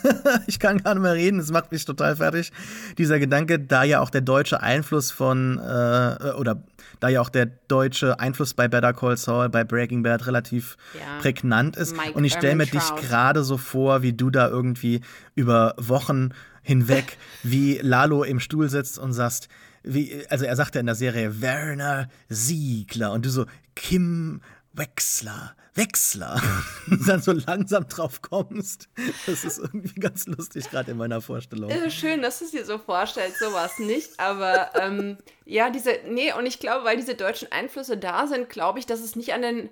[0.47, 2.51] ich kann gar nicht mehr reden, es macht mich total fertig.
[2.97, 6.63] Dieser Gedanke, da ja auch der deutsche Einfluss von, äh, oder
[6.99, 11.19] da ja auch der deutsche Einfluss bei Better Call Saul, bei Breaking Bad relativ ja.
[11.19, 11.97] prägnant ist.
[11.97, 15.01] Mike und ich stelle mir dich gerade so vor, wie du da irgendwie
[15.35, 16.29] über Wochen
[16.63, 19.49] hinweg, wie Lalo im Stuhl sitzt und sagst,
[19.83, 23.45] wie, also er sagte in der Serie Werner Siegler und du so
[23.75, 24.41] Kim
[24.73, 26.41] Wechsler, Wechsler,
[26.89, 28.89] und dann so langsam drauf kommst.
[29.27, 31.69] Das ist irgendwie ganz lustig, gerade in meiner Vorstellung.
[31.69, 34.19] Ist schön, dass du es dir so vorstellst, sowas nicht.
[34.19, 38.79] Aber ähm, ja, diese, nee, und ich glaube, weil diese deutschen Einflüsse da sind, glaube
[38.79, 39.69] ich, dass es nicht an den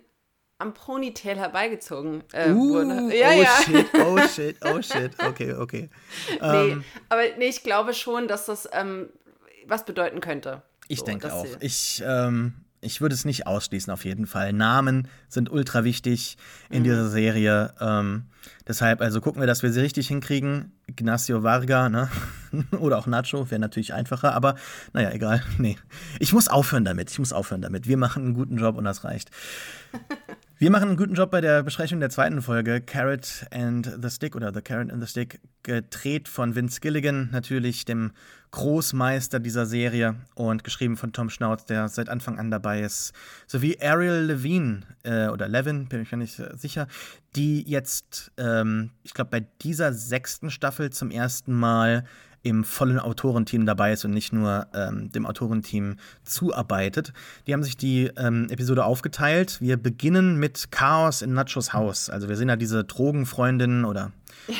[0.62, 3.16] am Ponytail herbeigezogen äh, uh, wurde.
[3.16, 3.50] Ja, oh ja.
[3.64, 5.12] shit, oh shit, oh shit.
[5.20, 5.90] Okay, okay.
[6.30, 9.10] nee, um, ähm, aber nee, ich glaube schon, dass das ähm,
[9.66, 10.62] was bedeuten könnte.
[10.88, 11.48] Ich so, denke auch.
[11.60, 14.54] Ich, ähm, ich würde es nicht ausschließen, auf jeden Fall.
[14.54, 16.38] Namen sind ultra wichtig
[16.70, 16.84] in mhm.
[16.84, 17.74] dieser Serie.
[17.80, 18.26] Ähm,
[18.68, 20.74] deshalb, also gucken wir, dass wir sie richtig hinkriegen.
[20.88, 22.10] Ignacio Varga, ne?
[22.80, 24.56] Oder auch Nacho, wäre natürlich einfacher, aber
[24.94, 25.44] naja, egal.
[25.58, 25.78] Nee.
[26.20, 27.12] Ich muss aufhören damit.
[27.12, 27.88] Ich muss aufhören damit.
[27.88, 29.32] Wir machen einen guten Job und das reicht.
[30.62, 34.36] Wir machen einen guten Job bei der Besprechung der zweiten Folge, Carrot and the Stick
[34.36, 38.12] oder The Carrot and the Stick, gedreht von Vince Gilligan, natürlich dem
[38.52, 43.12] Großmeister dieser Serie und geschrieben von Tom Schnauz, der seit Anfang an dabei ist,
[43.48, 46.88] sowie Ariel Levine äh, oder Levin, bin ich mir nicht sicher,
[47.36, 52.04] die jetzt, ähm, ich glaube, bei dieser sechsten Staffel zum ersten Mal
[52.44, 57.14] im vollen Autorenteam dabei ist und nicht nur ähm, dem Autorenteam zuarbeitet.
[57.46, 59.58] Die haben sich die ähm, Episode aufgeteilt.
[59.62, 62.10] Wir beginnen mit Chaos in Nachos Haus.
[62.10, 64.12] Also wir sehen ja diese Drogenfreundin oder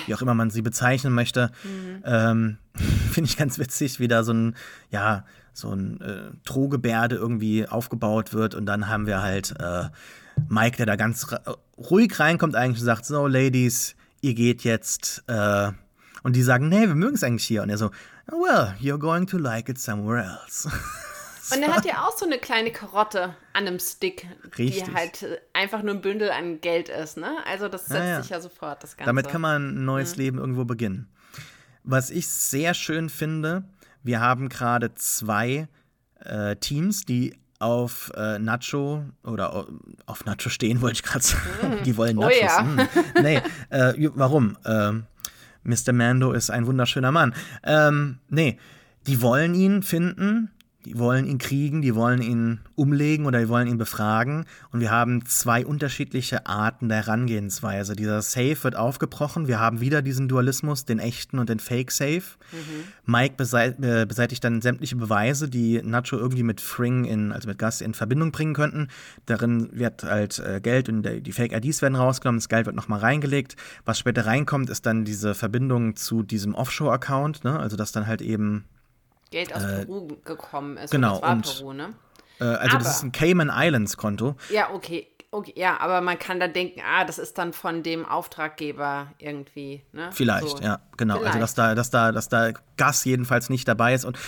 [0.06, 1.52] wie auch immer man sie bezeichnen möchte.
[1.64, 2.04] Mhm.
[2.06, 2.58] Ähm,
[3.12, 4.56] Finde ich ganz witzig, wie da so ein,
[4.90, 9.90] ja, so ein äh, Drohgebärde irgendwie aufgebaut wird und dann haben wir halt äh,
[10.48, 11.28] Mike, der da ganz
[11.78, 15.72] ruhig reinkommt eigentlich und sagt, so Ladies, ihr geht jetzt äh,
[16.24, 17.64] und die sagen, nee, wir mögen es eigentlich hier.
[17.64, 17.92] Und er so,
[18.28, 20.70] well, you're going to like it somewhere else.
[21.54, 24.28] Und er hat ja auch so eine kleine Karotte an einem Stick,
[24.58, 24.84] Richtig.
[24.84, 27.36] die halt einfach nur ein Bündel an Geld ist, ne?
[27.46, 28.22] Also das setzt ja, ja.
[28.22, 29.08] sich ja sofort, das Ganze.
[29.08, 30.22] Damit kann man ein neues mhm.
[30.22, 31.10] Leben irgendwo beginnen.
[31.84, 33.64] Was ich sehr schön finde,
[34.04, 35.68] wir haben gerade zwei
[36.20, 39.68] äh, Teams, die auf äh, Nacho oder
[40.06, 41.82] auf Nacho stehen, wollte ich gerade sagen.
[41.82, 41.84] Mm.
[41.84, 42.34] Die wollen Nachos.
[42.36, 42.60] Oh ja.
[42.60, 42.88] Hm.
[43.22, 44.58] Nee, äh, warum?
[44.66, 45.06] Ähm,
[45.64, 45.94] Mr.
[45.94, 47.34] Mando ist ein wunderschöner Mann.
[47.64, 48.58] Ähm, nee,
[49.08, 50.52] die wollen ihn finden,
[50.86, 54.46] die wollen ihn kriegen, die wollen ihn umlegen oder die wollen ihn befragen.
[54.72, 57.96] Und wir haben zwei unterschiedliche Arten der Herangehensweise.
[57.96, 59.48] Dieser Safe wird aufgebrochen.
[59.48, 62.24] Wir haben wieder diesen Dualismus, den echten und den Fake-Safe.
[62.52, 62.84] Mhm.
[63.06, 67.82] Mike äh, beseitigt dann sämtliche Beweise, die Nacho irgendwie mit Fring, in, also mit Gus,
[67.82, 68.88] in Verbindung bringen könnten.
[69.28, 72.40] Darin wird halt äh, Geld und die Fake-IDs werden rausgenommen.
[72.40, 73.56] Das Geld wird nochmal reingelegt.
[73.86, 77.44] Was später reinkommt, ist dann diese Verbindung zu diesem Offshore-Account.
[77.44, 77.60] Ne?
[77.60, 78.66] Also, dass dann halt eben
[79.32, 80.92] Geld aus äh, Peru gekommen ist.
[80.92, 81.20] Genau.
[81.20, 81.94] Und, Peru, ne?
[82.40, 84.36] Äh, also Aber, das ist ein Cayman Islands Konto.
[84.50, 85.08] Ja, okay.
[85.34, 89.82] Okay, ja, aber man kann da denken, ah, das ist dann von dem Auftraggeber irgendwie,
[89.94, 90.10] ne?
[90.12, 90.62] Vielleicht, so.
[90.62, 91.20] ja, genau.
[91.20, 91.36] Vielleicht.
[91.36, 94.04] Also dass da, dass da, dass da Gas jedenfalls nicht dabei ist.
[94.04, 94.20] Und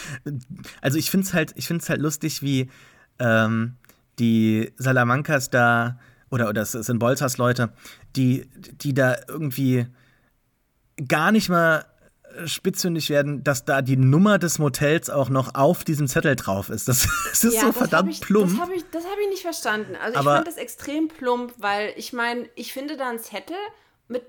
[0.79, 2.71] also ich finde es halt, ich finde halt lustig, wie
[3.19, 3.75] ähm,
[4.17, 5.99] die Salamancas da,
[6.29, 7.73] oder, oder es sind Bolzers Leute,
[8.15, 9.87] die, die da irgendwie
[11.05, 11.85] gar nicht mal
[12.45, 16.87] spitzfindig werden, dass da die Nummer des Motels auch noch auf diesem Zettel drauf ist.
[16.87, 18.51] Das, das ist ja, so das verdammt ich, plump.
[18.51, 19.95] Das habe ich, hab ich nicht verstanden.
[19.95, 23.55] Also Aber ich fand das extrem plump, weil ich meine, ich finde da einen Zettel
[24.07, 24.23] mit.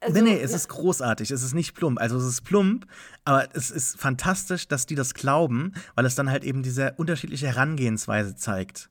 [0.00, 1.30] Also, nee, nee, es ist großartig.
[1.30, 2.00] Es ist nicht plump.
[2.00, 2.86] Also es ist plump,
[3.24, 7.46] aber es ist fantastisch, dass die das glauben, weil es dann halt eben diese unterschiedliche
[7.46, 8.90] Herangehensweise zeigt.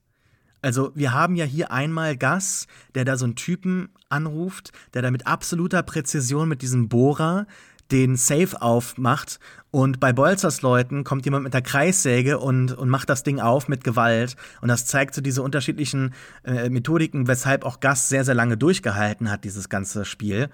[0.64, 5.10] Also wir haben ja hier einmal Gas, der da so einen Typen anruft, der da
[5.10, 7.46] mit absoluter Präzision mit diesem Bohrer
[7.90, 9.38] den Safe aufmacht
[9.74, 13.66] und bei Bolzers Leuten kommt jemand mit der Kreissäge und, und macht das Ding auf
[13.66, 14.36] mit Gewalt.
[14.60, 19.32] Und das zeigt so diese unterschiedlichen äh, Methodiken, weshalb auch Gas sehr, sehr lange durchgehalten
[19.32, 20.48] hat, dieses ganze Spiel.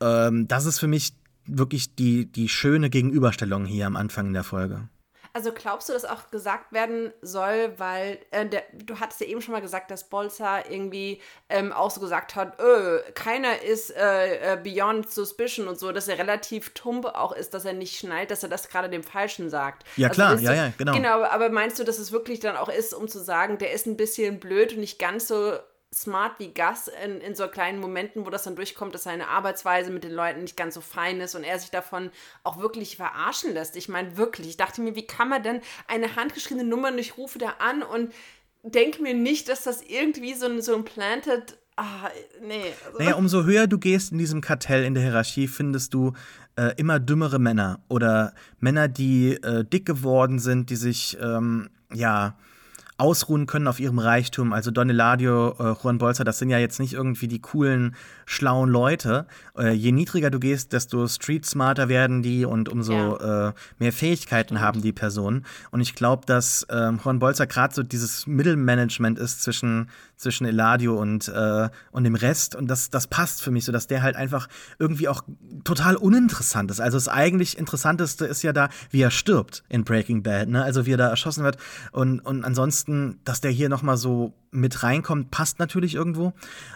[0.00, 4.88] Ähm, das ist für mich wirklich die, die schöne Gegenüberstellung hier am Anfang der Folge.
[5.34, 9.40] Also glaubst du, dass auch gesagt werden soll, weil äh, der, du hattest ja eben
[9.40, 14.52] schon mal gesagt, dass Bolzer irgendwie ähm, auch so gesagt hat, öh, keiner ist äh,
[14.52, 18.30] äh, beyond suspicion und so, dass er relativ tump auch ist, dass er nicht schnallt,
[18.30, 19.84] dass er das gerade dem Falschen sagt.
[19.96, 20.92] Ja also klar, ja, ja, genau.
[20.92, 23.86] Genau, aber meinst du, dass es wirklich dann auch ist, um zu sagen, der ist
[23.86, 25.54] ein bisschen blöd und nicht ganz so
[25.94, 29.90] smart wie Gus in, in so kleinen Momenten, wo das dann durchkommt, dass seine Arbeitsweise
[29.90, 32.10] mit den Leuten nicht ganz so fein ist und er sich davon
[32.44, 33.76] auch wirklich verarschen lässt.
[33.76, 34.48] Ich meine, wirklich.
[34.48, 38.12] Ich dachte mir, wie kann man denn eine handgeschriebene Nummer nicht rufe da an und
[38.62, 41.58] denke mir nicht, dass das irgendwie so ein, so ein planted.
[41.76, 42.10] Ah,
[42.40, 42.72] nee.
[42.86, 42.98] Also.
[42.98, 46.12] Naja, umso höher du gehst in diesem Kartell in der Hierarchie, findest du
[46.56, 52.36] äh, immer dümmere Männer oder Männer, die äh, dick geworden sind, die sich, ähm, ja,
[53.02, 54.52] ausruhen können auf ihrem Reichtum.
[54.52, 57.96] Also Don Eladio, äh, Juan Bolzer, das sind ja jetzt nicht irgendwie die coolen,
[58.26, 59.26] schlauen Leute.
[59.58, 63.48] Äh, je niedriger du gehst, desto street smarter werden die und umso ja.
[63.48, 65.44] äh, mehr Fähigkeiten haben die Personen.
[65.72, 69.90] Und ich glaube, dass äh, Juan Bolzer gerade so dieses Mittelmanagement ist zwischen,
[70.22, 72.54] zwischen Eladio und, äh, und dem Rest.
[72.54, 75.22] Und das, das passt für mich so, dass der halt einfach irgendwie auch
[75.64, 76.80] total uninteressant ist.
[76.80, 80.48] Also das eigentlich Interessanteste ist ja da, wie er stirbt in Breaking Bad.
[80.48, 80.62] Ne?
[80.62, 81.56] Also wie er da erschossen wird.
[81.92, 86.34] Und, und ansonsten dass der hier noch mal so mit reinkommt, passt natürlich irgendwo.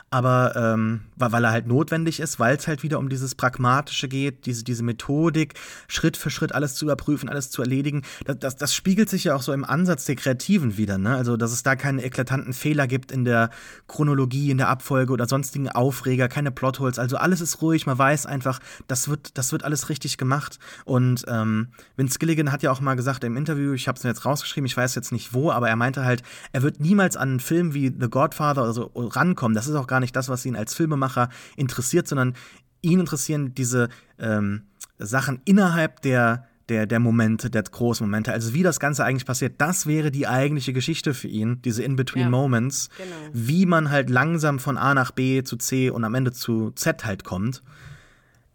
[0.09, 4.47] Aber ähm, weil er halt notwendig ist, weil es halt wieder um dieses Pragmatische geht,
[4.47, 5.55] diese, diese Methodik,
[5.89, 8.03] Schritt für Schritt alles zu überprüfen, alles zu erledigen.
[8.25, 10.97] Das, das, das spiegelt sich ja auch so im Ansatz der Kreativen wieder.
[10.97, 11.15] Ne?
[11.17, 13.36] Also, dass es da keine eklatanten Fehler gibt in der
[13.89, 16.99] Chronologie, in der Abfolge oder sonstigen Aufreger, keine Plotholes.
[16.99, 20.59] Also alles ist ruhig, man weiß einfach, das wird, das wird alles richtig gemacht.
[20.85, 24.11] Und ähm, Vince Gilligan hat ja auch mal gesagt im Interview, ich habe es mir
[24.11, 26.23] jetzt rausgeschrieben, ich weiß jetzt nicht wo, aber er meinte halt,
[26.53, 29.55] er wird niemals an einen Film wie The Godfather oder so rankommen.
[29.55, 32.35] Das ist auch gar nicht das, was ihn als Filmemacher interessiert, sondern
[32.83, 33.89] ihn interessieren diese
[34.19, 34.63] ähm,
[34.99, 38.33] Sachen innerhalb der der, der Momente, der großen Momente.
[38.33, 42.89] Also wie das Ganze eigentlich passiert, das wäre die eigentliche Geschichte für ihn, diese In-Between-Moments,
[42.99, 43.17] ja, genau.
[43.33, 47.05] wie man halt langsam von A nach B zu C und am Ende zu Z
[47.05, 47.63] halt kommt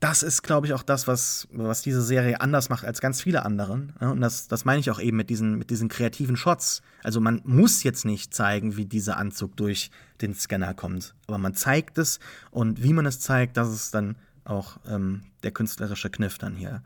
[0.02, 3.46] das ist, glaube ich, auch das, was, was diese Serie anders macht als ganz viele
[3.46, 3.94] anderen.
[4.02, 6.82] Ja, und das, das meine ich auch eben mit diesen, mit diesen kreativen Shots.
[7.04, 11.14] Also man muss jetzt nicht zeigen, wie dieser Anzug durch den Scanner kommt.
[11.28, 12.20] Aber man zeigt es
[12.50, 16.82] und wie man es zeigt, das ist dann auch ähm, der künstlerische Kniff dann hier.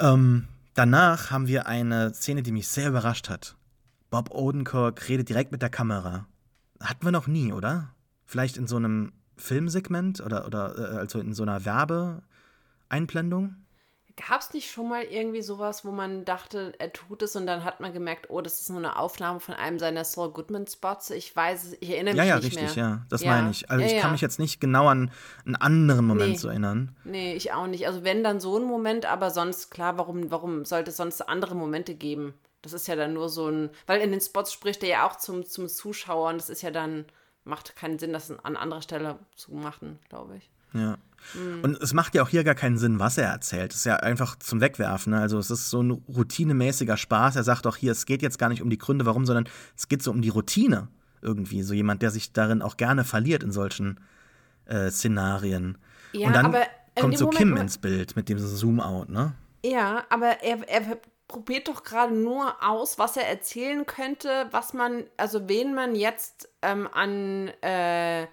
[0.00, 3.56] Ähm, danach haben wir eine Szene, die mich sehr überrascht hat.
[4.08, 6.26] Bob Odenkirk redet direkt mit der Kamera.
[6.80, 7.94] Hatten wir noch nie, oder?
[8.24, 13.56] Vielleicht in so einem Filmsegment oder, oder äh, also in so einer Werbeeinblendung?
[14.26, 17.64] Gab es nicht schon mal irgendwie sowas, wo man dachte, er tut es und dann
[17.64, 21.10] hat man gemerkt, oh, das ist nur eine Aufnahme von einem seiner Saul Goodman Spots?
[21.10, 22.84] Ich weiß, ich erinnere mich ja, ja, nicht richtig, mehr.
[22.84, 23.30] Ja, das ja.
[23.30, 23.70] meine ich.
[23.70, 25.10] Also ja, ich kann mich jetzt nicht genau an
[25.44, 26.36] einen anderen Moment nee.
[26.36, 26.96] so erinnern.
[27.04, 27.86] Nee, ich auch nicht.
[27.86, 31.54] Also wenn dann so ein Moment, aber sonst, klar, warum, warum sollte es sonst andere
[31.54, 32.34] Momente geben?
[32.62, 35.16] Das ist ja dann nur so ein, weil in den Spots spricht er ja auch
[35.16, 37.06] zum, zum Zuschauer und das ist ja dann
[37.44, 40.50] macht keinen Sinn, das an anderer Stelle zu machen, glaube ich.
[40.72, 40.96] Ja.
[41.34, 41.60] Mhm.
[41.62, 43.72] Und es macht ja auch hier gar keinen Sinn, was er erzählt.
[43.72, 45.12] Es ist ja einfach zum Wegwerfen.
[45.12, 45.20] Ne?
[45.20, 47.36] Also es ist so ein routinemäßiger Spaß.
[47.36, 49.88] Er sagt auch hier, es geht jetzt gar nicht um die Gründe, warum, sondern es
[49.88, 50.88] geht so um die Routine
[51.22, 51.62] irgendwie.
[51.62, 54.00] So jemand, der sich darin auch gerne verliert in solchen
[54.66, 55.78] äh, Szenarien.
[56.12, 56.56] Ja, Und dann
[56.98, 59.34] kommt so Moment, Kim ins Bild mit dem Zoom-Out, ne?
[59.64, 60.98] Ja, aber er, er
[61.28, 66.48] probiert doch gerade nur aus, was er erzählen könnte, was man, also wen man jetzt
[66.62, 68.26] ähm, an, äh,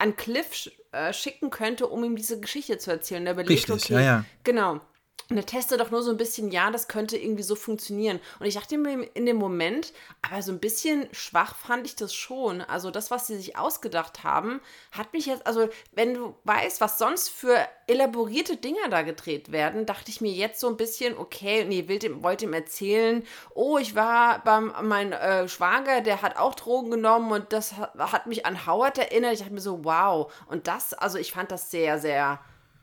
[0.00, 3.26] an Cliff äh, schicken könnte, um ihm diese Geschichte zu erzählen.
[3.26, 4.24] Er überlegt, Richtig, okay, ja, ja.
[4.44, 4.80] genau.
[5.28, 8.20] Und er testet doch nur so ein bisschen, ja, das könnte irgendwie so funktionieren.
[8.38, 9.92] Und ich dachte mir in dem Moment,
[10.22, 12.60] aber so ein bisschen schwach fand ich das schon.
[12.62, 14.60] Also das, was sie sich ausgedacht haben,
[14.92, 17.56] hat mich jetzt, also wenn du weißt, was sonst für
[17.86, 21.86] elaborierte Dinger da gedreht werden, dachte ich mir jetzt so ein bisschen, okay, nee,
[22.22, 23.24] wollte ihm erzählen,
[23.54, 27.94] oh, ich war beim, mein äh, Schwager, der hat auch Drogen genommen und das hat,
[27.98, 29.34] hat mich an Howard erinnert.
[29.34, 30.32] Ich dachte mir so, wow.
[30.46, 32.40] Und das, also ich fand das sehr, sehr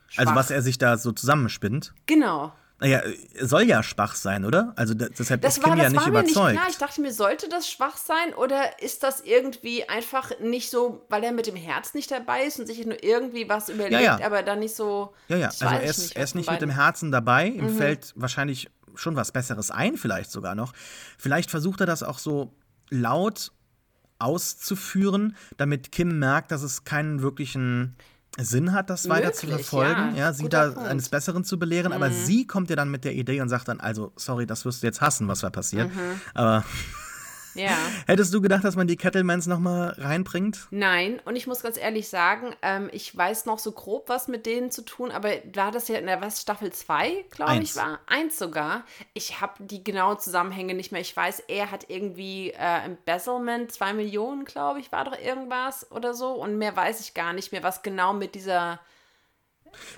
[0.07, 0.25] Schwach.
[0.25, 1.93] Also was er sich da so zusammenspinnt.
[2.05, 2.53] Genau.
[2.79, 3.01] Naja,
[3.41, 4.73] soll ja schwach sein, oder?
[4.75, 6.35] Also deshalb das ist Kim war, ja nicht war überzeugt.
[6.35, 6.69] Mir nicht klar.
[6.69, 11.23] Ich dachte mir, sollte das schwach sein oder ist das irgendwie einfach nicht so, weil
[11.23, 14.25] er mit dem Herz nicht dabei ist und sich nur irgendwie was überlegt, ja, ja.
[14.25, 15.15] aber dann nicht so.
[15.27, 17.47] Ja, ja, also er ist, nicht, er ist nicht mit dem Herzen dabei.
[17.47, 17.77] Ihm mhm.
[17.77, 20.73] fällt wahrscheinlich schon was Besseres ein, vielleicht sogar noch.
[21.17, 22.53] Vielleicht versucht er das auch so
[22.89, 23.51] laut
[24.19, 27.95] auszuführen, damit Kim merkt, dass es keinen wirklichen
[28.37, 30.89] Sinn hat, das weiter zu verfolgen, ja, ja sie da Punkt.
[30.89, 31.95] eines Besseren zu belehren, mhm.
[32.01, 34.83] aber sie kommt ja dann mit der Idee und sagt dann, also, sorry, das wirst
[34.83, 35.93] du jetzt hassen, was da passiert.
[35.93, 36.21] Mhm.
[36.33, 36.63] Aber
[37.57, 37.77] ja.
[38.05, 40.67] Hättest du gedacht, dass man die Kettlemans nochmal reinbringt?
[40.71, 44.45] Nein, und ich muss ganz ehrlich sagen, ähm, ich weiß noch so grob was mit
[44.45, 47.99] denen zu tun, aber war das ja in der was Staffel 2, glaube ich, war?
[48.07, 48.83] Eins sogar.
[49.13, 51.01] Ich habe die genauen Zusammenhänge nicht mehr.
[51.01, 56.13] Ich weiß, er hat irgendwie äh, Embezzlement, 2 Millionen, glaube ich, war doch irgendwas oder
[56.13, 56.31] so.
[56.31, 58.79] Und mehr weiß ich gar nicht mehr, was genau mit dieser.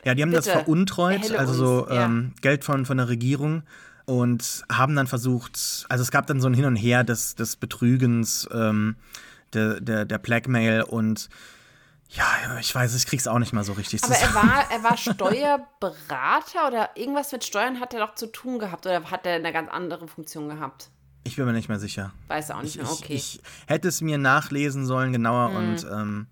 [0.04, 2.42] Ja, die haben Bitte, das veruntreut, also so ähm, ja.
[2.42, 3.64] Geld von, von der Regierung
[4.10, 7.56] und haben dann versucht, also es gab dann so ein Hin und Her des, des
[7.56, 8.96] Betrügens, ähm,
[9.54, 11.30] der, der, der Blackmail und
[12.10, 12.26] ja,
[12.60, 16.68] ich weiß, ich krieg's auch nicht mal so richtig Aber er war, er war Steuerberater
[16.68, 19.70] oder irgendwas mit Steuern hat er doch zu tun gehabt oder hat er eine ganz
[19.70, 20.90] andere Funktion gehabt?
[21.24, 22.12] Ich bin mir nicht mehr sicher.
[22.30, 23.14] Weiß auch nicht ich, mehr, okay.
[23.14, 25.56] Ich, ich, hätte es mir nachlesen sollen, genauer, mhm.
[25.56, 26.28] und ähm,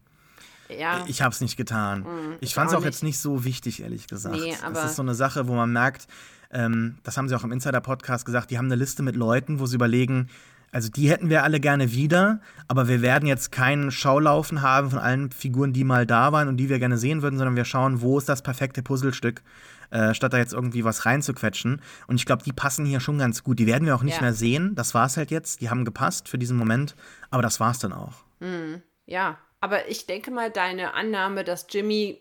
[0.70, 1.06] ja.
[1.06, 2.00] ich habe es nicht getan.
[2.00, 4.36] Mhm, ich fand es auch, auch jetzt nicht so wichtig, ehrlich gesagt.
[4.36, 6.08] Nee, aber das ist so eine Sache, wo man merkt,
[6.52, 9.66] ähm, das haben sie auch im Insider-Podcast gesagt, die haben eine Liste mit Leuten, wo
[9.66, 10.30] sie überlegen,
[10.72, 15.00] also die hätten wir alle gerne wieder, aber wir werden jetzt keinen Schaulaufen haben von
[15.00, 18.02] allen Figuren, die mal da waren und die wir gerne sehen würden, sondern wir schauen,
[18.02, 19.42] wo ist das perfekte Puzzlestück,
[19.90, 21.82] äh, statt da jetzt irgendwie was reinzuquetschen.
[22.08, 23.60] Und ich glaube, die passen hier schon ganz gut.
[23.60, 24.22] Die werden wir auch nicht ja.
[24.22, 24.76] mehr sehen.
[24.76, 25.62] Das war es halt jetzt.
[25.62, 26.96] Die haben gepasst für diesen Moment,
[27.30, 28.16] aber das war es dann auch.
[28.42, 28.82] Mhm.
[29.06, 32.20] Ja, aber ich denke mal, deine Annahme, dass Jimmy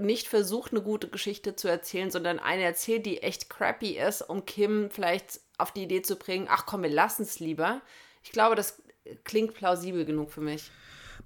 [0.00, 4.44] nicht versucht, eine gute Geschichte zu erzählen, sondern eine erzählt, die echt crappy ist, um
[4.44, 7.80] Kim vielleicht auf die Idee zu bringen, ach komm, wir lassen es lieber.
[8.22, 8.82] Ich glaube, das
[9.24, 10.70] klingt plausibel genug für mich.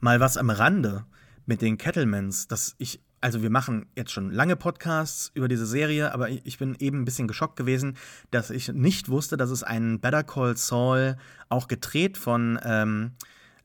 [0.01, 1.05] Mal was am Rande
[1.45, 6.15] mit den Kettlemans, dass ich also wir machen jetzt schon lange Podcasts über diese Serie,
[6.15, 7.97] aber ich bin eben ein bisschen geschockt gewesen,
[8.31, 11.17] dass ich nicht wusste, dass es einen Better Call Saul
[11.49, 13.13] auch gedreht von ähm,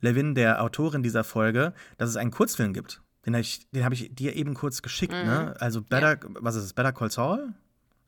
[0.04, 3.00] Levin, der Autorin dieser Folge, dass es einen Kurzfilm gibt.
[3.26, 5.12] Den habe ich, hab ich dir eben kurz geschickt.
[5.12, 5.22] Ne?
[5.22, 5.26] Mhm.
[5.26, 5.60] Ne?
[5.60, 6.18] Also Better, ja.
[6.40, 6.72] was ist es?
[6.74, 7.54] Better Call Saul?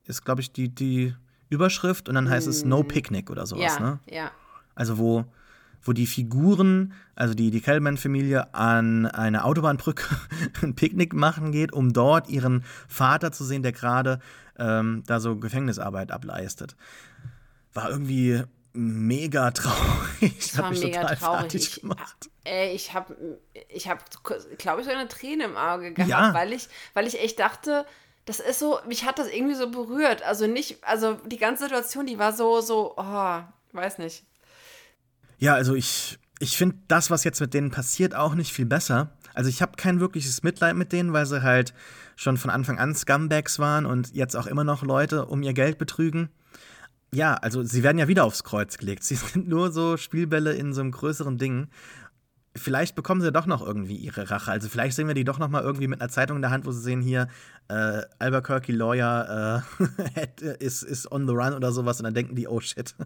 [0.05, 1.15] Ist, glaube ich, die, die
[1.49, 2.51] Überschrift und dann heißt mhm.
[2.51, 3.79] es No Picnic oder sowas.
[3.79, 3.99] Ja, ne?
[4.09, 4.31] ja.
[4.75, 5.25] Also wo,
[5.83, 10.05] wo die Figuren, also die, die Kellman-Familie an eine Autobahnbrücke
[10.63, 14.21] ein Picknick machen geht, um dort ihren Vater zu sehen, der gerade
[14.59, 16.77] ähm, da so Gefängnisarbeit ableistet.
[17.73, 18.43] War irgendwie
[18.77, 20.37] mega traurig.
[20.39, 21.55] Das war mega traurig.
[21.55, 22.31] Ich, gemacht.
[22.45, 23.17] Ey, ich habe,
[23.69, 24.05] ich hab,
[24.59, 26.35] glaube ich, so eine Träne im Auge gehabt, ja.
[26.35, 27.87] weil, ich, weil ich echt dachte,
[28.27, 30.23] das ist so, mich hat das irgendwie so berührt.
[30.23, 33.41] Also nicht, also die ganze Situation, die war so, so, oh,
[33.73, 34.25] weiß nicht.
[35.39, 39.11] Ja, also ich, ich finde das, was jetzt mit denen passiert, auch nicht viel besser.
[39.35, 41.75] Also ich habe kein wirkliches Mitleid mit denen, weil sie halt
[42.17, 45.79] schon von Anfang an Scumbags waren und jetzt auch immer noch Leute um ihr Geld
[45.79, 46.31] betrügen
[47.17, 49.03] ja, also sie werden ja wieder aufs Kreuz gelegt.
[49.03, 51.69] Sie sind nur so Spielbälle in so einem größeren Ding.
[52.55, 54.51] Vielleicht bekommen sie doch noch irgendwie ihre Rache.
[54.51, 56.65] Also vielleicht sehen wir die doch noch mal irgendwie mit einer Zeitung in der Hand,
[56.65, 57.29] wo sie sehen hier
[57.69, 59.63] äh, Albuquerque Lawyer
[60.41, 62.95] äh, ist, ist on the run oder sowas und dann denken die, oh shit.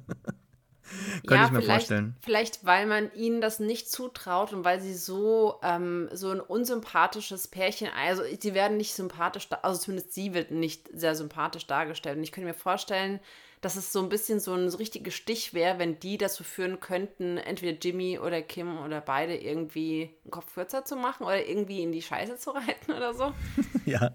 [1.25, 2.17] Könnte ja, ich mir vorstellen.
[2.21, 7.47] Vielleicht, weil man ihnen das nicht zutraut und weil sie so, ähm, so ein unsympathisches
[7.47, 12.17] Pärchen, also sie werden nicht sympathisch, also zumindest sie wird nicht sehr sympathisch dargestellt.
[12.17, 13.21] Und ich könnte mir vorstellen,
[13.61, 16.81] dass es so ein bisschen so ein so richtiger Stich wäre, wenn die dazu führen
[16.81, 21.83] könnten, entweder Jimmy oder Kim oder beide irgendwie einen Kopf kürzer zu machen oder irgendwie
[21.83, 23.35] in die Scheiße zu reiten oder so.
[23.85, 24.13] ja,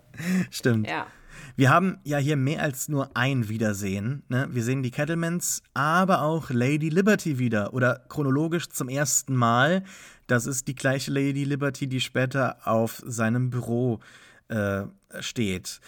[0.49, 0.89] stimmt.
[0.89, 1.07] Ja.
[1.57, 4.23] Wir haben ja hier mehr als nur ein Wiedersehen.
[4.29, 4.47] Ne?
[4.49, 9.83] Wir sehen die Kettlemans, aber auch Lady Liberty wieder oder chronologisch zum ersten Mal.
[10.27, 13.99] Das ist die gleiche Lady Liberty, die später auf seinem Büro
[14.47, 14.83] äh,
[15.19, 15.81] steht.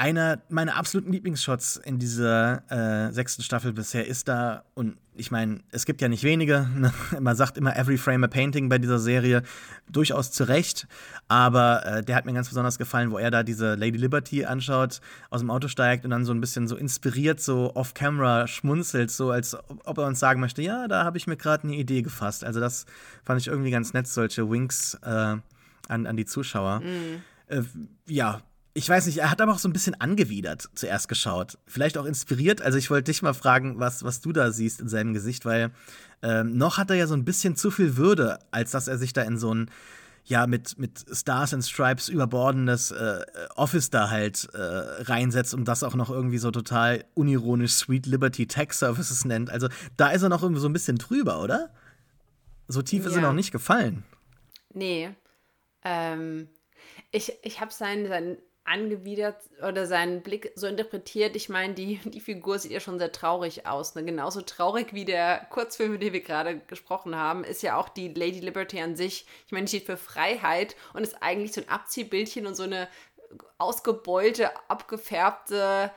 [0.00, 5.60] Einer meiner absoluten Lieblingsshots in dieser äh, sechsten Staffel bisher ist da, und ich meine,
[5.72, 6.90] es gibt ja nicht wenige, ne?
[7.20, 9.42] man sagt immer every frame a painting bei dieser Serie,
[9.90, 10.88] durchaus zu Recht,
[11.28, 15.02] aber äh, der hat mir ganz besonders gefallen, wo er da diese Lady Liberty anschaut,
[15.28, 19.30] aus dem Auto steigt und dann so ein bisschen so inspiriert, so off-camera schmunzelt, so
[19.30, 19.54] als
[19.84, 22.42] ob er uns sagen möchte, ja, da habe ich mir gerade eine Idee gefasst.
[22.42, 22.86] Also das
[23.22, 25.36] fand ich irgendwie ganz nett, solche Winks äh,
[25.88, 26.80] an, an die Zuschauer.
[27.48, 27.62] Äh,
[28.06, 28.40] ja,
[28.72, 31.58] ich weiß nicht, er hat aber auch so ein bisschen angewidert zuerst geschaut.
[31.66, 32.62] Vielleicht auch inspiriert.
[32.62, 35.72] Also ich wollte dich mal fragen, was, was du da siehst in seinem Gesicht, weil
[36.22, 39.12] ähm, noch hat er ja so ein bisschen zu viel Würde, als dass er sich
[39.12, 39.70] da in so ein,
[40.24, 43.24] ja, mit, mit Stars and Stripes überbordendes äh,
[43.56, 48.46] Office da halt äh, reinsetzt und das auch noch irgendwie so total unironisch Sweet Liberty
[48.46, 49.50] Tech Services nennt.
[49.50, 51.70] Also da ist er noch irgendwie so ein bisschen drüber, oder?
[52.68, 54.04] So tief ist er noch nicht gefallen.
[54.72, 55.10] Nee.
[55.82, 56.48] Ähm,
[57.10, 61.34] ich ich habe seinen, seinen angewidert oder seinen Blick so interpretiert.
[61.34, 63.94] Ich meine, die, die Figur sieht ja schon sehr traurig aus.
[63.94, 64.04] Ne?
[64.04, 68.08] Genauso traurig wie der Kurzfilm, über den wir gerade gesprochen haben, ist ja auch die
[68.08, 69.26] Lady Liberty an sich.
[69.46, 72.88] Ich meine, die steht für Freiheit und ist eigentlich so ein Abziehbildchen und so eine
[73.58, 75.90] ausgebeulte, abgefärbte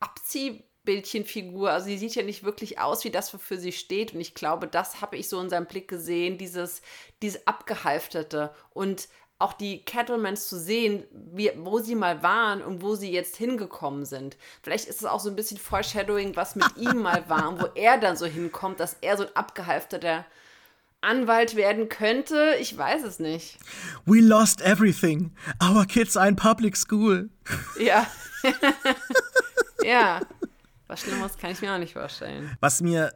[0.00, 1.70] Abziehbildchenfigur.
[1.70, 4.14] Also sie sieht ja nicht wirklich aus wie das, wofür sie steht.
[4.14, 6.82] Und ich glaube, das habe ich so in seinem Blick gesehen, dieses,
[7.22, 8.54] dieses Abgehalfterte.
[8.70, 9.08] Und
[9.38, 14.04] auch die Cattlemans zu sehen, wie, wo sie mal waren und wo sie jetzt hingekommen
[14.04, 14.36] sind.
[14.62, 17.66] Vielleicht ist es auch so ein bisschen Foreshadowing, was mit ihm mal war und wo
[17.74, 20.24] er dann so hinkommt, dass er so ein abgehalfterter
[21.00, 22.54] Anwalt werden könnte.
[22.60, 23.58] Ich weiß es nicht.
[24.06, 25.32] We lost everything.
[25.62, 27.28] Our kids are in public school.
[27.78, 28.06] Ja.
[29.84, 30.20] ja.
[30.86, 32.56] Was Schlimmeres kann ich mir auch nicht vorstellen.
[32.60, 33.12] Was mir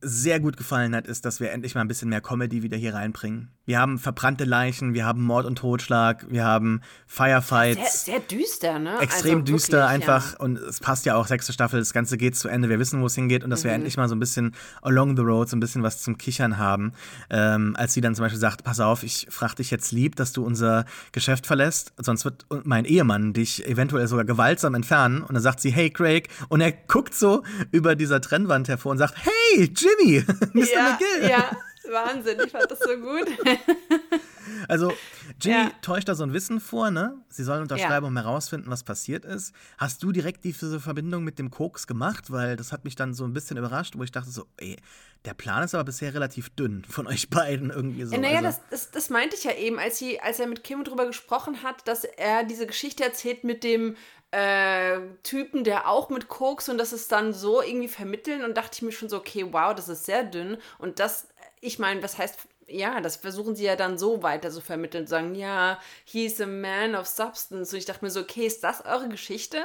[0.00, 2.94] sehr gut gefallen hat, ist, dass wir endlich mal ein bisschen mehr Comedy wieder hier
[2.94, 3.50] reinbringen.
[3.64, 8.04] Wir haben verbrannte Leichen, wir haben Mord und Totschlag, wir haben Firefights.
[8.04, 8.98] Sehr, sehr düster, ne?
[9.00, 10.32] Extrem also düster wirklich, einfach.
[10.32, 10.38] Ja.
[10.40, 12.68] Und es passt ja auch, sechste Staffel, das Ganze geht zu Ende.
[12.68, 13.68] Wir wissen, wo es hingeht und dass mhm.
[13.68, 16.58] wir endlich mal so ein bisschen along the road, so ein bisschen was zum Kichern
[16.58, 16.92] haben.
[17.30, 20.32] Ähm, als sie dann zum Beispiel sagt, pass auf, ich frage dich jetzt lieb, dass
[20.32, 25.22] du unser Geschäft verlässt, sonst wird mein Ehemann dich eventuell sogar gewaltsam entfernen.
[25.22, 26.28] Und dann sagt sie, hey Craig.
[26.48, 30.66] Und er guckt so über dieser Trennwand hervor und sagt, hey Jimmy, Mr.
[30.74, 31.30] Ja, McGill.
[31.30, 31.50] Ja.
[31.90, 33.28] Wahnsinn, ich fand das so gut.
[34.68, 34.92] Also,
[35.40, 35.70] Jimmy ja.
[35.82, 37.16] täuscht da so ein Wissen vor, ne?
[37.28, 38.08] Sie sollen unterschreiben, ja.
[38.08, 39.54] um herausfinden, was passiert ist.
[39.78, 42.30] Hast du direkt diese Verbindung mit dem Koks gemacht?
[42.30, 44.76] Weil das hat mich dann so ein bisschen überrascht, wo ich dachte so, ey,
[45.24, 48.16] der Plan ist aber bisher relativ dünn von euch beiden irgendwie so.
[48.16, 48.48] Naja, also.
[48.48, 51.62] das, das, das meinte ich ja eben, als, sie, als er mit Kim drüber gesprochen
[51.62, 53.96] hat, dass er diese Geschichte erzählt mit dem
[54.32, 58.70] äh, Typen, der auch mit Koks und das ist dann so irgendwie vermitteln und dachte
[58.76, 61.28] ich mir schon so, okay, wow, das ist sehr dünn und das
[61.62, 65.34] ich meine, was heißt, ja, das versuchen sie ja dann so weiter zu vermitteln, sagen,
[65.34, 67.72] ja, he's a man of substance.
[67.72, 69.64] Und ich dachte mir so, okay, ist das eure Geschichte?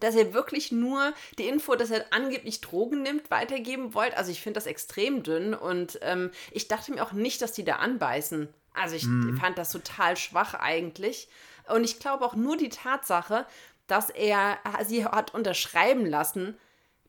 [0.00, 4.16] Dass ihr wirklich nur die Info, dass er angeblich Drogen nimmt, weitergeben wollt?
[4.16, 7.64] Also ich finde das extrem dünn und ähm, ich dachte mir auch nicht, dass die
[7.64, 8.48] da anbeißen.
[8.72, 9.38] Also ich mhm.
[9.38, 11.28] fand das total schwach eigentlich.
[11.68, 13.46] Und ich glaube auch nur die Tatsache,
[13.86, 16.58] dass er sie hat unterschreiben lassen,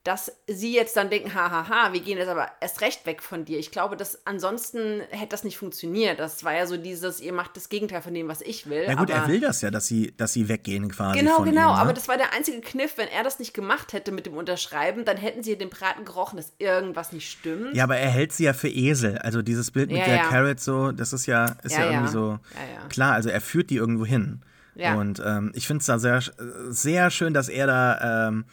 [0.07, 3.59] dass sie jetzt dann denken, hahaha, wir gehen jetzt aber erst recht weg von dir.
[3.59, 6.17] Ich glaube, dass ansonsten hätte das nicht funktioniert.
[6.17, 8.85] Das war ja so dieses, ihr macht das Gegenteil von dem, was ich will.
[8.87, 11.19] Na gut, er will das ja, dass sie, dass sie weggehen quasi.
[11.19, 11.81] Genau, genau, ihm, ne?
[11.81, 12.97] aber das war der einzige Kniff.
[12.97, 16.37] Wenn er das nicht gemacht hätte mit dem Unterschreiben, dann hätten sie den Braten gerochen,
[16.37, 17.75] dass irgendwas nicht stimmt.
[17.75, 19.17] Ja, aber er hält sie ja für Esel.
[19.17, 20.23] Also dieses Bild mit ja, der ja.
[20.23, 22.39] Carrot so, das ist ja, ist ja, ja irgendwie so
[22.87, 23.11] klar.
[23.11, 24.39] Also er führt die irgendwo hin.
[24.75, 24.95] Ja.
[24.95, 26.21] Und ähm, ich finde es da sehr,
[26.69, 28.45] sehr schön, dass er da ähm,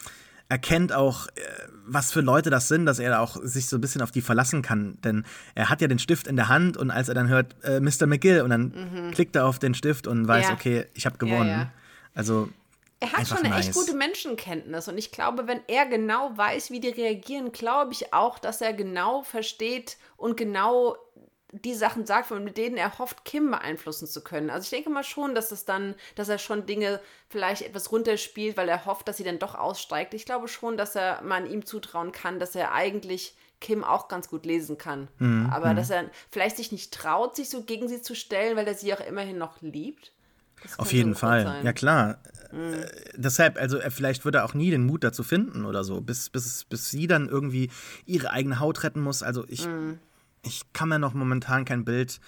[0.54, 1.40] erkennt auch, äh,
[1.84, 4.20] was für Leute das sind, dass er da auch sich so ein bisschen auf die
[4.20, 4.98] verlassen kann.
[5.02, 5.24] Denn
[5.56, 8.06] er hat ja den Stift in der Hand und als er dann hört, äh, Mr.
[8.06, 9.10] McGill, und dann mhm.
[9.10, 10.54] klickt er auf den Stift und weiß, ja.
[10.54, 11.48] okay, ich habe gewonnen.
[11.48, 11.72] Ja, ja.
[12.14, 12.48] Also.
[13.00, 13.66] Er hat schon eine nice.
[13.66, 18.14] echt gute Menschenkenntnis und ich glaube, wenn er genau weiß, wie die reagieren, glaube ich
[18.14, 20.96] auch, dass er genau versteht und genau
[21.62, 24.50] die Sachen sagt, mit denen er hofft, Kim beeinflussen zu können.
[24.50, 28.56] Also ich denke mal schon, dass es dann, dass er schon Dinge vielleicht etwas runterspielt,
[28.56, 30.14] weil er hofft, dass sie dann doch aussteigt.
[30.14, 34.28] Ich glaube schon, dass er man ihm zutrauen kann, dass er eigentlich Kim auch ganz
[34.28, 35.08] gut lesen kann.
[35.18, 35.48] Mhm.
[35.52, 35.76] Aber mhm.
[35.76, 38.92] dass er vielleicht sich nicht traut, sich so gegen sie zu stellen, weil er sie
[38.92, 40.12] auch immerhin noch liebt.
[40.78, 41.64] Auf jeden Fall, sein.
[41.64, 42.18] ja klar.
[42.50, 42.74] Mhm.
[42.74, 46.00] Äh, deshalb, also er, vielleicht würde er auch nie den Mut dazu finden oder so,
[46.00, 47.70] bis, bis, bis sie dann irgendwie
[48.06, 49.22] ihre eigene Haut retten muss.
[49.22, 50.00] Also ich, mhm
[50.44, 52.20] ich kann mir noch momentan kein Bild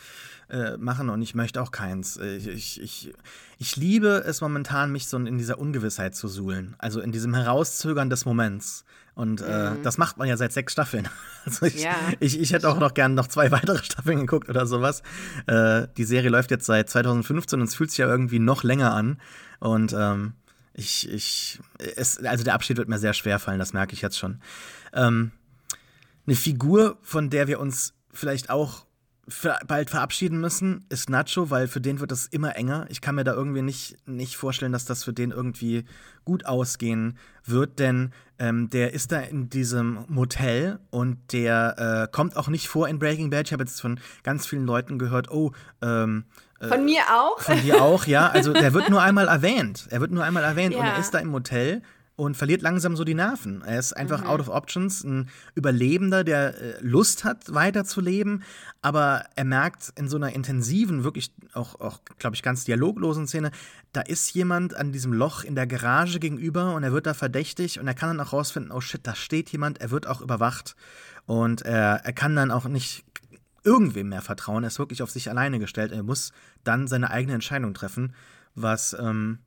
[0.49, 2.17] äh, machen und ich möchte auch keins.
[2.17, 3.15] Ich, ich, ich,
[3.59, 6.77] ich, liebe es momentan, mich so in dieser Ungewissheit zu suhlen.
[6.79, 8.85] Also in diesem Herauszögern des Moments.
[9.15, 9.83] Und äh, mhm.
[9.83, 11.09] das macht man ja seit sechs Staffeln.
[11.47, 11.95] Also ich, ja.
[12.19, 15.05] ich, ich hätte auch noch gern noch zwei weitere Staffeln geguckt oder sowas.
[15.47, 18.93] Äh, die Serie läuft jetzt seit 2015 und es fühlt sich ja irgendwie noch länger
[18.93, 19.21] an.
[19.61, 20.35] Und ähm,
[20.75, 24.19] Ich, ich, es, also der Abschied wird mir sehr schwer fallen, das merke ich jetzt
[24.19, 24.41] schon.
[24.93, 25.31] Ähm,
[26.27, 28.87] eine Figur, von der wir uns vielleicht auch
[29.67, 32.87] bald verabschieden müssen, ist Nacho, weil für den wird es immer enger.
[32.91, 35.85] Ich kann mir da irgendwie nicht, nicht vorstellen, dass das für den irgendwie
[36.25, 42.37] gut ausgehen wird, denn ähm, der ist da in diesem Motel und der äh, kommt
[42.37, 43.49] auch nicht vor in Breaking Bad.
[43.49, 45.51] Ich habe jetzt von ganz vielen Leuten gehört, oh,
[45.83, 46.25] ähm,
[46.61, 47.41] äh, von mir auch?
[47.41, 48.29] Von dir auch, ja.
[48.29, 49.89] Also der wird nur einmal erwähnt.
[49.91, 50.81] Er wird nur einmal erwähnt ja.
[50.81, 51.83] und er ist da im Motel
[52.17, 53.63] und verliert langsam so die Nerven.
[53.63, 54.27] Er ist einfach mhm.
[54.29, 58.43] out of options, ein Überlebender, der äh, Lust hat, weiterzuleben,
[58.81, 63.51] aber er merkt in so einer intensiven, wirklich auch, auch glaube ich, ganz dialoglosen Szene,
[63.93, 67.79] da ist jemand an diesem Loch in der Garage gegenüber und er wird da verdächtig
[67.79, 70.75] und er kann dann auch rausfinden, oh shit, da steht jemand, er wird auch überwacht
[71.27, 73.05] und er, er kann dann auch nicht
[73.63, 76.33] irgendwem mehr vertrauen, er ist wirklich auf sich alleine gestellt, er muss
[76.65, 78.15] dann seine eigene Entscheidung treffen,
[78.55, 79.41] was ähm,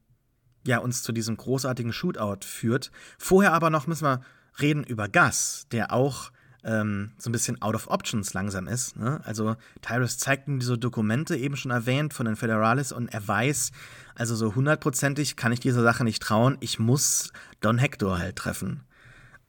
[0.65, 2.91] ja uns zu diesem großartigen Shootout führt.
[3.17, 4.21] Vorher aber noch müssen wir
[4.59, 6.31] reden über Gus, der auch
[6.63, 8.97] ähm, so ein bisschen out of options langsam ist.
[8.97, 9.21] Ne?
[9.23, 13.71] Also Tyrus zeigt ihm diese Dokumente, eben schon erwähnt, von den Federales und er weiß,
[14.15, 17.31] also so hundertprozentig kann ich dieser Sache nicht trauen, ich muss
[17.61, 18.83] Don Hector halt treffen.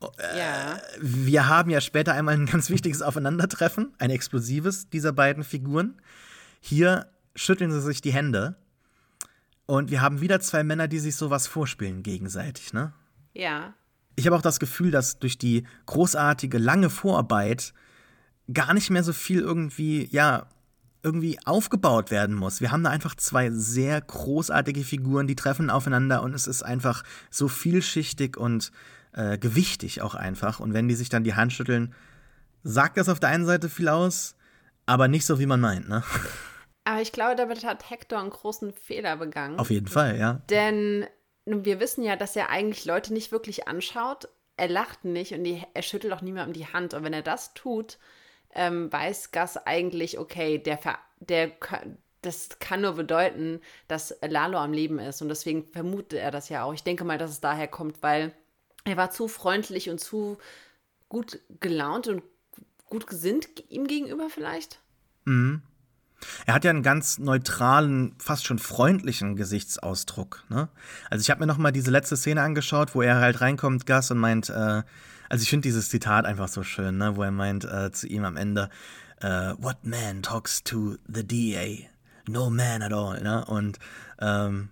[0.01, 0.79] Äh, ja.
[1.01, 6.01] Wir haben ja später einmal ein ganz wichtiges Aufeinandertreffen, ein explosives dieser beiden Figuren.
[6.61, 8.57] Hier schütteln sie sich die Hände
[9.71, 12.93] und wir haben wieder zwei Männer, die sich sowas vorspielen gegenseitig, ne?
[13.35, 13.73] Ja.
[14.17, 17.73] Ich habe auch das Gefühl, dass durch die großartige, lange Vorarbeit
[18.53, 20.47] gar nicht mehr so viel irgendwie, ja,
[21.05, 22.61] irgendwie aufgebaut werden muss.
[22.61, 27.05] Wir haben da einfach zwei sehr großartige Figuren, die treffen aufeinander und es ist einfach
[27.31, 28.73] so vielschichtig und
[29.13, 30.59] äh, gewichtig auch einfach.
[30.59, 31.95] Und wenn die sich dann die Hand schütteln,
[32.65, 34.35] sagt das auf der einen Seite viel aus,
[34.87, 36.03] aber nicht so, wie man meint, ne?
[36.85, 39.59] Aber ich glaube, damit hat Hector einen großen Fehler begangen.
[39.59, 40.41] Auf jeden Fall, ja.
[40.49, 41.07] Denn
[41.45, 44.29] wir wissen ja, dass er eigentlich Leute nicht wirklich anschaut.
[44.57, 46.95] Er lacht nicht und die, er schüttelt auch niemandem die Hand.
[46.95, 47.99] Und wenn er das tut,
[48.55, 50.79] ähm, weiß Gus eigentlich, okay, der,
[51.21, 51.53] der,
[52.23, 55.23] das kann nur bedeuten, dass Lalo am Leben ist.
[55.23, 56.75] Und deswegen vermutet er das ja auch.
[56.75, 58.33] Ich denke mal, dass es daher kommt, weil
[58.85, 60.39] er war zu freundlich und zu
[61.09, 62.23] gut gelaunt und
[62.87, 64.81] gut gesinnt ihm gegenüber vielleicht.
[65.25, 65.63] Mhm.
[66.47, 70.45] Er hat ja einen ganz neutralen, fast schon freundlichen Gesichtsausdruck.
[70.49, 70.69] Ne?
[71.11, 74.11] Also ich habe mir noch mal diese letzte Szene angeschaut, wo er halt reinkommt, Gus,
[74.11, 74.83] und meint, äh,
[75.29, 77.17] also ich finde dieses Zitat einfach so schön, ne?
[77.17, 78.71] wo er meint äh, zu ihm am Ende,
[79.23, 81.89] uh, What man talks to the DA?
[82.29, 83.21] No man at all.
[83.21, 83.45] Ne?
[83.45, 83.79] Und
[84.21, 84.71] ähm,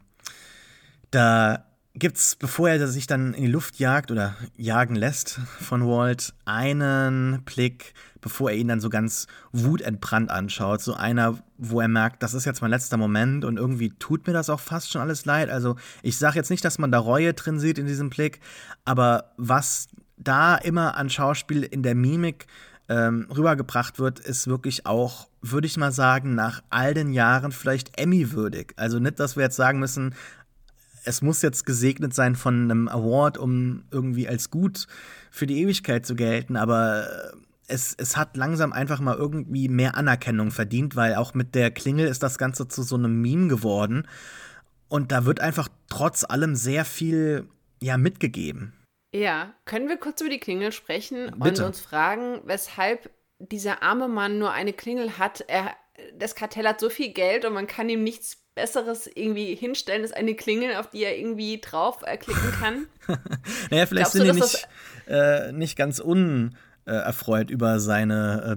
[1.10, 1.64] da
[1.98, 7.42] gibt's, bevor er sich dann in die Luft jagt oder jagen lässt von Walt, einen
[7.44, 10.80] Blick, bevor er ihn dann so ganz wutentbrannt anschaut.
[10.80, 14.32] So einer, wo er merkt, das ist jetzt mein letzter Moment und irgendwie tut mir
[14.32, 15.50] das auch fast schon alles leid.
[15.50, 18.40] Also ich sage jetzt nicht, dass man da Reue drin sieht in diesem Blick,
[18.84, 22.46] aber was da immer an Schauspiel in der Mimik
[22.88, 27.98] ähm, rübergebracht wird, ist wirklich auch, würde ich mal sagen, nach all den Jahren vielleicht
[27.98, 28.72] Emmy-würdig.
[28.76, 30.14] Also nicht, dass wir jetzt sagen müssen,
[31.08, 34.86] es muss jetzt gesegnet sein von einem Award, um irgendwie als gut
[35.30, 37.36] für die Ewigkeit zu gelten, aber äh,
[37.66, 42.06] es, es hat langsam einfach mal irgendwie mehr Anerkennung verdient, weil auch mit der Klingel
[42.06, 44.08] ist das Ganze zu so einem Meme geworden.
[44.88, 47.46] Und da wird einfach trotz allem sehr viel
[47.82, 48.72] ja, mitgegeben.
[49.14, 51.62] Ja, können wir kurz über die Klingel sprechen Bitte.
[51.62, 55.44] und uns fragen, weshalb dieser arme Mann nur eine Klingel hat?
[55.46, 55.74] Er,
[56.18, 60.12] das Kartell hat so viel Geld und man kann ihm nichts Besseres irgendwie hinstellen als
[60.12, 62.86] eine Klingel, auf die er irgendwie draufklicken äh, kann?
[63.70, 64.68] naja, vielleicht Glaubst sind du, die nicht,
[65.06, 68.56] äh, nicht ganz unerfreut über seine äh,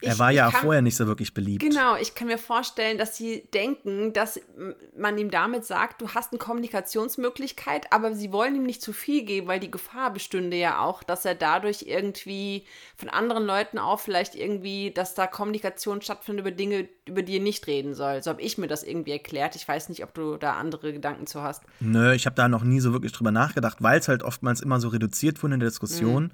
[0.00, 1.60] Er war ja kann, vorher nicht so wirklich beliebt.
[1.60, 4.40] Genau, ich kann mir vorstellen, dass sie denken, dass
[4.96, 9.24] man ihm damit sagt, du hast eine Kommunikationsmöglichkeit, aber sie wollen ihm nicht zu viel
[9.24, 12.64] geben, weil die Gefahr bestünde ja auch, dass er dadurch irgendwie
[12.96, 17.42] von anderen Leuten auch vielleicht irgendwie, dass da Kommunikation stattfindet über Dinge, über die er
[17.42, 18.22] nicht reden soll.
[18.22, 19.56] So habe ich mir das irgendwie erklärt.
[19.56, 21.64] Ich weiß nicht, ob du da andere Gedanken zu hast.
[21.80, 24.78] Nö, ich habe da noch nie so wirklich drüber nachgedacht, weil es halt oftmals immer
[24.78, 26.24] so reduziert wurde in der Diskussion.
[26.24, 26.30] Mhm.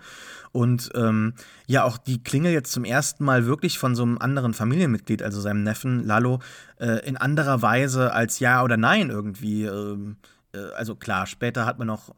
[0.53, 1.35] Und ähm,
[1.67, 5.41] ja, auch die Klingel jetzt zum ersten Mal wirklich von so einem anderen Familienmitglied, also
[5.41, 6.41] seinem Neffen Lalo,
[6.79, 9.65] äh, in anderer Weise als Ja oder Nein irgendwie.
[9.65, 10.17] Ähm,
[10.53, 12.15] äh, also klar, später hat man noch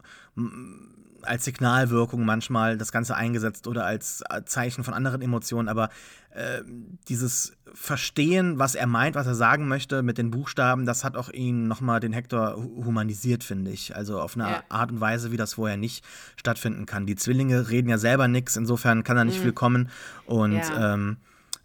[1.27, 5.89] als Signalwirkung manchmal das Ganze eingesetzt oder als äh, Zeichen von anderen Emotionen, aber
[6.31, 6.61] äh,
[7.07, 11.29] dieses Verstehen, was er meint, was er sagen möchte mit den Buchstaben, das hat auch
[11.29, 13.95] ihn nochmal den Hector humanisiert, finde ich.
[13.95, 14.63] Also auf eine ja.
[14.69, 16.03] Art und Weise, wie das vorher nicht
[16.35, 17.05] stattfinden kann.
[17.05, 19.43] Die Zwillinge reden ja selber nichts, insofern kann da nicht mhm.
[19.43, 19.89] viel kommen
[20.25, 20.93] und ja.
[20.93, 21.17] ähm,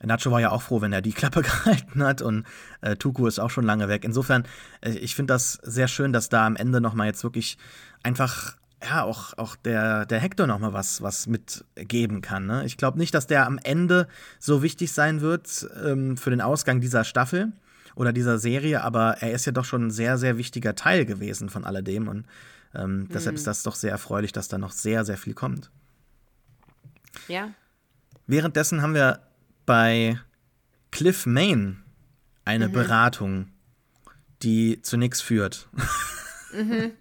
[0.04, 2.44] Nacho war ja auch froh, wenn er die Klappe gehalten hat und
[2.80, 4.04] äh, Tuku ist auch schon lange weg.
[4.04, 4.44] Insofern,
[4.80, 7.58] äh, ich finde das sehr schön, dass da am Ende nochmal jetzt wirklich
[8.02, 12.46] einfach ja, auch, auch der, der Hector noch mal was, was mitgeben kann.
[12.46, 12.64] Ne?
[12.64, 16.80] Ich glaube nicht, dass der am Ende so wichtig sein wird ähm, für den Ausgang
[16.80, 17.52] dieser Staffel
[17.94, 21.48] oder dieser Serie, aber er ist ja doch schon ein sehr, sehr wichtiger Teil gewesen
[21.48, 22.26] von alledem und
[22.74, 23.08] ähm, mhm.
[23.08, 25.70] deshalb ist das doch sehr erfreulich, dass da noch sehr, sehr viel kommt.
[27.28, 27.50] Ja.
[28.26, 29.20] Währenddessen haben wir
[29.66, 30.18] bei
[30.90, 31.82] Cliff Main
[32.44, 32.72] eine mhm.
[32.72, 33.48] Beratung,
[34.42, 35.68] die zu nichts führt.
[36.52, 36.92] Mhm.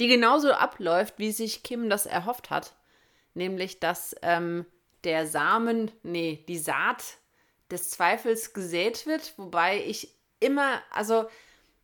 [0.00, 2.74] Die genauso abläuft, wie sich Kim das erhofft hat.
[3.34, 4.66] Nämlich, dass ähm,
[5.04, 7.04] der Samen, nee, die Saat
[7.70, 11.28] des Zweifels gesät wird, wobei ich immer, also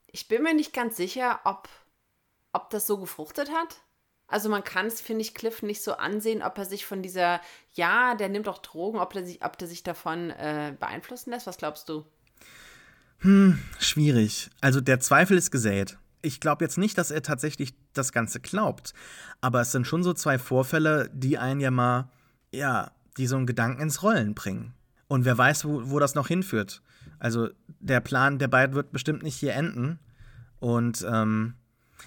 [0.06, 1.68] ich bin mir nicht ganz sicher, ob,
[2.52, 3.76] ob das so gefruchtet hat.
[4.28, 7.40] Also man kann es, finde ich, Cliff nicht so ansehen, ob er sich von dieser,
[7.74, 11.46] ja, der nimmt auch Drogen, ob der sich, ob der sich davon äh, beeinflussen lässt.
[11.46, 12.04] Was glaubst du?
[13.18, 14.50] Hm, schwierig.
[14.60, 15.98] Also der Zweifel ist gesät.
[16.26, 18.94] Ich glaube jetzt nicht, dass er tatsächlich das Ganze glaubt.
[19.40, 22.10] Aber es sind schon so zwei Vorfälle, die einen ja mal,
[22.52, 24.74] ja, die so einen Gedanken ins Rollen bringen.
[25.06, 26.82] Und wer weiß, wo, wo das noch hinführt.
[27.20, 27.48] Also
[27.78, 30.00] der Plan der beiden wird bestimmt nicht hier enden.
[30.58, 31.54] Und ähm,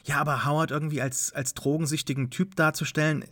[0.04, 3.24] ja, aber Howard irgendwie als, als drogensüchtigen Typ darzustellen,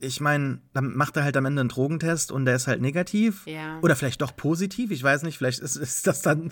[0.00, 3.46] ich meine, dann macht er halt am Ende einen Drogentest und der ist halt negativ.
[3.46, 3.78] Ja.
[3.80, 4.90] Oder vielleicht doch positiv.
[4.90, 6.50] Ich weiß nicht, vielleicht ist, ist das dann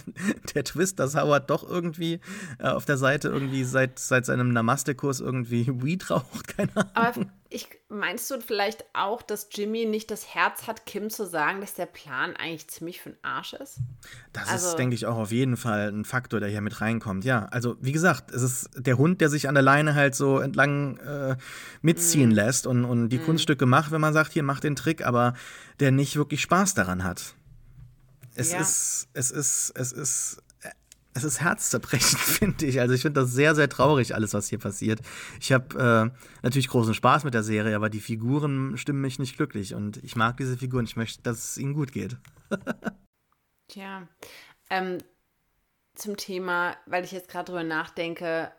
[0.54, 2.20] der Twist, dass Howard doch irgendwie
[2.58, 6.48] äh, auf der Seite irgendwie seit, seit seinem Namaste-Kurs irgendwie Weed raucht.
[6.56, 6.90] Keine Ahnung.
[6.94, 11.60] Aber ich, meinst du vielleicht auch, dass Jimmy nicht das Herz hat, Kim zu sagen,
[11.60, 13.78] dass der Plan eigentlich ziemlich für den Arsch ist?
[14.32, 17.24] Das also, ist, denke ich, auch auf jeden Fall ein Faktor, der hier mit reinkommt.
[17.24, 20.38] Ja, also wie gesagt, es ist der Hund, der sich an der Leine halt so
[20.38, 21.36] entlang äh,
[21.82, 22.34] mitziehen mm.
[22.34, 23.24] lässt und, und die mm.
[23.24, 25.34] Kunststücke macht, wenn man sagt, hier mach den Trick, aber
[25.80, 27.34] der nicht wirklich Spaß daran hat.
[28.34, 28.60] Es ja.
[28.60, 30.42] ist, es ist, es ist
[31.14, 32.80] es ist herzzerbrechend, finde ich.
[32.80, 35.00] Also ich finde das sehr, sehr traurig, alles, was hier passiert.
[35.40, 39.36] Ich habe äh, natürlich großen Spaß mit der Serie, aber die Figuren stimmen mich nicht
[39.36, 39.74] glücklich.
[39.74, 40.84] Und ich mag diese Figuren.
[40.84, 42.16] Ich möchte, dass es ihnen gut geht.
[43.68, 44.08] Tja,
[44.70, 44.98] ähm,
[45.94, 48.52] zum Thema, weil ich jetzt gerade drüber nachdenke,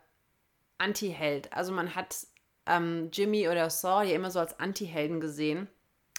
[0.78, 1.52] Anti-Held.
[1.52, 2.26] Also man hat
[2.66, 5.68] ähm, Jimmy oder Saw ja immer so als Anti-Helden gesehen.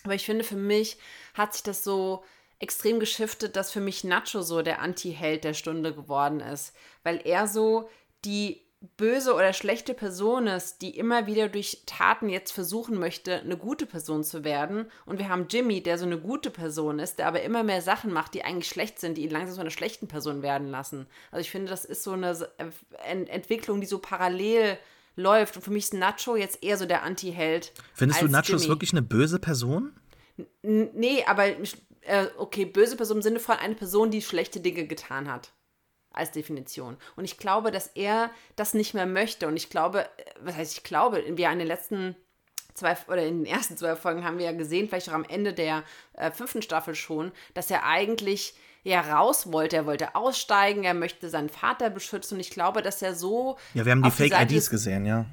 [0.03, 0.98] Aber ich finde, für mich
[1.34, 2.24] hat sich das so
[2.60, 6.73] extrem geschiftet, dass für mich Nacho so der Anti-Held der Stunde geworden ist,
[7.03, 7.90] weil er so
[8.23, 8.65] die
[8.98, 13.86] böse oder schlechte Person ist, die immer wieder durch Taten jetzt versuchen möchte, eine gute
[13.86, 14.86] Person zu werden.
[15.06, 18.14] Und wir haben Jimmy, der so eine gute Person ist, der aber immer mehr Sachen
[18.14, 21.07] macht, die eigentlich schlecht sind, die ihn langsam zu einer schlechten Person werden lassen.
[21.32, 22.38] Also ich finde, das ist so eine
[23.03, 24.77] Entwicklung, die so parallel
[25.15, 25.56] läuft.
[25.56, 27.72] Und für mich ist Nacho jetzt eher so der Anti-Held.
[27.94, 28.61] Findest du Nacho Jimmy.
[28.61, 29.94] ist wirklich eine böse Person?
[30.61, 31.45] Nee, aber
[32.06, 35.52] äh, okay, böse Person im Sinne von eine Person, die schlechte Dinge getan hat.
[36.11, 36.95] Als Definition.
[37.18, 39.48] Und ich glaube, dass er das nicht mehr möchte.
[39.49, 40.07] Und ich glaube, äh,
[40.40, 42.15] was heißt ich glaube, wir in den letzten
[42.73, 45.53] zwei oder in den ersten zwei Folgen haben wir ja gesehen, vielleicht auch am Ende
[45.53, 45.84] der
[46.14, 49.76] äh, fünften Staffel schon, dass er eigentlich ja raus wollte.
[49.76, 52.36] Er wollte aussteigen, er möchte seinen Vater beschützen.
[52.36, 53.57] Und ich glaube, dass er so.
[53.73, 55.26] Ja, wir haben die Fake-IDs gesehen, ja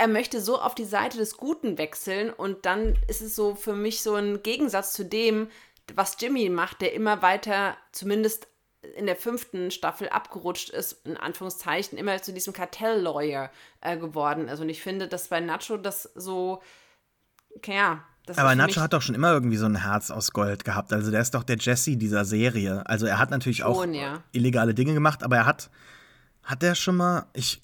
[0.00, 3.74] er möchte so auf die Seite des Guten wechseln und dann ist es so für
[3.74, 5.48] mich so ein Gegensatz zu dem,
[5.94, 8.48] was Jimmy macht, der immer weiter, zumindest
[8.96, 13.50] in der fünften Staffel abgerutscht ist, in Anführungszeichen, immer zu diesem Kartell-Lawyer
[13.82, 14.60] äh, geworden ist.
[14.60, 16.62] Und ich finde, dass bei Nacho das so,
[17.66, 18.02] ja.
[18.26, 20.92] Das Aber Nacho hat doch schon immer irgendwie so ein Herz aus Gold gehabt.
[20.92, 22.86] Also der ist doch der Jesse dieser Serie.
[22.86, 24.22] Also er hat natürlich auch ja.
[24.32, 25.70] illegale Dinge gemacht, aber er hat,
[26.42, 27.60] hat der schon mal, ich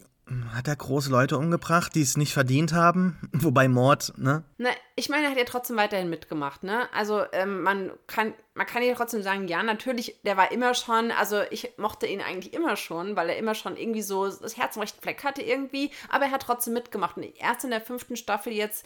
[0.53, 3.17] hat er große Leute umgebracht, die es nicht verdient haben?
[3.33, 4.43] Wobei Mord, ne?
[4.59, 6.93] Na, ich meine, er hat ja trotzdem weiterhin mitgemacht, ne?
[6.93, 11.13] Also ähm, man kann, man kann ja trotzdem sagen, ja, natürlich, der war immer schon,
[11.13, 14.75] also ich mochte ihn eigentlich immer schon, weil er immer schon irgendwie so das Herz
[14.75, 17.17] im rechten Fleck hatte irgendwie, aber er hat trotzdem mitgemacht.
[17.17, 18.85] Und erst in der fünften Staffel jetzt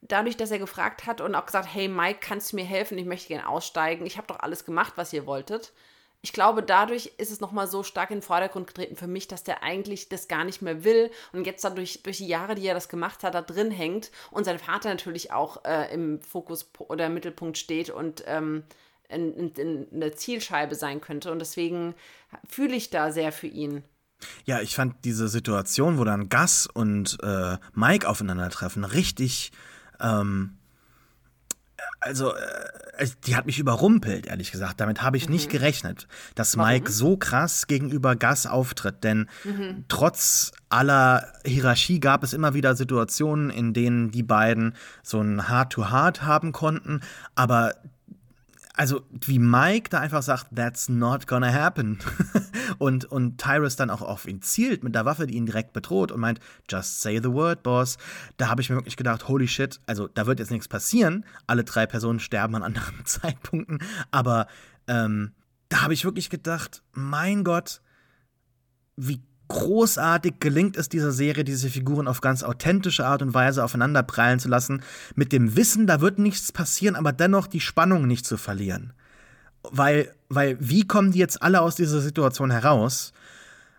[0.00, 2.98] dadurch, dass er gefragt hat und auch gesagt, hey Mike, kannst du mir helfen?
[2.98, 4.04] Ich möchte gerne aussteigen.
[4.04, 5.72] Ich habe doch alles gemacht, was ihr wolltet
[6.26, 9.44] ich glaube, dadurch ist es nochmal so stark in den Vordergrund getreten für mich, dass
[9.44, 12.74] der eigentlich das gar nicht mehr will und jetzt dadurch durch die Jahre, die er
[12.74, 17.06] das gemacht hat, da drin hängt und sein Vater natürlich auch äh, im Fokus oder
[17.06, 18.64] im Mittelpunkt steht und ähm,
[19.08, 21.30] in, in, in eine Zielscheibe sein könnte.
[21.30, 21.94] Und deswegen
[22.48, 23.84] fühle ich da sehr für ihn.
[24.46, 29.52] Ja, ich fand diese Situation, wo dann Gus und äh, Mike aufeinandertreffen, richtig
[30.00, 30.58] ähm,
[32.00, 34.80] also, äh, die hat mich überrumpelt, ehrlich gesagt.
[34.80, 35.34] Damit habe ich mhm.
[35.34, 36.70] nicht gerechnet, dass Warum?
[36.70, 39.04] Mike so krass gegenüber Gus auftritt.
[39.04, 39.84] Denn mhm.
[39.88, 46.20] trotz aller Hierarchie gab es immer wieder Situationen, in denen die beiden so ein Heart-to-Heart
[46.20, 47.00] -Heart haben konnten.
[47.34, 47.74] Aber
[48.76, 51.98] also wie Mike da einfach sagt, that's not gonna happen.
[52.78, 56.12] und, und Tyrus dann auch auf ihn zielt mit der Waffe, die ihn direkt bedroht
[56.12, 56.40] und meint,
[56.70, 57.96] just say the word, boss.
[58.36, 61.24] Da habe ich mir wirklich gedacht, holy shit, also da wird jetzt nichts passieren.
[61.46, 63.78] Alle drei Personen sterben an anderen Zeitpunkten.
[64.10, 64.46] Aber
[64.86, 65.32] ähm,
[65.70, 67.80] da habe ich wirklich gedacht, mein Gott,
[68.96, 74.02] wie großartig gelingt es dieser Serie, diese Figuren auf ganz authentische Art und Weise aufeinander
[74.02, 74.82] prallen zu lassen,
[75.14, 78.92] mit dem Wissen, da wird nichts passieren, aber dennoch die Spannung nicht zu verlieren.
[79.62, 83.12] Weil, weil, wie kommen die jetzt alle aus dieser Situation heraus?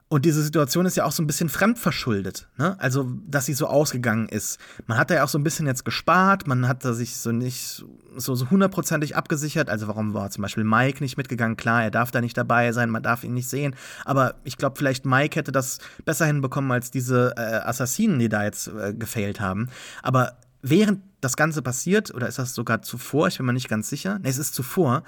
[0.09, 2.79] Und diese Situation ist ja auch so ein bisschen fremdverschuldet, ne?
[2.79, 4.57] Also, dass sie so ausgegangen ist.
[4.85, 7.33] Man hat da ja auch so ein bisschen jetzt gespart, man hat da sich so
[7.33, 7.83] nicht
[8.15, 9.69] so, so hundertprozentig abgesichert.
[9.69, 11.57] Also, warum war zum Beispiel Mike nicht mitgegangen?
[11.57, 13.75] Klar, er darf da nicht dabei sein, man darf ihn nicht sehen.
[14.05, 18.45] Aber ich glaube, vielleicht Mike hätte das besser hinbekommen als diese äh, Assassinen, die da
[18.45, 19.67] jetzt äh, gefailt haben.
[20.03, 23.89] Aber während das Ganze passiert, oder ist das sogar zuvor, ich bin mir nicht ganz
[23.89, 25.03] sicher, ne, es ist zuvor,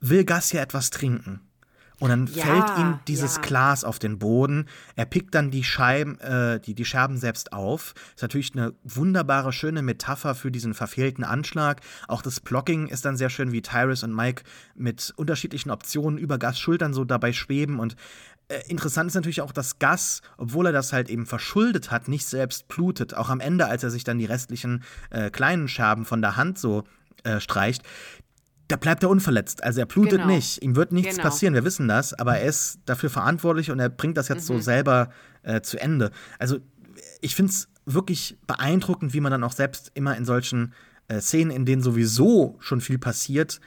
[0.00, 1.40] will Gas ja etwas trinken.
[2.00, 3.42] Und dann ja, fällt ihm dieses ja.
[3.42, 4.66] Glas auf den Boden.
[4.96, 7.94] Er pickt dann die Scheiben, äh, die, die Scherben selbst auf.
[8.14, 11.82] Ist natürlich eine wunderbare, schöne Metapher für diesen verfehlten Anschlag.
[12.08, 14.44] Auch das Blocking ist dann sehr schön, wie Tyrus und Mike
[14.74, 17.78] mit unterschiedlichen Optionen über Gas Schultern so dabei schweben.
[17.78, 17.96] Und
[18.48, 22.26] äh, interessant ist natürlich auch, dass Gas, obwohl er das halt eben verschuldet hat, nicht
[22.26, 23.14] selbst blutet.
[23.14, 26.58] Auch am Ende, als er sich dann die restlichen äh, kleinen Scherben von der Hand
[26.58, 26.84] so
[27.24, 27.82] äh, streicht,
[28.70, 29.64] da bleibt er unverletzt.
[29.64, 30.26] Also er blutet genau.
[30.26, 30.62] nicht.
[30.62, 31.28] Ihm wird nichts genau.
[31.28, 34.54] passieren, wir wissen das, aber er ist dafür verantwortlich und er bringt das jetzt mhm.
[34.54, 35.10] so selber
[35.42, 36.10] äh, zu Ende.
[36.38, 36.58] Also
[37.20, 40.72] ich finde es wirklich beeindruckend, wie man dann auch selbst immer in solchen
[41.08, 43.60] äh, Szenen, in denen sowieso schon viel passiert,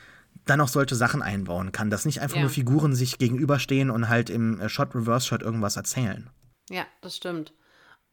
[0.45, 1.89] dann auch solche Sachen einbauen kann.
[1.89, 2.43] Dass nicht einfach ja.
[2.43, 6.29] nur Figuren sich gegenüberstehen und halt im äh, Shot-Reverse-Shot irgendwas erzählen.
[6.69, 7.53] Ja, das stimmt.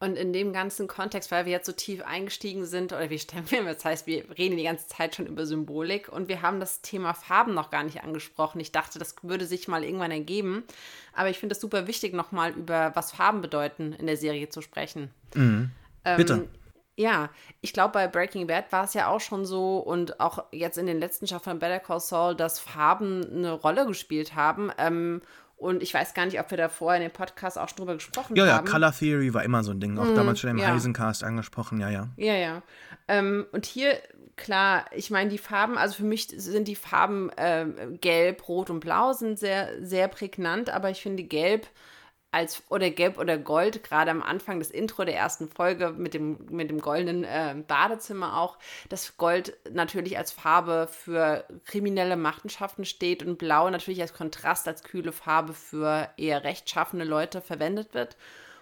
[0.02, 3.44] Und in dem ganzen Kontext, weil wir jetzt so tief eingestiegen sind, oder wie stellen
[3.50, 6.80] wir, das heißt, wir reden die ganze Zeit schon über Symbolik und wir haben das
[6.80, 8.60] Thema Farben noch gar nicht angesprochen.
[8.60, 10.64] Ich dachte, das würde sich mal irgendwann ergeben.
[11.12, 14.62] Aber ich finde es super wichtig, nochmal über was Farben bedeuten in der Serie zu
[14.62, 15.10] sprechen.
[15.34, 15.70] Mhm.
[16.06, 16.48] Ähm, Bitte.
[16.96, 20.76] Ja, ich glaube, bei Breaking Bad war es ja auch schon so und auch jetzt
[20.76, 24.70] in den letzten Staffeln Better Call Saul, dass Farben eine Rolle gespielt haben.
[24.76, 25.22] Ähm,
[25.60, 27.94] und ich weiß gar nicht, ob wir da vorher in dem Podcast auch schon drüber
[27.94, 28.66] gesprochen ja, haben.
[28.66, 29.98] Ja, Color Theory war immer so ein Ding.
[29.98, 30.68] Auch mm, damals schon im ja.
[30.68, 32.08] Heisencast angesprochen, ja, ja.
[32.16, 32.62] Ja, ja.
[33.08, 33.98] Ähm, und hier,
[34.36, 37.66] klar, ich meine, die Farben, also für mich sind die Farben äh,
[38.00, 41.66] gelb, rot und blau sind sehr, sehr prägnant, aber ich finde gelb
[42.32, 46.38] als oder gelb oder gold, gerade am Anfang des Intro der ersten Folge mit dem,
[46.50, 48.58] mit dem goldenen äh, Badezimmer auch,
[48.88, 54.84] dass Gold natürlich als Farbe für kriminelle Machenschaften steht und blau natürlich als Kontrast, als
[54.84, 58.16] kühle Farbe für eher rechtschaffene Leute verwendet wird.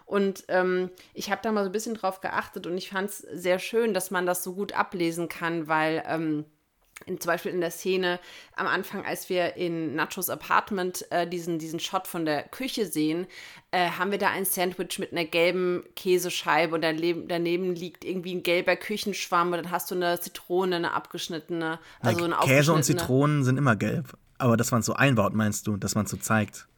[0.05, 3.19] Und ähm, ich habe da mal so ein bisschen drauf geachtet und ich fand es
[3.19, 6.45] sehr schön, dass man das so gut ablesen kann, weil ähm,
[7.05, 8.19] in, zum Beispiel in der Szene
[8.55, 13.27] am Anfang, als wir in Nachos Apartment äh, diesen, diesen Shot von der Küche sehen,
[13.71, 18.35] äh, haben wir da ein Sandwich mit einer gelben Käsescheibe und daneben, daneben liegt irgendwie
[18.35, 22.83] ein gelber Küchenschwamm und dann hast du eine Zitrone, eine abgeschnittene, also eine Käse und
[22.83, 24.17] Zitronen sind immer gelb.
[24.37, 26.68] Aber dass man es so einbaut, meinst du, dass man es so zeigt?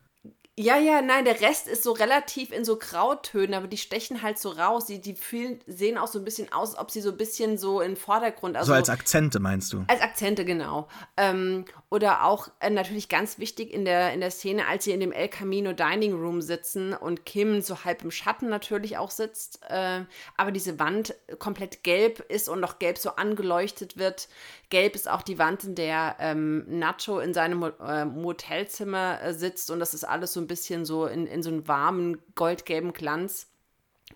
[0.61, 4.37] Ja, ja, nein, der Rest ist so relativ in so Grautönen, aber die stechen halt
[4.37, 4.85] so raus.
[4.85, 7.57] Die, die fühlen, sehen auch so ein bisschen aus, als ob sie so ein bisschen
[7.57, 8.55] so im Vordergrund.
[8.55, 9.83] Also, so als Akzente meinst du?
[9.87, 10.87] Als Akzente, genau.
[11.17, 14.99] Ähm, oder auch äh, natürlich ganz wichtig in der, in der Szene, als sie in
[14.99, 19.61] dem El Camino Dining Room sitzen und Kim so halb im Schatten natürlich auch sitzt,
[19.67, 20.01] äh,
[20.37, 24.27] aber diese Wand komplett gelb ist und noch gelb so angeleuchtet wird.
[24.71, 29.69] Gelb ist auch die Wand, in der ähm, Nacho in seinem äh, Motelzimmer äh, sitzt
[29.69, 33.47] und das ist alles so ein bisschen so in, in so einem warmen, goldgelben Glanz.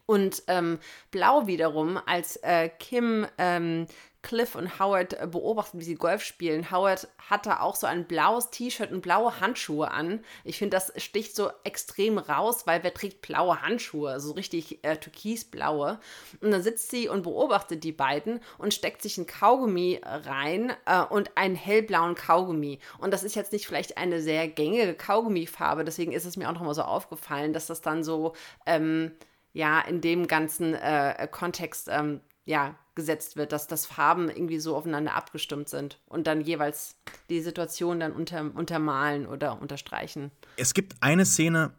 [0.08, 0.80] Und ähm,
[1.12, 3.86] Blau wiederum, als äh, Kim ähm,
[4.26, 6.72] Cliff und Howard äh, beobachten, wie sie Golf spielen.
[6.72, 10.20] Howard hatte auch so ein blaues T-Shirt und blaue Handschuhe an.
[10.44, 14.98] Ich finde, das sticht so extrem raus, weil wer trägt blaue Handschuhe, so richtig äh,
[14.98, 16.00] türkisblaue.
[16.42, 21.04] Und dann sitzt sie und beobachtet die beiden und steckt sich ein Kaugummi rein äh,
[21.04, 22.80] und einen hellblauen Kaugummi.
[22.98, 26.54] Und das ist jetzt nicht vielleicht eine sehr gängige Kaugummifarbe, deswegen ist es mir auch
[26.54, 28.34] nochmal so aufgefallen, dass das dann so,
[28.66, 29.12] ähm,
[29.54, 34.76] ja, in dem ganzen äh, Kontext, ähm, ja, gesetzt wird, dass das Farben irgendwie so
[34.76, 36.96] aufeinander abgestimmt sind und dann jeweils
[37.30, 40.32] die Situation dann unter, untermalen oder unterstreichen.
[40.56, 41.72] Es gibt eine Szene,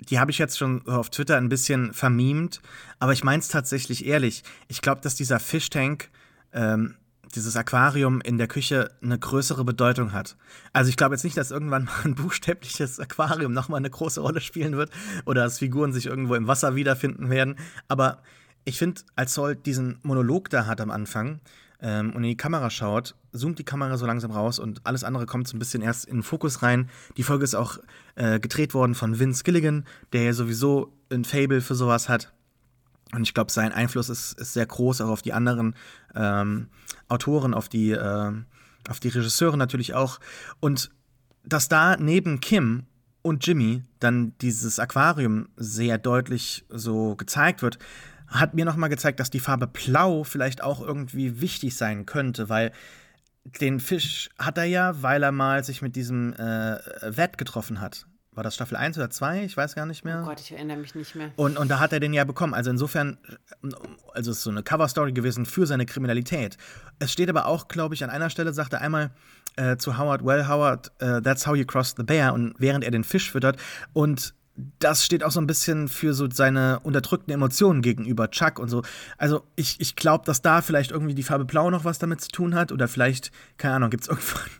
[0.00, 2.60] die habe ich jetzt schon auf Twitter ein bisschen vermiemt,
[2.98, 4.42] aber ich meine es tatsächlich ehrlich.
[4.66, 6.10] Ich glaube, dass dieser Fischtank,
[6.52, 6.96] ähm,
[7.36, 10.36] dieses Aquarium in der Küche eine größere Bedeutung hat.
[10.72, 14.40] Also ich glaube jetzt nicht, dass irgendwann mal ein buchstäbliches Aquarium nochmal eine große Rolle
[14.40, 14.90] spielen wird
[15.26, 17.56] oder dass Figuren sich irgendwo im Wasser wiederfinden werden,
[17.86, 18.22] aber
[18.64, 21.40] ich finde, als Saul diesen Monolog da hat am Anfang,
[21.82, 25.26] ähm, und in die Kamera schaut, zoomt die Kamera so langsam raus und alles andere
[25.26, 26.90] kommt so ein bisschen erst in den Fokus rein.
[27.16, 27.78] Die Folge ist auch
[28.16, 32.32] äh, gedreht worden von Vince Gilligan, der ja sowieso ein Fable für sowas hat.
[33.12, 35.74] Und ich glaube, sein Einfluss ist, ist sehr groß, auch auf die anderen
[36.14, 36.68] ähm,
[37.08, 38.32] Autoren, auf die, äh,
[38.88, 40.20] auf die Regisseure natürlich auch.
[40.60, 40.90] Und
[41.44, 42.84] dass da neben Kim
[43.22, 47.78] und Jimmy dann dieses Aquarium sehr deutlich so gezeigt wird,
[48.30, 52.72] hat mir nochmal gezeigt, dass die Farbe Blau vielleicht auch irgendwie wichtig sein könnte, weil
[53.44, 58.06] den Fisch hat er ja, weil er mal sich mit diesem äh, Wett getroffen hat.
[58.32, 59.44] War das Staffel 1 oder 2?
[59.44, 60.20] Ich weiß gar nicht mehr.
[60.22, 61.32] Oh Gott, ich erinnere mich nicht mehr.
[61.34, 62.54] Und, und da hat er den ja bekommen.
[62.54, 63.18] Also insofern,
[64.14, 66.56] also es ist so eine Cover-Story gewesen für seine Kriminalität.
[67.00, 69.10] Es steht aber auch, glaube ich, an einer Stelle, sagt er einmal
[69.56, 72.32] äh, zu Howard, well, Howard, uh, that's how you cross the bear.
[72.32, 73.56] Und während er den Fisch füttert.
[73.92, 74.32] Und
[74.78, 78.82] das steht auch so ein bisschen für so seine unterdrückten Emotionen gegenüber Chuck und so.
[79.16, 82.28] Also ich, ich glaube, dass da vielleicht irgendwie die Farbe Blau noch was damit zu
[82.28, 82.72] tun hat.
[82.72, 84.50] Oder vielleicht, keine Ahnung, gibt es irgendwann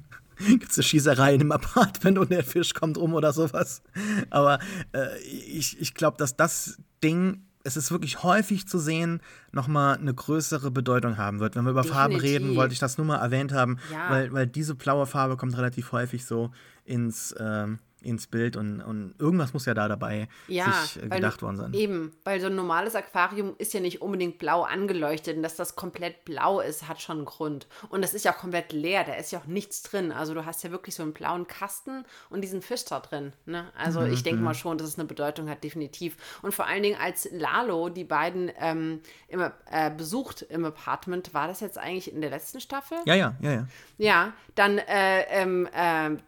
[0.59, 3.83] gibt es eine Schießerei in einem Apartment und der Fisch kommt um oder sowas.
[4.31, 4.59] Aber
[4.93, 9.21] äh, ich, ich glaube, dass das Ding, es ist wirklich häufig zu sehen,
[9.53, 11.57] nochmal eine größere Bedeutung haben wird.
[11.57, 12.01] Wenn wir über Definitiv.
[12.01, 14.09] Farben reden, wollte ich das nur mal erwähnt haben, Ja.
[14.11, 16.53] weil, weil diese blaue Farbe kommt relativ häufig so
[16.87, 21.21] ins, ähm, ins Bild und, und irgendwas muss ja da dabei Ja, sich äh, weil
[21.21, 21.75] gedacht worden sein.
[21.75, 25.77] Eben, weil so ein normales Aquarium ist ja nicht unbedingt blau angeleuchtet und dass das
[25.77, 27.67] komplett blau ist, hat schon einen Grund.
[27.89, 30.13] Und das ist ja auch komplett leer, da ist ja auch nichts drin.
[30.13, 33.33] Also du hast ja wirklich so einen blauen Kasten und diesen Fisch da drin.
[33.47, 33.71] Ne?
[33.77, 36.17] Also Mhm, ich denke mal schon, dass es eine Bedeutung hat, definitiv.
[36.43, 41.49] Und vor allen Dingen als Lalo die beiden ähm, immer äh, besucht im Apartment, war
[41.49, 42.99] das jetzt eigentlich in der letzten Staffel?
[43.07, 43.67] Ja, ja, ja, ja.
[43.99, 46.19] Ja, dann äh, ähm, ähm,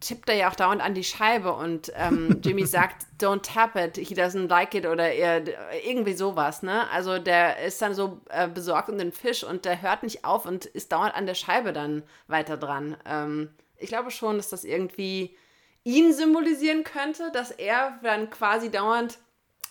[0.00, 3.96] tippt er ja auch dauernd an die Scheibe und ähm, Jimmy sagt, don't tap it,
[3.96, 5.42] he doesn't like it oder er,
[5.84, 6.88] irgendwie sowas, ne?
[6.90, 10.46] Also der ist dann so äh, besorgt um den Fisch und der hört nicht auf
[10.46, 12.96] und ist dauernd an der Scheibe dann weiter dran.
[13.04, 15.36] Ähm, ich glaube schon, dass das irgendwie
[15.84, 19.18] ihn symbolisieren könnte, dass er dann quasi dauernd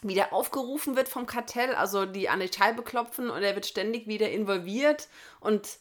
[0.02, 4.08] wieder aufgerufen wird vom Kartell, also die an die Scheibe klopfen und er wird ständig
[4.08, 5.08] wieder involviert
[5.40, 5.80] und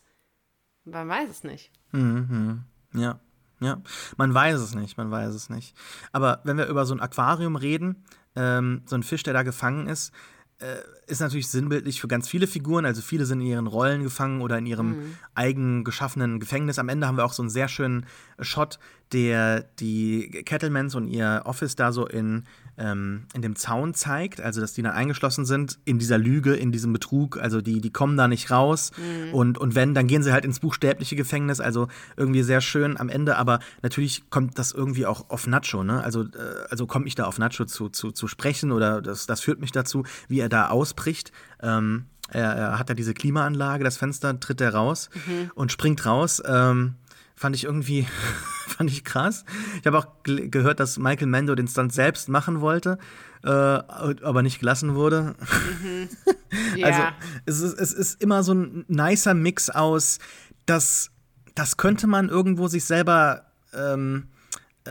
[0.85, 1.71] man weiß es nicht.
[2.95, 3.21] Ja,
[3.61, 3.81] ja.
[4.17, 5.75] Man weiß es nicht, man weiß es nicht.
[6.13, 8.05] Aber wenn wir über so ein Aquarium reden,
[8.35, 10.13] ähm, so ein Fisch, der da gefangen ist,
[10.59, 10.77] äh,
[11.07, 12.87] ist natürlich sinnbildlich für ganz viele Figuren.
[12.87, 16.79] Also viele sind in ihren Rollen gefangen oder in ihrem eigen geschaffenen Gefängnis.
[16.79, 18.07] Am Ende haben wir auch so einen sehr schönen
[18.41, 18.79] Shot,
[19.13, 22.45] der die Kettlemans und ihr Office da so in,
[22.79, 24.41] ähm, in dem Zaun zeigt.
[24.41, 27.39] Also, dass die dann eingeschlossen sind in dieser Lüge, in diesem Betrug.
[27.39, 28.93] Also, die, die kommen da nicht raus.
[29.33, 31.61] Und, und wenn, dann gehen sie halt ins buchstäbliche Gefängnis.
[31.61, 33.37] Also, irgendwie sehr schön am Ende.
[33.37, 35.85] Aber natürlich kommt das irgendwie auch auf Nacho.
[35.85, 36.03] Ne?
[36.03, 36.27] Also, äh,
[36.71, 39.73] also komme ich da auf Nacho zu, zu, zu sprechen oder das, das führt mich
[39.73, 41.33] dazu, wie er da ausbricht.
[41.61, 45.11] Ähm, er, er hat ja diese Klimaanlage, das Fenster tritt er raus
[45.55, 46.43] und springt raus.
[46.45, 46.95] Ähm,
[47.37, 48.07] fand ich irgendwie,
[48.67, 49.45] fand ich krass.
[49.81, 52.99] Ich habe auch gehört, dass Michael Mando den Stunt selbst machen wollte,
[53.45, 55.35] äh, aber nicht gelassen wurde.
[56.75, 57.15] Ja.
[57.47, 60.19] Also es ist, es ist immer so ein nicer Mix aus,
[60.65, 61.11] das,
[61.55, 64.29] das könnte man irgendwo sich selber ähm,
[64.85, 64.91] äh,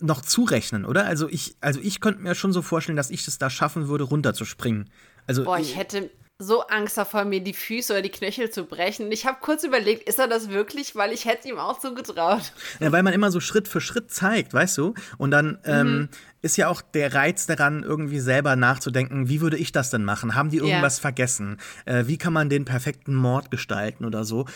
[0.00, 1.06] noch zurechnen, oder?
[1.06, 4.04] Also ich, also ich könnte mir schon so vorstellen, dass ich es da schaffen würde,
[4.04, 4.90] runterzuspringen.
[5.26, 9.12] Also Boah, ich hätte so Angst davor, mir die Füße oder die Knöchel zu brechen.
[9.12, 10.96] Ich habe kurz überlegt, ist er das wirklich?
[10.96, 12.52] Weil ich hätte ihm auch so getraut.
[12.80, 14.94] Ja, weil man immer so Schritt für Schritt zeigt, weißt du?
[15.16, 16.08] Und dann ähm,
[16.42, 20.34] ist ja auch der Reiz daran, irgendwie selber nachzudenken, wie würde ich das denn machen?
[20.34, 21.58] Haben die irgendwas vergessen?
[21.84, 24.46] Äh, wie kann man den perfekten Mord gestalten oder so?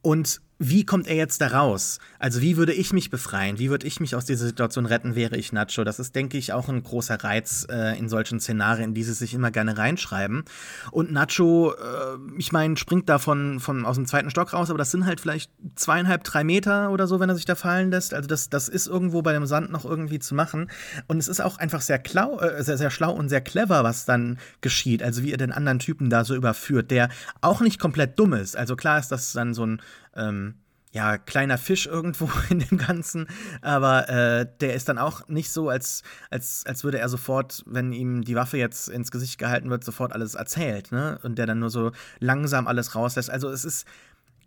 [0.00, 1.98] Und wie kommt er jetzt da raus?
[2.18, 3.58] Also wie würde ich mich befreien?
[3.58, 5.84] Wie würde ich mich aus dieser Situation retten, wäre ich Nacho?
[5.84, 9.34] Das ist, denke ich, auch ein großer Reiz äh, in solchen Szenarien, die sie sich
[9.34, 10.44] immer gerne reinschreiben.
[10.92, 14.78] Und Nacho, äh, ich meine, springt da von, von aus dem zweiten Stock raus, aber
[14.78, 18.14] das sind halt vielleicht zweieinhalb, drei Meter oder so, wenn er sich da fallen lässt.
[18.14, 20.70] Also das, das ist irgendwo bei dem Sand noch irgendwie zu machen.
[21.06, 24.06] Und es ist auch einfach sehr, klau, äh, sehr, sehr schlau und sehr clever, was
[24.06, 25.02] dann geschieht.
[25.02, 27.10] Also wie er den anderen Typen da so überführt, der
[27.42, 28.56] auch nicht komplett dumm ist.
[28.56, 29.82] Also klar ist das dann so ein
[30.16, 30.54] ähm,
[30.92, 33.28] ja, kleiner Fisch irgendwo in dem Ganzen,
[33.60, 37.92] aber äh, der ist dann auch nicht so, als, als, als würde er sofort, wenn
[37.92, 41.18] ihm die Waffe jetzt ins Gesicht gehalten wird, sofort alles erzählt, ne?
[41.22, 43.30] Und der dann nur so langsam alles rauslässt.
[43.30, 43.86] Also es ist,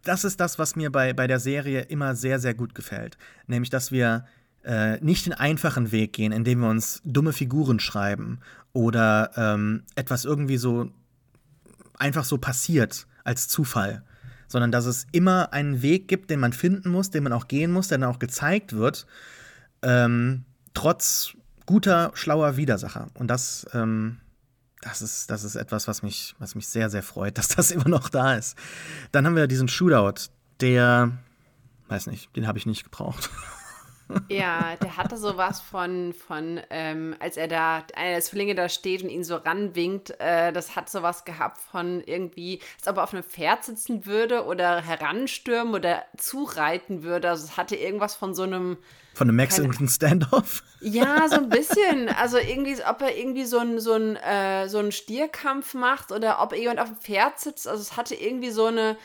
[0.04, 3.18] das ist das, was mir bei, bei der Serie immer sehr, sehr gut gefällt.
[3.46, 4.26] Nämlich, dass wir
[4.64, 8.40] äh, nicht den einfachen Weg gehen, indem wir uns dumme Figuren schreiben
[8.74, 10.92] oder ähm, etwas irgendwie so
[11.98, 14.04] einfach so passiert als Zufall,
[14.50, 17.72] sondern dass es immer einen Weg gibt, den man finden muss, den man auch gehen
[17.72, 19.06] muss, der dann auch gezeigt wird,
[19.82, 20.44] ähm,
[20.74, 21.36] trotz
[21.66, 23.08] guter, schlauer Widersacher.
[23.14, 24.18] Und das, ähm,
[24.82, 27.88] das ist, das ist etwas, was mich, was mich sehr, sehr freut, dass das immer
[27.88, 28.58] noch da ist.
[29.12, 31.12] Dann haben wir diesen Shootout, der,
[31.88, 33.30] weiß nicht, den habe ich nicht gebraucht.
[34.28, 39.04] Ja, der hatte sowas von, von ähm, als er da, einer der Zwillinge da steht
[39.04, 43.14] und ihn so ranwinkt, äh, das hat sowas gehabt von irgendwie, als ob er auf
[43.14, 47.30] einem Pferd sitzen würde oder heranstürmen oder zureiten würde.
[47.30, 48.78] Also es hatte irgendwas von so einem.
[49.14, 50.64] Von einem Mexican Standoff?
[50.82, 52.10] Ja, so ein bisschen.
[52.10, 56.80] Also irgendwie, ob er irgendwie so einen so äh, so Stierkampf macht oder ob jemand
[56.80, 57.68] auf dem Pferd sitzt.
[57.68, 58.98] Also es hatte irgendwie so eine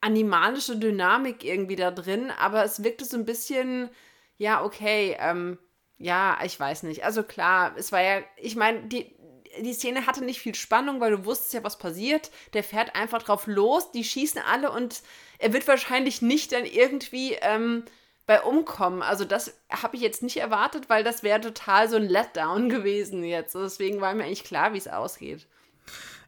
[0.00, 3.90] animalische Dynamik irgendwie da drin, aber es wirkte so ein bisschen
[4.38, 5.58] ja, okay, ähm,
[5.98, 7.04] ja, ich weiß nicht.
[7.04, 9.14] Also klar, es war ja, ich meine, die,
[9.60, 12.30] die Szene hatte nicht viel Spannung, weil du wusstest ja, was passiert.
[12.54, 15.02] Der fährt einfach drauf los, die schießen alle und
[15.38, 17.84] er wird wahrscheinlich nicht dann irgendwie ähm,
[18.26, 19.02] bei umkommen.
[19.02, 23.24] Also das habe ich jetzt nicht erwartet, weil das wäre total so ein Letdown gewesen
[23.24, 23.54] jetzt.
[23.54, 25.46] Deswegen war mir eigentlich klar, wie es ausgeht.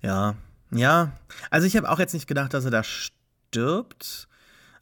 [0.02, 0.34] Ja,
[0.72, 1.12] ja.
[1.50, 4.28] Also ich habe auch jetzt nicht gedacht, dass er da stirbt.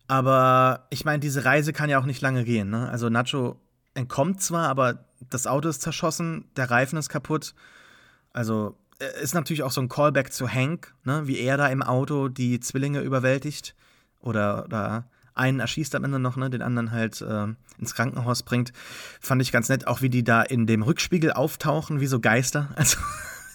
[0.09, 2.71] Aber ich meine, diese Reise kann ja auch nicht lange gehen.
[2.71, 2.89] Ne?
[2.89, 3.61] Also Nacho
[3.95, 7.55] entkommt zwar, aber das Auto ist zerschossen, der Reifen ist kaputt.
[8.33, 11.27] Also äh, ist natürlich auch so ein Callback zu Hank, ne?
[11.27, 13.75] wie er da im Auto die Zwillinge überwältigt.
[14.21, 15.05] Oder, oder
[15.35, 16.49] einen erschießt am Ende noch, ne?
[16.49, 17.47] den anderen halt äh,
[17.79, 18.73] ins Krankenhaus bringt.
[19.21, 22.71] Fand ich ganz nett, auch wie die da in dem Rückspiegel auftauchen, wie so Geister.
[22.77, 22.99] Also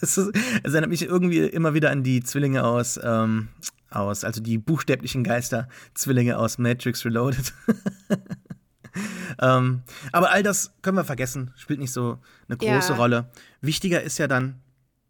[0.00, 3.48] es, ist, es erinnert mich irgendwie immer wieder an die Zwillinge aus ähm,
[3.94, 7.52] aus, also die buchstäblichen Geister-Zwillinge aus Matrix Reloaded.
[9.40, 12.18] ähm, aber all das können wir vergessen, spielt nicht so
[12.48, 12.96] eine große ja.
[12.96, 13.30] Rolle.
[13.60, 14.60] Wichtiger ist ja dann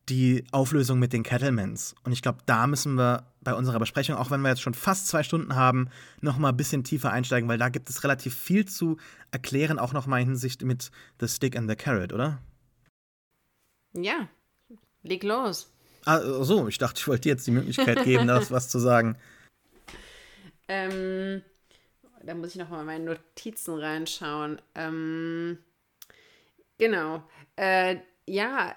[0.09, 1.95] die Auflösung mit den Kettlemans.
[2.05, 5.09] Und ich glaube, da müssen wir bei unserer Besprechung, auch wenn wir jetzt schon fast
[5.09, 5.89] zwei Stunden haben,
[6.21, 8.99] noch mal ein bisschen tiefer einsteigen, weil da gibt es relativ viel zu
[9.31, 10.91] erklären, auch noch mal in Hinsicht mit
[11.21, 12.39] The Stick and the Carrot, oder?
[13.93, 14.29] Ja,
[15.03, 15.71] leg los.
[16.05, 19.17] Ah, so, ich dachte, ich wollte dir jetzt die Möglichkeit geben, da was zu sagen.
[20.69, 21.43] Ähm,
[22.23, 24.61] da muss ich noch mal meine Notizen reinschauen.
[24.75, 25.59] Ähm,
[26.79, 27.23] genau.
[27.57, 28.75] Äh, ja,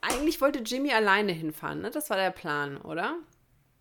[0.00, 1.90] eigentlich wollte Jimmy alleine hinfahren, ne?
[1.90, 3.16] Das war der Plan, oder?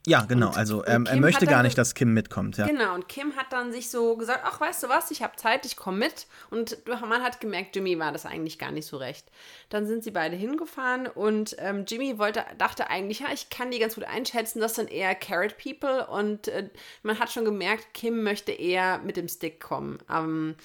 [0.08, 0.48] Ja, genau.
[0.48, 2.58] Und, also ähm, er möchte gar nicht, dass Kim mitkommt.
[2.58, 2.66] Ja.
[2.66, 5.66] Genau, und Kim hat dann sich so gesagt, ach, weißt du was, ich habe Zeit,
[5.66, 6.26] ich komme mit.
[6.50, 9.28] Und man hat gemerkt, Jimmy war das eigentlich gar nicht so recht.
[9.70, 13.80] Dann sind sie beide hingefahren und ähm, Jimmy wollte, dachte eigentlich, ja, ich kann die
[13.80, 16.08] ganz gut einschätzen, das sind eher Carrot People.
[16.08, 16.70] Und äh,
[17.04, 20.00] man hat schon gemerkt, Kim möchte eher mit dem Stick kommen.
[20.10, 20.56] Ähm,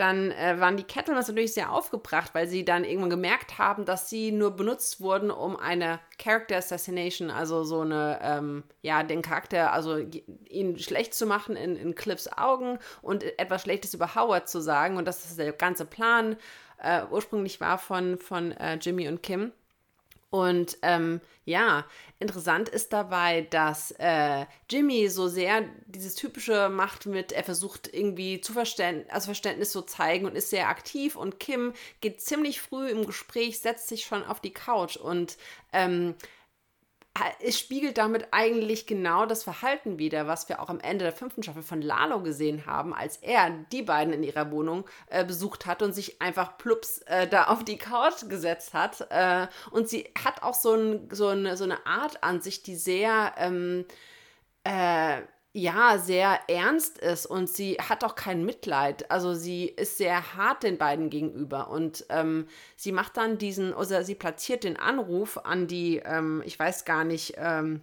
[0.00, 4.08] dann äh, waren die Kettlemans natürlich sehr aufgebracht, weil sie dann irgendwann gemerkt haben, dass
[4.08, 9.72] sie nur benutzt wurden, um eine Character Assassination, also so eine, ähm, ja, den Charakter,
[9.72, 9.98] also
[10.48, 14.96] ihn schlecht zu machen in, in Cliffs Augen und etwas Schlechtes über Howard zu sagen.
[14.96, 16.36] Und das ist der ganze Plan
[16.82, 19.52] äh, ursprünglich war von, von äh, Jimmy und Kim.
[20.30, 21.84] Und ähm, ja,
[22.20, 28.40] interessant ist dabei, dass äh, Jimmy so sehr dieses typische macht mit, er versucht irgendwie
[28.40, 31.16] zu Verständ also Verständnis zu zeigen und ist sehr aktiv.
[31.16, 35.36] Und Kim geht ziemlich früh im Gespräch, setzt sich schon auf die Couch und
[35.72, 36.14] ähm,
[37.40, 41.42] es spiegelt damit eigentlich genau das Verhalten wider, was wir auch am Ende der fünften
[41.42, 45.82] Staffel von Lalo gesehen haben, als er die beiden in ihrer Wohnung äh, besucht hat
[45.82, 49.06] und sich einfach plups äh, da auf die Couch gesetzt hat.
[49.10, 52.76] Äh, und sie hat auch so, ein, so, eine, so eine Art an sich, die
[52.76, 53.84] sehr ähm,
[54.64, 55.22] äh,
[55.52, 59.10] ja, sehr ernst ist und sie hat auch kein Mitleid.
[59.10, 62.46] Also sie ist sehr hart den beiden gegenüber und ähm,
[62.76, 67.02] sie macht dann diesen, oder sie platziert den Anruf an die, ähm, ich weiß gar
[67.02, 67.82] nicht, ähm,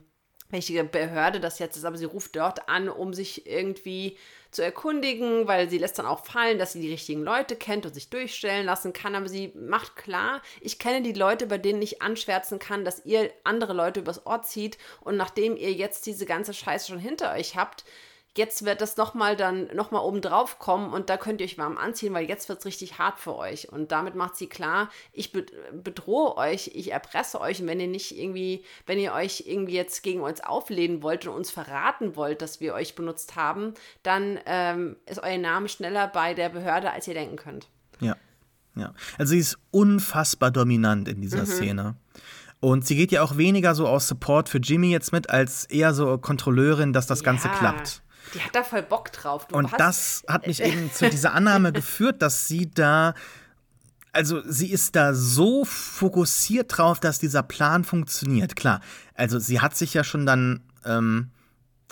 [0.49, 4.17] welche Behörde das jetzt ist, aber sie ruft dort an, um sich irgendwie
[4.57, 7.93] zu erkundigen, weil sie lässt dann auch fallen, dass sie die richtigen Leute kennt und
[7.93, 9.13] sich durchstellen lassen kann.
[9.13, 13.31] Aber sie macht klar, ich kenne die Leute, bei denen ich anschwärzen kann, dass ihr
[13.43, 14.79] andere Leute übers Ort zieht.
[15.01, 17.85] Und nachdem ihr jetzt diese ganze Scheiße schon hinter euch habt,
[18.37, 21.77] jetzt wird das nochmal dann nochmal oben drauf kommen und da könnt ihr euch warm
[21.77, 23.69] anziehen, weil jetzt wird es richtig hart für euch.
[23.69, 28.17] Und damit macht sie klar, ich bedrohe euch, ich erpresse euch und wenn ihr nicht
[28.17, 32.61] irgendwie, wenn ihr euch irgendwie jetzt gegen uns auflehnen wollt und uns verraten wollt, dass
[32.61, 33.73] wir euch benutzt haben,
[34.03, 37.67] dann ähm, ist euer Name schneller bei der Behörde, als ihr denken könnt.
[37.99, 38.15] Ja.
[38.75, 38.93] Ja.
[39.17, 41.47] Also sie ist unfassbar dominant in dieser mhm.
[41.47, 41.95] Szene.
[42.59, 45.93] Und sie geht ja auch weniger so aus Support für Jimmy jetzt mit, als eher
[45.93, 47.25] so Kontrolleurin, dass das ja.
[47.25, 48.01] Ganze klappt.
[48.33, 49.47] Die hat da voll Bock drauf.
[49.47, 53.13] Du und das hat mich eben zu dieser Annahme geführt, dass sie da
[54.13, 58.55] also sie ist da so fokussiert drauf, dass dieser Plan funktioniert.
[58.55, 58.81] Klar,
[59.13, 61.29] also sie hat sich ja schon dann ähm,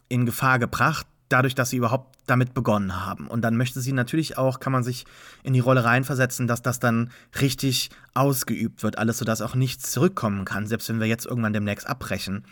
[0.10, 3.28] in Gefahr gebracht dadurch, dass sie überhaupt damit begonnen haben.
[3.28, 5.06] Und dann möchte sie natürlich auch, kann man sich
[5.44, 10.46] in die Rolle reinversetzen, dass das dann richtig ausgeübt wird, alles, sodass auch nichts zurückkommen
[10.46, 12.46] kann, selbst wenn wir jetzt irgendwann demnächst abbrechen.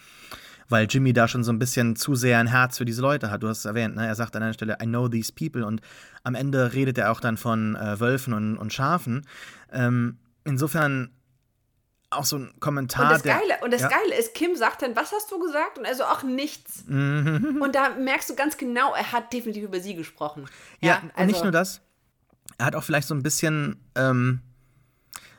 [0.69, 3.43] Weil Jimmy da schon so ein bisschen zu sehr ein Herz für diese Leute hat.
[3.43, 4.07] Du hast es erwähnt, ne?
[4.07, 5.65] er sagt an einer Stelle, I know these people.
[5.65, 5.81] Und
[6.23, 9.25] am Ende redet er auch dann von äh, Wölfen und, und Schafen.
[9.71, 11.11] Ähm, insofern
[12.13, 13.05] auch so ein Kommentar.
[13.05, 13.87] Und das, der, Geile, und das ja.
[13.89, 15.77] Geile ist, Kim sagt dann, was hast du gesagt?
[15.77, 16.85] Und also auch nichts.
[16.87, 17.59] Mhm.
[17.61, 20.45] Und da merkst du ganz genau, er hat definitiv über sie gesprochen.
[20.79, 21.81] Ja, ja also, und nicht nur das.
[22.57, 24.41] Er hat auch vielleicht so ein bisschen, ähm,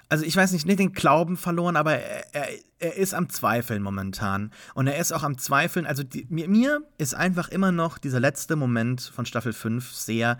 [0.09, 2.49] also ich weiß nicht, nicht den Glauben verloren, aber er, er,
[2.79, 4.51] er, ist am Zweifeln momentan.
[4.75, 8.21] Und er ist auch am Zweifeln, also die, mir, mir ist einfach immer noch dieser
[8.21, 10.39] letzte Moment von Staffel 5 sehr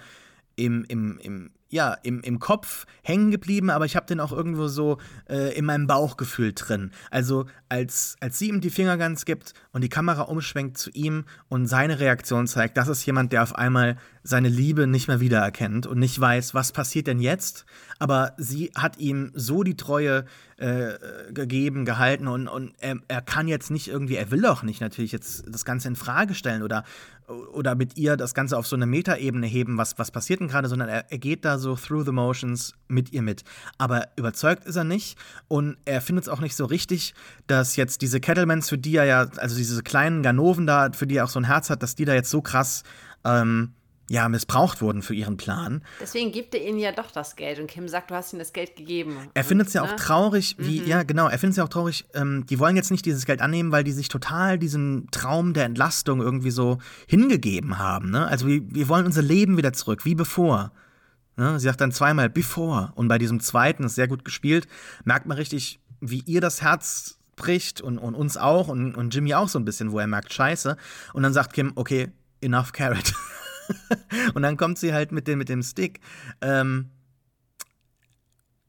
[0.57, 4.69] im, im, im, ja, im, im Kopf hängen geblieben, aber ich habe den auch irgendwo
[4.69, 4.99] so
[5.29, 6.93] äh, in meinem Bauchgefühl drin.
[7.11, 11.25] Also als, als sie ihm die Finger ganz gibt und die Kamera umschwenkt zu ihm
[11.49, 15.87] und seine Reaktion zeigt, das ist jemand, der auf einmal seine Liebe nicht mehr wiedererkennt
[15.87, 17.67] und nicht weiß, was passiert denn jetzt.
[17.99, 20.25] Aber sie hat ihm so die Treue
[20.57, 20.93] äh,
[21.33, 25.11] gegeben, gehalten und, und er, er kann jetzt nicht irgendwie, er will auch nicht natürlich
[25.11, 26.85] jetzt das Ganze in Frage stellen oder,
[27.29, 30.69] oder mit ihr das Ganze auf so eine Metaebene heben, was, was passiert denn gerade,
[30.69, 33.45] sondern er, er geht da so through the motions mit ihr mit.
[33.79, 35.19] Aber überzeugt ist er nicht
[35.49, 37.15] und er findet es auch nicht so richtig,
[37.47, 41.17] dass jetzt diese Kettlemans, für die er ja, also diese kleinen Ganoven da, für die
[41.17, 42.83] er auch so ein Herz hat, dass die da jetzt so krass
[43.25, 43.73] ähm,
[44.11, 45.83] ja, missbraucht wurden für ihren Plan.
[46.01, 48.53] Deswegen gibt er ihnen ja doch das Geld und Kim sagt, du hast ihnen das
[48.53, 49.17] Geld gegeben.
[49.33, 49.89] Er findet es ja ne?
[49.93, 50.87] auch traurig, wie, mhm.
[50.87, 53.41] ja genau, er findet es ja auch traurig, ähm, die wollen jetzt nicht dieses Geld
[53.41, 58.11] annehmen, weil die sich total diesem Traum der Entlastung irgendwie so hingegeben haben.
[58.11, 58.27] Ne?
[58.27, 60.73] Also wir, wir wollen unser Leben wieder zurück, wie bevor.
[61.37, 61.59] Ne?
[61.59, 64.69] Sie sagt dann zweimal before und bei diesem zweiten, ist sehr gut gespielt,
[65.05, 69.35] merkt man richtig, wie ihr das Herz bricht und, und uns auch und, und Jimmy
[69.35, 70.77] auch so ein bisschen, wo er merkt, scheiße.
[71.15, 73.15] Und dann sagt Kim, okay, enough carrot.
[74.35, 76.01] und dann kommt sie halt mit dem, mit dem Stick.
[76.41, 76.91] Ähm,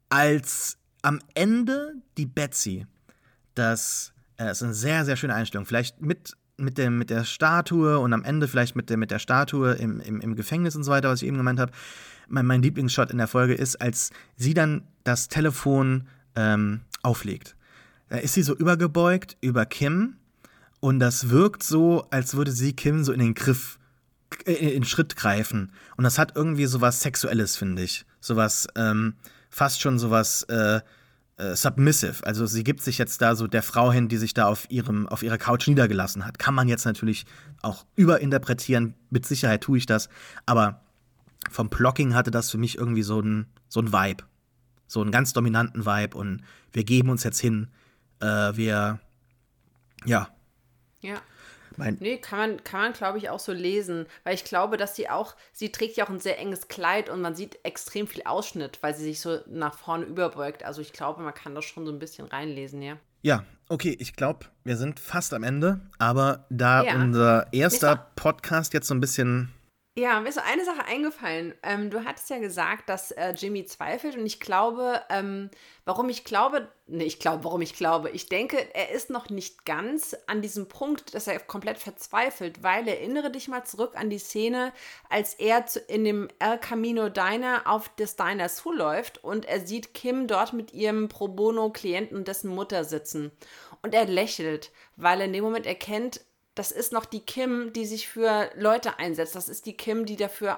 [0.09, 2.85] als am Ende die Betsy,
[3.53, 5.65] das äh, ist eine sehr, sehr schöne Einstellung.
[5.65, 9.19] Vielleicht mit, mit, dem, mit der Statue und am Ende vielleicht mit der, mit der
[9.19, 11.71] Statue im, im, im Gefängnis und so weiter, was ich eben gemeint habe.
[12.27, 17.55] Mein, mein Lieblingsshot in der Folge ist, als sie dann das Telefon ähm, auflegt.
[18.09, 20.17] Da ist sie so übergebeugt über Kim
[20.79, 23.79] und das wirkt so, als würde sie Kim so in den Griff
[24.45, 25.71] äh, in Schritt greifen.
[25.97, 28.05] Und das hat irgendwie sowas Sexuelles, finde ich.
[28.19, 29.15] Sowas, ähm,
[29.49, 30.81] fast schon sowas äh,
[31.37, 32.25] äh, submissive.
[32.25, 35.07] Also sie gibt sich jetzt da so der Frau hin, die sich da auf, ihrem,
[35.07, 36.39] auf ihrer Couch niedergelassen hat.
[36.39, 37.25] Kann man jetzt natürlich
[37.61, 38.95] auch überinterpretieren.
[39.09, 40.09] Mit Sicherheit tue ich das.
[40.45, 40.81] Aber
[41.51, 44.23] vom Blocking hatte das für mich irgendwie so ein, so ein Vibe.
[44.87, 46.17] So einen ganz dominanten Vibe.
[46.17, 46.41] Und
[46.71, 47.67] wir geben uns jetzt hin.
[48.19, 48.99] Äh, wir,
[50.05, 50.29] ja.
[51.01, 51.21] Ja.
[51.77, 54.05] Mein nee, kann man, kann man glaube ich, auch so lesen.
[54.23, 57.21] Weil ich glaube, dass sie auch, sie trägt ja auch ein sehr enges Kleid und
[57.21, 60.63] man sieht extrem viel Ausschnitt, weil sie sich so nach vorne überbeugt.
[60.63, 62.97] Also ich glaube, man kann das schon so ein bisschen reinlesen, ja.
[63.21, 66.93] Ja, okay, ich glaube, wir sind fast am Ende, aber da ja.
[66.95, 69.51] unser erster Podcast jetzt so ein bisschen
[69.97, 71.53] ja, mir ist so eine Sache eingefallen.
[71.63, 75.49] Ähm, du hattest ja gesagt, dass äh, Jimmy zweifelt und ich glaube, ähm,
[75.85, 79.63] warum ich glaube, nee, ich glaube, warum ich glaube, ich denke, er ist noch nicht
[79.63, 84.19] ganz an diesem Punkt, dass er komplett verzweifelt, weil erinnere dich mal zurück an die
[84.19, 84.73] Szene,
[85.09, 89.93] als er zu, in dem El Camino Diner auf das Diner zuläuft und er sieht
[89.93, 93.31] Kim dort mit ihrem Pro Bono Klienten und dessen Mutter sitzen
[93.81, 96.19] und er lächelt, weil er in dem Moment erkennt,
[96.55, 99.35] das ist noch die Kim, die sich für Leute einsetzt.
[99.35, 100.57] Das ist die Kim, die dafür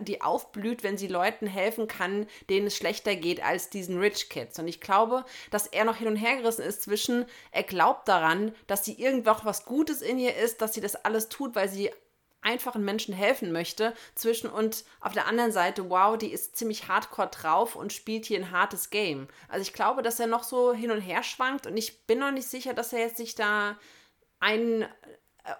[0.00, 4.58] die aufblüht, wenn sie Leuten helfen kann, denen es schlechter geht als diesen Rich Kids.
[4.58, 8.54] Und ich glaube, dass er noch hin und her gerissen ist zwischen, er glaubt daran,
[8.66, 11.90] dass sie irgendwo was Gutes in ihr ist, dass sie das alles tut, weil sie
[12.42, 17.28] einfachen Menschen helfen möchte, zwischen und auf der anderen Seite, wow, die ist ziemlich hardcore
[17.28, 19.26] drauf und spielt hier ein hartes Game.
[19.48, 22.30] Also ich glaube, dass er noch so hin und her schwankt und ich bin noch
[22.30, 23.76] nicht sicher, dass er jetzt sich da
[24.38, 24.86] einen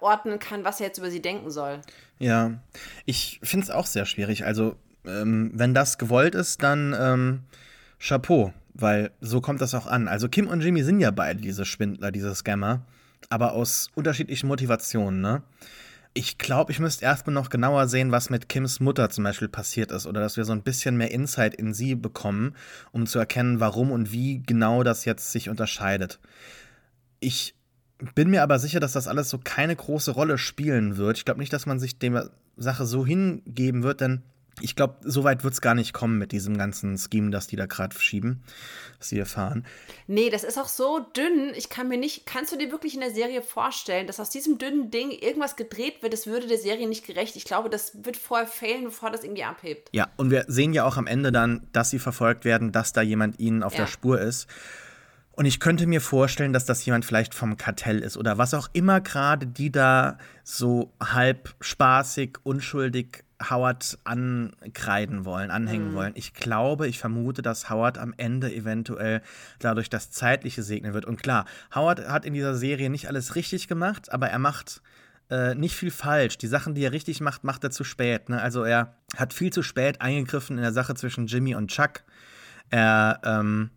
[0.00, 1.80] ordnen kann, was er jetzt über sie denken soll.
[2.18, 2.52] Ja,
[3.04, 4.44] ich finde es auch sehr schwierig.
[4.44, 7.40] Also, ähm, wenn das gewollt ist, dann ähm,
[7.98, 10.08] Chapeau, weil so kommt das auch an.
[10.08, 12.82] Also, Kim und Jimmy sind ja beide diese Schwindler, diese Scammer,
[13.28, 15.42] aber aus unterschiedlichen Motivationen, ne?
[16.18, 19.92] Ich glaube, ich müsste erstmal noch genauer sehen, was mit Kims Mutter zum Beispiel passiert
[19.92, 22.54] ist, oder dass wir so ein bisschen mehr Insight in sie bekommen,
[22.90, 26.18] um zu erkennen, warum und wie genau das jetzt sich unterscheidet.
[27.20, 27.54] Ich
[28.14, 31.18] bin mir aber sicher, dass das alles so keine große Rolle spielen wird.
[31.18, 34.22] Ich glaube nicht, dass man sich der Sache so hingeben wird, denn
[34.62, 37.56] ich glaube, so weit wird es gar nicht kommen mit diesem ganzen Scheme, das die
[37.56, 38.42] da gerade schieben,
[38.98, 39.66] was sie erfahren.
[40.06, 41.52] Nee, das ist auch so dünn.
[41.54, 44.56] Ich kann mir nicht, kannst du dir wirklich in der Serie vorstellen, dass aus diesem
[44.56, 47.36] dünnen Ding irgendwas gedreht wird, das würde der Serie nicht gerecht.
[47.36, 49.90] Ich glaube, das wird vorher fehlen, bevor das irgendwie abhebt.
[49.92, 53.02] Ja, und wir sehen ja auch am Ende dann, dass sie verfolgt werden, dass da
[53.02, 53.80] jemand ihnen auf ja.
[53.80, 54.46] der Spur ist.
[55.36, 58.68] Und ich könnte mir vorstellen, dass das jemand vielleicht vom Kartell ist oder was auch
[58.72, 65.94] immer gerade die da so halb spaßig, unschuldig Howard ankreiden wollen, anhängen mhm.
[65.94, 66.12] wollen.
[66.16, 69.20] Ich glaube, ich vermute, dass Howard am Ende eventuell
[69.58, 71.04] dadurch das Zeitliche segnen wird.
[71.04, 71.44] Und klar,
[71.74, 74.80] Howard hat in dieser Serie nicht alles richtig gemacht, aber er macht
[75.28, 76.38] äh, nicht viel falsch.
[76.38, 78.30] Die Sachen, die er richtig macht, macht er zu spät.
[78.30, 78.40] Ne?
[78.40, 82.04] Also er hat viel zu spät eingegriffen in der Sache zwischen Jimmy und Chuck.
[82.70, 83.68] Er ähm,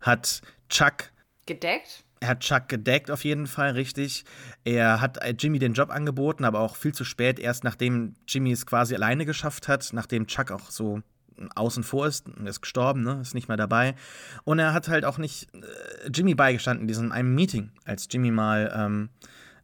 [0.00, 0.40] hat
[0.72, 1.12] Chuck
[1.46, 2.04] gedeckt.
[2.20, 4.24] Er hat Chuck gedeckt auf jeden Fall, richtig.
[4.64, 8.52] Er hat äh, Jimmy den Job angeboten, aber auch viel zu spät, erst nachdem Jimmy
[8.52, 11.02] es quasi alleine geschafft hat, nachdem Chuck auch so
[11.54, 13.94] außen vor ist, ist gestorben, ne, ist nicht mehr dabei.
[14.44, 18.30] Und er hat halt auch nicht äh, Jimmy beigestanden in diesem einem Meeting, als Jimmy
[18.30, 19.08] mal ähm,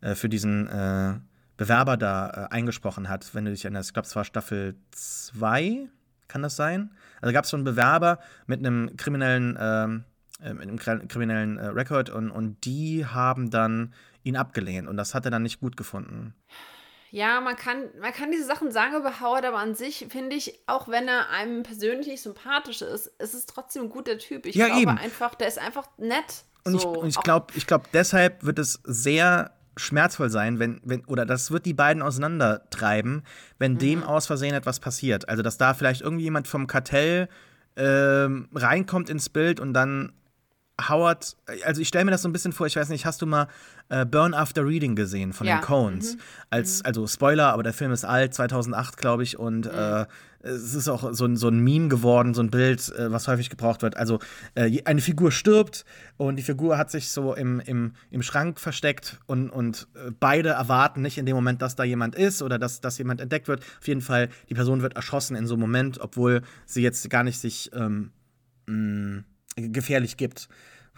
[0.01, 1.14] äh, für diesen äh,
[1.56, 3.35] Bewerber da äh, eingesprochen hat.
[3.35, 5.89] Wenn du dich erinnerst, ich glaube, es war Staffel 2,
[6.26, 6.93] kann das sein?
[7.20, 10.05] Also gab es so einen Bewerber mit einem kriminellen
[10.43, 14.97] ähm, äh, mit einem kriminellen äh, Rekord und, und die haben dann ihn abgelehnt und
[14.97, 16.35] das hat er dann nicht gut gefunden.
[17.10, 20.60] Ja, man kann, man kann diese Sachen sagen über Howard, aber an sich finde ich,
[20.66, 24.44] auch wenn er einem persönlich nicht sympathisch ist, ist es trotzdem ein guter Typ.
[24.44, 24.98] Ich ja, glaube eben.
[24.98, 26.44] einfach, der ist einfach nett.
[26.65, 27.02] Und so.
[27.05, 31.51] ich, ich glaube, ich glaub, deshalb wird es sehr schmerzvoll sein, wenn, wenn, oder das
[31.51, 33.23] wird die beiden auseinandertreiben,
[33.59, 33.78] wenn mhm.
[33.78, 35.28] dem aus Versehen etwas passiert.
[35.28, 37.28] Also, dass da vielleicht irgendwie jemand vom Kartell
[37.77, 40.12] ähm, reinkommt ins Bild und dann
[40.80, 43.26] Howard, also ich stelle mir das so ein bisschen vor, ich weiß nicht, hast du
[43.26, 43.48] mal
[43.88, 45.59] äh, Burn After Reading gesehen von ja.
[45.59, 46.14] den Coens?
[46.14, 46.20] Mhm.
[46.50, 46.86] Als, mhm.
[46.86, 49.78] Also Spoiler, aber der Film ist alt, 2008 glaube ich, und mhm.
[49.78, 50.06] äh,
[50.40, 53.50] es ist auch so ein, so ein Meme geworden, so ein Bild, äh, was häufig
[53.50, 53.96] gebraucht wird.
[53.96, 54.20] Also
[54.55, 55.84] äh, eine Figur stirbt
[56.16, 60.50] und die Figur hat sich so im, im, im Schrank versteckt und, und äh, beide
[60.50, 63.64] erwarten nicht in dem Moment, dass da jemand ist oder dass, dass jemand entdeckt wird.
[63.80, 67.24] Auf jeden Fall, die Person wird erschossen in so einem Moment, obwohl sie jetzt gar
[67.24, 68.12] nicht sich ähm,
[68.66, 69.24] mh,
[69.60, 70.48] gefährlich gibt.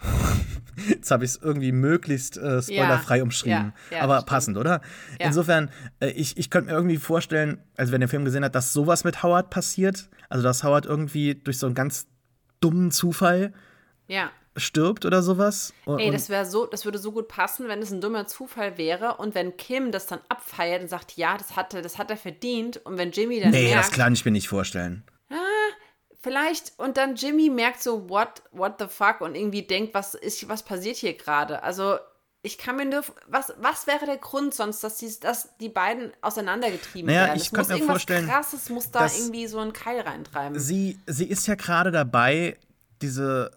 [0.87, 3.73] Jetzt habe ich es irgendwie möglichst äh, spoilerfrei ja, umschrieben.
[3.91, 4.29] Ja, ja, Aber stimmt.
[4.29, 4.81] passend, oder?
[5.19, 5.69] Insofern,
[5.99, 9.03] äh, ich, ich könnte mir irgendwie vorstellen, also wenn der Film gesehen hat, dass sowas
[9.03, 10.09] mit Howard passiert.
[10.29, 12.07] Also dass Howard irgendwie durch so einen ganz
[12.61, 13.53] dummen Zufall
[14.57, 15.73] stirbt oder sowas.
[15.85, 18.77] Und, Ey, das wäre so, das würde so gut passen, wenn es ein dummer Zufall
[18.77, 22.17] wäre und wenn Kim das dann abfeiert und sagt, ja, das hatte, das hat er
[22.17, 25.03] verdient und wenn Jimmy dann Nee, merkt, das kann ich mir nicht vorstellen.
[25.29, 25.35] Ah,
[26.21, 30.47] vielleicht und dann Jimmy merkt so what what the fuck und irgendwie denkt, was ist
[30.47, 31.63] was passiert hier gerade?
[31.63, 31.97] Also
[32.43, 36.11] ich kann mir nur was was wäre der Grund sonst, dass die, dass die beiden
[36.21, 37.41] auseinandergetrieben naja, werden?
[37.41, 40.57] Ich könnte mir vorstellen, krasses muss da irgendwie so einen Keil reintreiben.
[40.59, 42.57] Sie sie ist ja gerade dabei
[43.01, 43.51] diese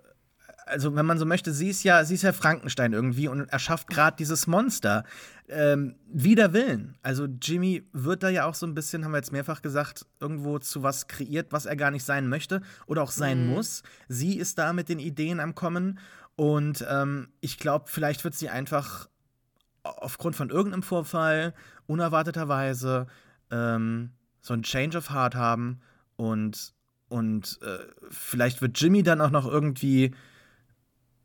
[0.66, 3.88] also wenn man so möchte, sie ist ja, sie ist ja Frankenstein irgendwie und erschafft
[3.88, 5.04] gerade dieses Monster.
[5.48, 6.96] Ähm, wider Willen.
[7.02, 10.58] Also Jimmy wird da ja auch so ein bisschen, haben wir jetzt mehrfach gesagt, irgendwo
[10.58, 13.54] zu was kreiert, was er gar nicht sein möchte oder auch sein mhm.
[13.54, 13.82] muss.
[14.08, 15.98] Sie ist da mit den Ideen am Kommen
[16.36, 19.08] und ähm, ich glaube, vielleicht wird sie einfach
[19.82, 21.52] aufgrund von irgendeinem Vorfall
[21.86, 23.06] unerwarteterweise
[23.50, 24.10] ähm,
[24.40, 25.80] so ein Change of Heart haben
[26.16, 26.72] und
[27.10, 27.78] und äh,
[28.10, 30.14] vielleicht wird Jimmy dann auch noch irgendwie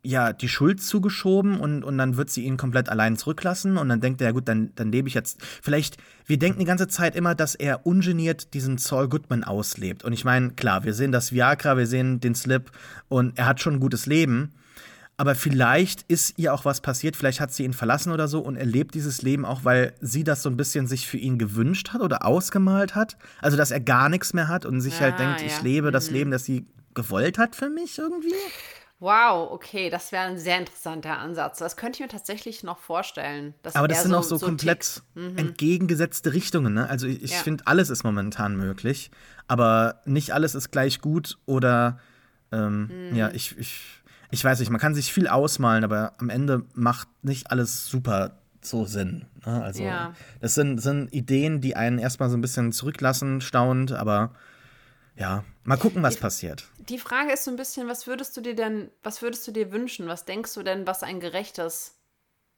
[0.02, 4.00] ja, die Schuld zugeschoben und, und dann wird sie ihn komplett allein zurücklassen und dann
[4.00, 5.42] denkt er, ja gut, dann, dann lebe ich jetzt.
[5.62, 10.06] Vielleicht, wir denken die ganze Zeit immer, dass er ungeniert diesen Saul Goodman auslebt.
[10.06, 12.72] Und ich meine, klar, wir sehen das Viagra, wir sehen den Slip
[13.10, 14.54] und er hat schon ein gutes Leben.
[15.18, 18.56] Aber vielleicht ist ihr auch was passiert, vielleicht hat sie ihn verlassen oder so und
[18.56, 21.90] er lebt dieses Leben auch, weil sie das so ein bisschen sich für ihn gewünscht
[21.90, 23.18] hat oder ausgemalt hat.
[23.42, 25.48] Also, dass er gar nichts mehr hat und sich halt ah, halt denkt, ja.
[25.48, 25.92] ich lebe mhm.
[25.92, 28.34] das Leben, das sie gewollt hat für mich irgendwie.
[29.02, 31.60] Wow, okay, das wäre ein sehr interessanter Ansatz.
[31.60, 33.54] Das könnte ich mir tatsächlich noch vorstellen.
[33.74, 35.38] Aber das sind so, auch so, so komplett mhm.
[35.38, 36.74] entgegengesetzte Richtungen.
[36.74, 36.90] Ne?
[36.90, 37.38] Also ich, ich ja.
[37.38, 39.10] finde, alles ist momentan möglich,
[39.48, 42.00] aber nicht alles ist gleich gut oder
[42.52, 43.16] ähm, mhm.
[43.16, 43.82] ja, ich, ich,
[44.32, 48.40] ich weiß nicht, man kann sich viel ausmalen, aber am Ende macht nicht alles super
[48.62, 49.26] so Sinn.
[49.46, 49.64] Ne?
[49.64, 50.14] Also ja.
[50.42, 54.32] das sind, sind Ideen, die einen erstmal so ein bisschen zurücklassen, staunend, aber
[55.20, 56.66] ja, mal gucken, was die, passiert.
[56.88, 59.72] Die Frage ist so ein bisschen, was würdest du dir denn, was würdest du dir
[59.72, 60.08] wünschen?
[60.08, 61.98] Was denkst du denn, was ein gerechtes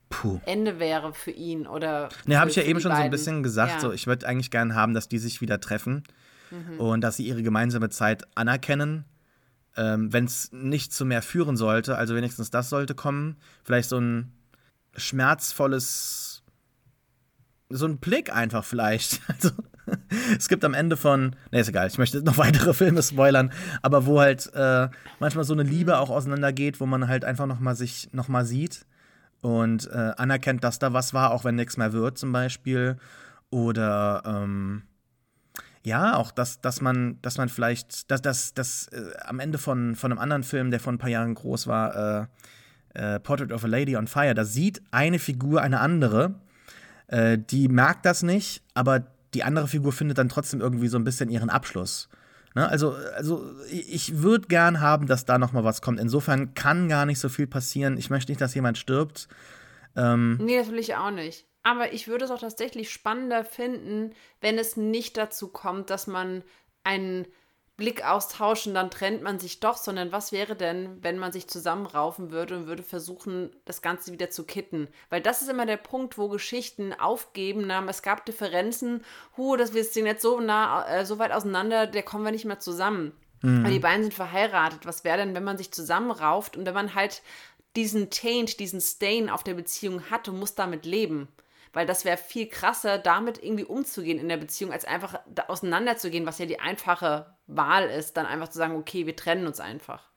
[0.10, 0.40] Puh.
[0.46, 3.04] Ende wäre für ihn oder Ne, habe ich ja eben schon beiden.
[3.04, 3.80] so ein bisschen gesagt, ja.
[3.80, 6.04] so ich würde eigentlich gerne haben, dass die sich wieder treffen
[6.52, 6.80] mhm.
[6.80, 9.06] und dass sie ihre gemeinsame Zeit anerkennen.
[9.76, 13.98] Ähm, Wenn es nicht zu mehr führen sollte, also wenigstens das sollte kommen, vielleicht so
[13.98, 14.34] ein
[14.96, 16.44] schmerzvolles
[17.70, 19.22] so ein Blick einfach vielleicht.
[19.28, 19.52] Also
[20.38, 23.52] es gibt am Ende von, ne, ist egal, ich möchte noch weitere Filme spoilern,
[23.82, 24.90] aber wo halt äh,
[25.20, 28.86] manchmal so eine Liebe auch auseinandergeht, wo man halt einfach nochmal sich nochmal sieht
[29.42, 32.98] und äh, anerkennt, dass da was war, auch wenn nichts mehr wird, zum Beispiel.
[33.50, 34.84] Oder ähm,
[35.84, 39.96] ja, auch dass, dass man, dass man vielleicht, dass, dass, dass äh, am Ende von,
[39.96, 42.26] von einem anderen Film, der vor ein paar Jahren groß war, äh,
[42.94, 46.36] äh, Portrait of a Lady on Fire, da sieht eine Figur eine andere,
[47.08, 51.04] äh, die merkt das nicht, aber die andere Figur findet dann trotzdem irgendwie so ein
[51.04, 52.10] bisschen ihren Abschluss.
[52.56, 52.68] Ne?
[52.68, 56.00] Also, also ich würde gern haben, dass da noch mal was kommt.
[56.00, 57.98] Insofern kann gar nicht so viel passieren.
[57.98, 59.28] Ich möchte nicht, dass jemand stirbt.
[59.96, 61.46] Ähm nee, das will ich auch nicht.
[61.64, 66.44] Aber ich würde es auch tatsächlich spannender finden, wenn es nicht dazu kommt, dass man
[66.84, 67.28] einen
[67.82, 72.30] Blick austauschen, dann trennt man sich doch, sondern was wäre denn, wenn man sich zusammenraufen
[72.30, 74.88] würde und würde versuchen, das Ganze wieder zu kitten?
[75.10, 79.04] Weil das ist immer der Punkt, wo Geschichten aufgeben, na, es gab Differenzen,
[79.36, 82.46] hu, das wir sind jetzt so nah, äh, so weit auseinander, der kommen wir nicht
[82.46, 83.14] mehr zusammen.
[83.42, 83.62] Mhm.
[83.62, 84.86] Aber die beiden sind verheiratet.
[84.86, 87.24] Was wäre denn, wenn man sich zusammenrauft und wenn man halt
[87.76, 91.30] diesen Taint, diesen Stain auf der Beziehung hat und muss damit leben?
[91.74, 96.38] Weil das wäre viel krasser, damit irgendwie umzugehen in der Beziehung, als einfach auseinanderzugehen, was
[96.38, 100.12] ja die einfache Wahl ist, dann einfach zu sagen, okay, wir trennen uns einfach.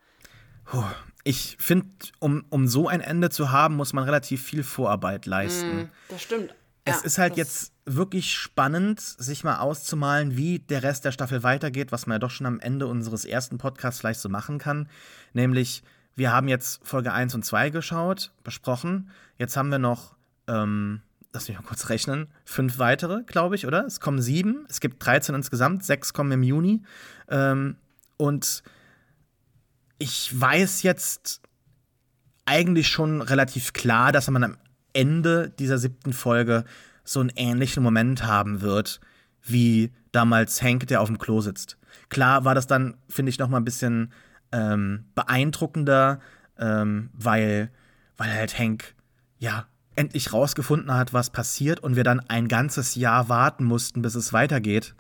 [1.24, 5.82] Ich finde, um, um so ein Ende zu haben, muss man relativ viel Vorarbeit leisten.
[5.82, 6.54] Mm, das stimmt.
[6.86, 11.42] Es ja, ist halt jetzt wirklich spannend, sich mal auszumalen, wie der Rest der Staffel
[11.42, 14.88] weitergeht, was man ja doch schon am Ende unseres ersten Podcasts vielleicht so machen kann.
[15.32, 15.82] Nämlich,
[16.14, 19.10] wir haben jetzt Folge 1 und 2 geschaut, besprochen.
[19.38, 20.14] Jetzt haben wir noch
[20.46, 21.00] ähm,
[21.34, 23.84] lass mich mal kurz rechnen, fünf weitere, glaube ich, oder?
[23.84, 26.82] Es kommen sieben, es gibt 13 insgesamt, sechs kommen im Juni.
[27.28, 27.76] Ähm,
[28.16, 28.62] und
[29.98, 31.42] ich weiß jetzt
[32.46, 34.56] eigentlich schon relativ klar, dass man am
[34.92, 36.64] Ende dieser siebten Folge
[37.02, 39.00] so einen ähnlichen Moment haben wird,
[39.42, 41.76] wie damals Hank, der auf dem Klo sitzt.
[42.10, 44.12] Klar war das dann, finde ich, noch mal ein bisschen
[44.52, 46.20] ähm, beeindruckender,
[46.58, 47.70] ähm, weil,
[48.16, 48.94] weil halt Hank,
[49.38, 54.14] ja, endlich rausgefunden hat, was passiert und wir dann ein ganzes Jahr warten mussten, bis
[54.14, 54.94] es weitergeht.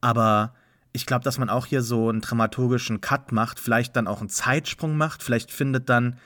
[0.00, 0.54] Aber
[0.92, 4.28] ich glaube, dass man auch hier so einen dramaturgischen Cut macht, vielleicht dann auch einen
[4.28, 6.16] Zeitsprung macht, vielleicht findet dann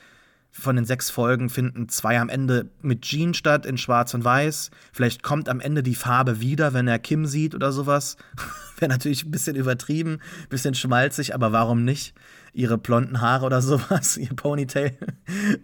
[0.59, 4.71] von den sechs Folgen finden zwei am Ende mit Jean statt in Schwarz und Weiß.
[4.93, 8.17] Vielleicht kommt am Ende die Farbe wieder, wenn er Kim sieht oder sowas.
[8.79, 10.13] Wäre natürlich ein bisschen übertrieben,
[10.43, 12.15] ein bisschen schmalzig, aber warum nicht?
[12.53, 14.97] Ihre blonden Haare oder sowas, ihr Ponytail.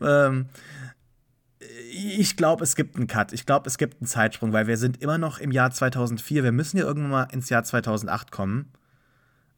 [0.02, 0.46] ähm,
[1.93, 3.32] ich glaube, es gibt einen Cut.
[3.32, 6.43] Ich glaube, es gibt einen Zeitsprung, weil wir sind immer noch im Jahr 2004.
[6.43, 8.73] Wir müssen ja irgendwann mal ins Jahr 2008 kommen.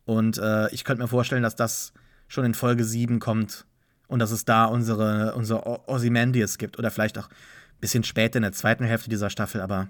[0.04, 1.92] Und äh, ich könnte mir vorstellen, dass das
[2.26, 3.66] schon in Folge 7 kommt
[4.08, 6.78] und dass es da unsere, unsere Ozymandias gibt.
[6.78, 9.60] Oder vielleicht auch ein bisschen später in der zweiten Hälfte dieser Staffel.
[9.60, 9.88] Aber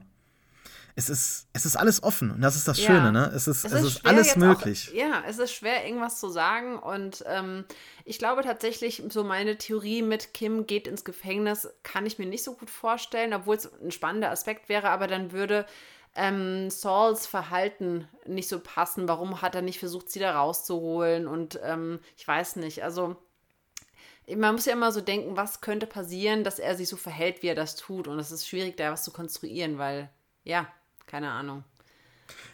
[0.96, 2.86] es ist, es ist alles offen und das ist das ja.
[2.86, 3.32] Schöne, ne?
[3.34, 4.90] Es ist, es ist, es ist alles möglich.
[4.90, 7.64] Auch, ja, es ist schwer, irgendwas zu sagen und ähm,
[8.04, 12.44] ich glaube tatsächlich, so meine Theorie mit Kim geht ins Gefängnis, kann ich mir nicht
[12.44, 15.66] so gut vorstellen, obwohl es ein spannender Aspekt wäre, aber dann würde
[16.14, 19.08] ähm, Sauls Verhalten nicht so passen.
[19.08, 23.16] Warum hat er nicht versucht, sie da rauszuholen und ähm, ich weiß nicht, also
[24.36, 27.48] man muss ja immer so denken, was könnte passieren, dass er sich so verhält, wie
[27.48, 28.08] er das tut.
[28.08, 30.08] Und es ist schwierig, da was zu konstruieren, weil,
[30.44, 30.66] ja,
[31.06, 31.64] keine Ahnung.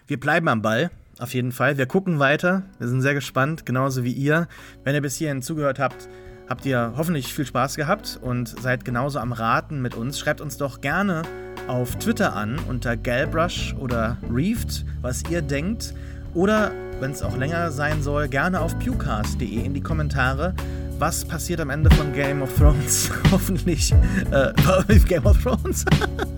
[0.07, 1.79] Wir bleiben am Ball, auf jeden Fall.
[1.79, 2.63] Wir gucken weiter.
[2.79, 4.49] Wir sind sehr gespannt, genauso wie ihr.
[4.85, 6.09] Wenn ihr bis hierhin zugehört habt,
[6.49, 10.19] habt ihr hoffentlich viel Spaß gehabt und seid genauso am Raten mit uns.
[10.19, 11.23] Schreibt uns doch gerne
[11.69, 15.95] auf Twitter an unter Galbrush oder Reefed, was ihr denkt.
[16.35, 20.55] Oder, wenn es auch länger sein soll, gerne auf pewcast.de in die Kommentare.
[21.01, 23.11] Was passiert am Ende von Game of Thrones?
[23.33, 23.91] Hoffentlich
[24.31, 24.53] äh,
[25.09, 25.87] Game of Thrones.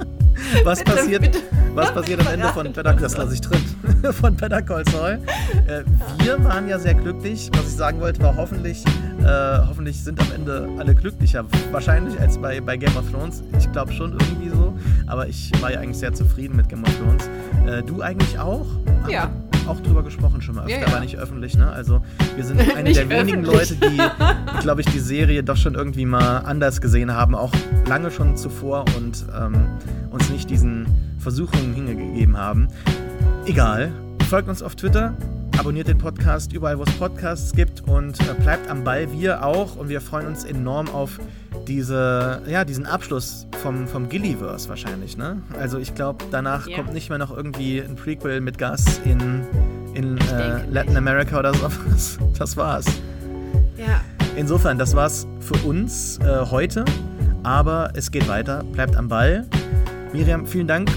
[0.64, 1.42] was passiert,
[1.74, 3.60] was passiert am Ende von Better Das lasse ich drin.
[4.12, 5.18] von Better Call Saul.
[5.66, 5.82] Äh,
[6.22, 7.50] wir waren ja sehr glücklich.
[7.54, 8.84] Was ich sagen wollte, war hoffentlich,
[9.24, 11.44] äh, hoffentlich sind am Ende alle glücklicher.
[11.72, 13.42] Wahrscheinlich als bei, bei Game of Thrones.
[13.58, 14.78] Ich glaube schon irgendwie so.
[15.08, 17.28] Aber ich war ja eigentlich sehr zufrieden mit Game of Thrones.
[17.66, 18.66] Äh, du eigentlich auch?
[19.08, 19.28] Ja
[19.66, 20.86] auch drüber gesprochen schon mal öfter, ja, ja.
[20.88, 21.70] aber nicht öffentlich, ne?
[21.70, 22.02] Also
[22.36, 24.00] wir sind eine der wenigen Leute, die,
[24.60, 27.52] glaube ich, die Serie doch schon irgendwie mal anders gesehen haben, auch
[27.86, 29.66] lange schon zuvor und ähm,
[30.10, 30.86] uns nicht diesen
[31.18, 32.68] Versuchungen hingegeben haben.
[33.46, 33.92] Egal,
[34.28, 35.14] folgt uns auf Twitter,
[35.58, 39.76] abonniert den Podcast überall, wo es Podcasts gibt und äh, bleibt am Ball, wir auch.
[39.76, 41.18] Und wir freuen uns enorm auf
[41.66, 45.42] diese, ja, diesen Abschluss vom, vom Gilliverse wahrscheinlich, ne?
[45.58, 46.76] Also ich glaube, danach yeah.
[46.76, 49.44] kommt nicht mehr noch irgendwie ein Prequel mit Gas in,
[49.94, 52.18] in äh, Latin America oder sowas.
[52.38, 52.86] Das war's.
[53.76, 54.00] Ja.
[54.36, 56.84] Insofern, das war's für uns äh, heute.
[57.44, 58.64] Aber es geht weiter.
[58.64, 59.46] Bleibt am Ball.
[60.12, 60.90] Miriam, vielen Dank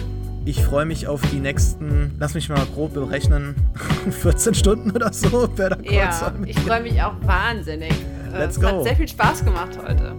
[0.46, 3.56] Ich freue mich auf die nächsten, lass mich mal grob berechnen,
[4.10, 5.50] 14 Stunden oder so.
[5.84, 7.94] Ja, ich freue mich auch wahnsinnig.
[8.32, 8.68] Let's es go.
[8.68, 10.15] hat sehr viel Spaß gemacht heute.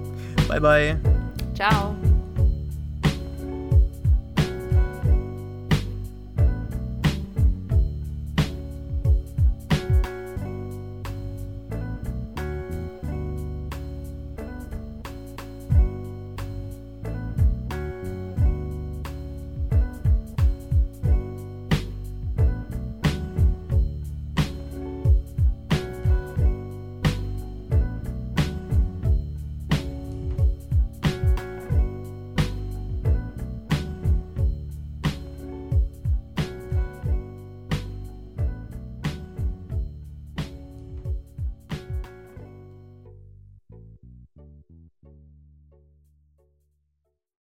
[0.48, 0.97] Bye, bye.
[1.55, 2.16] Ciao.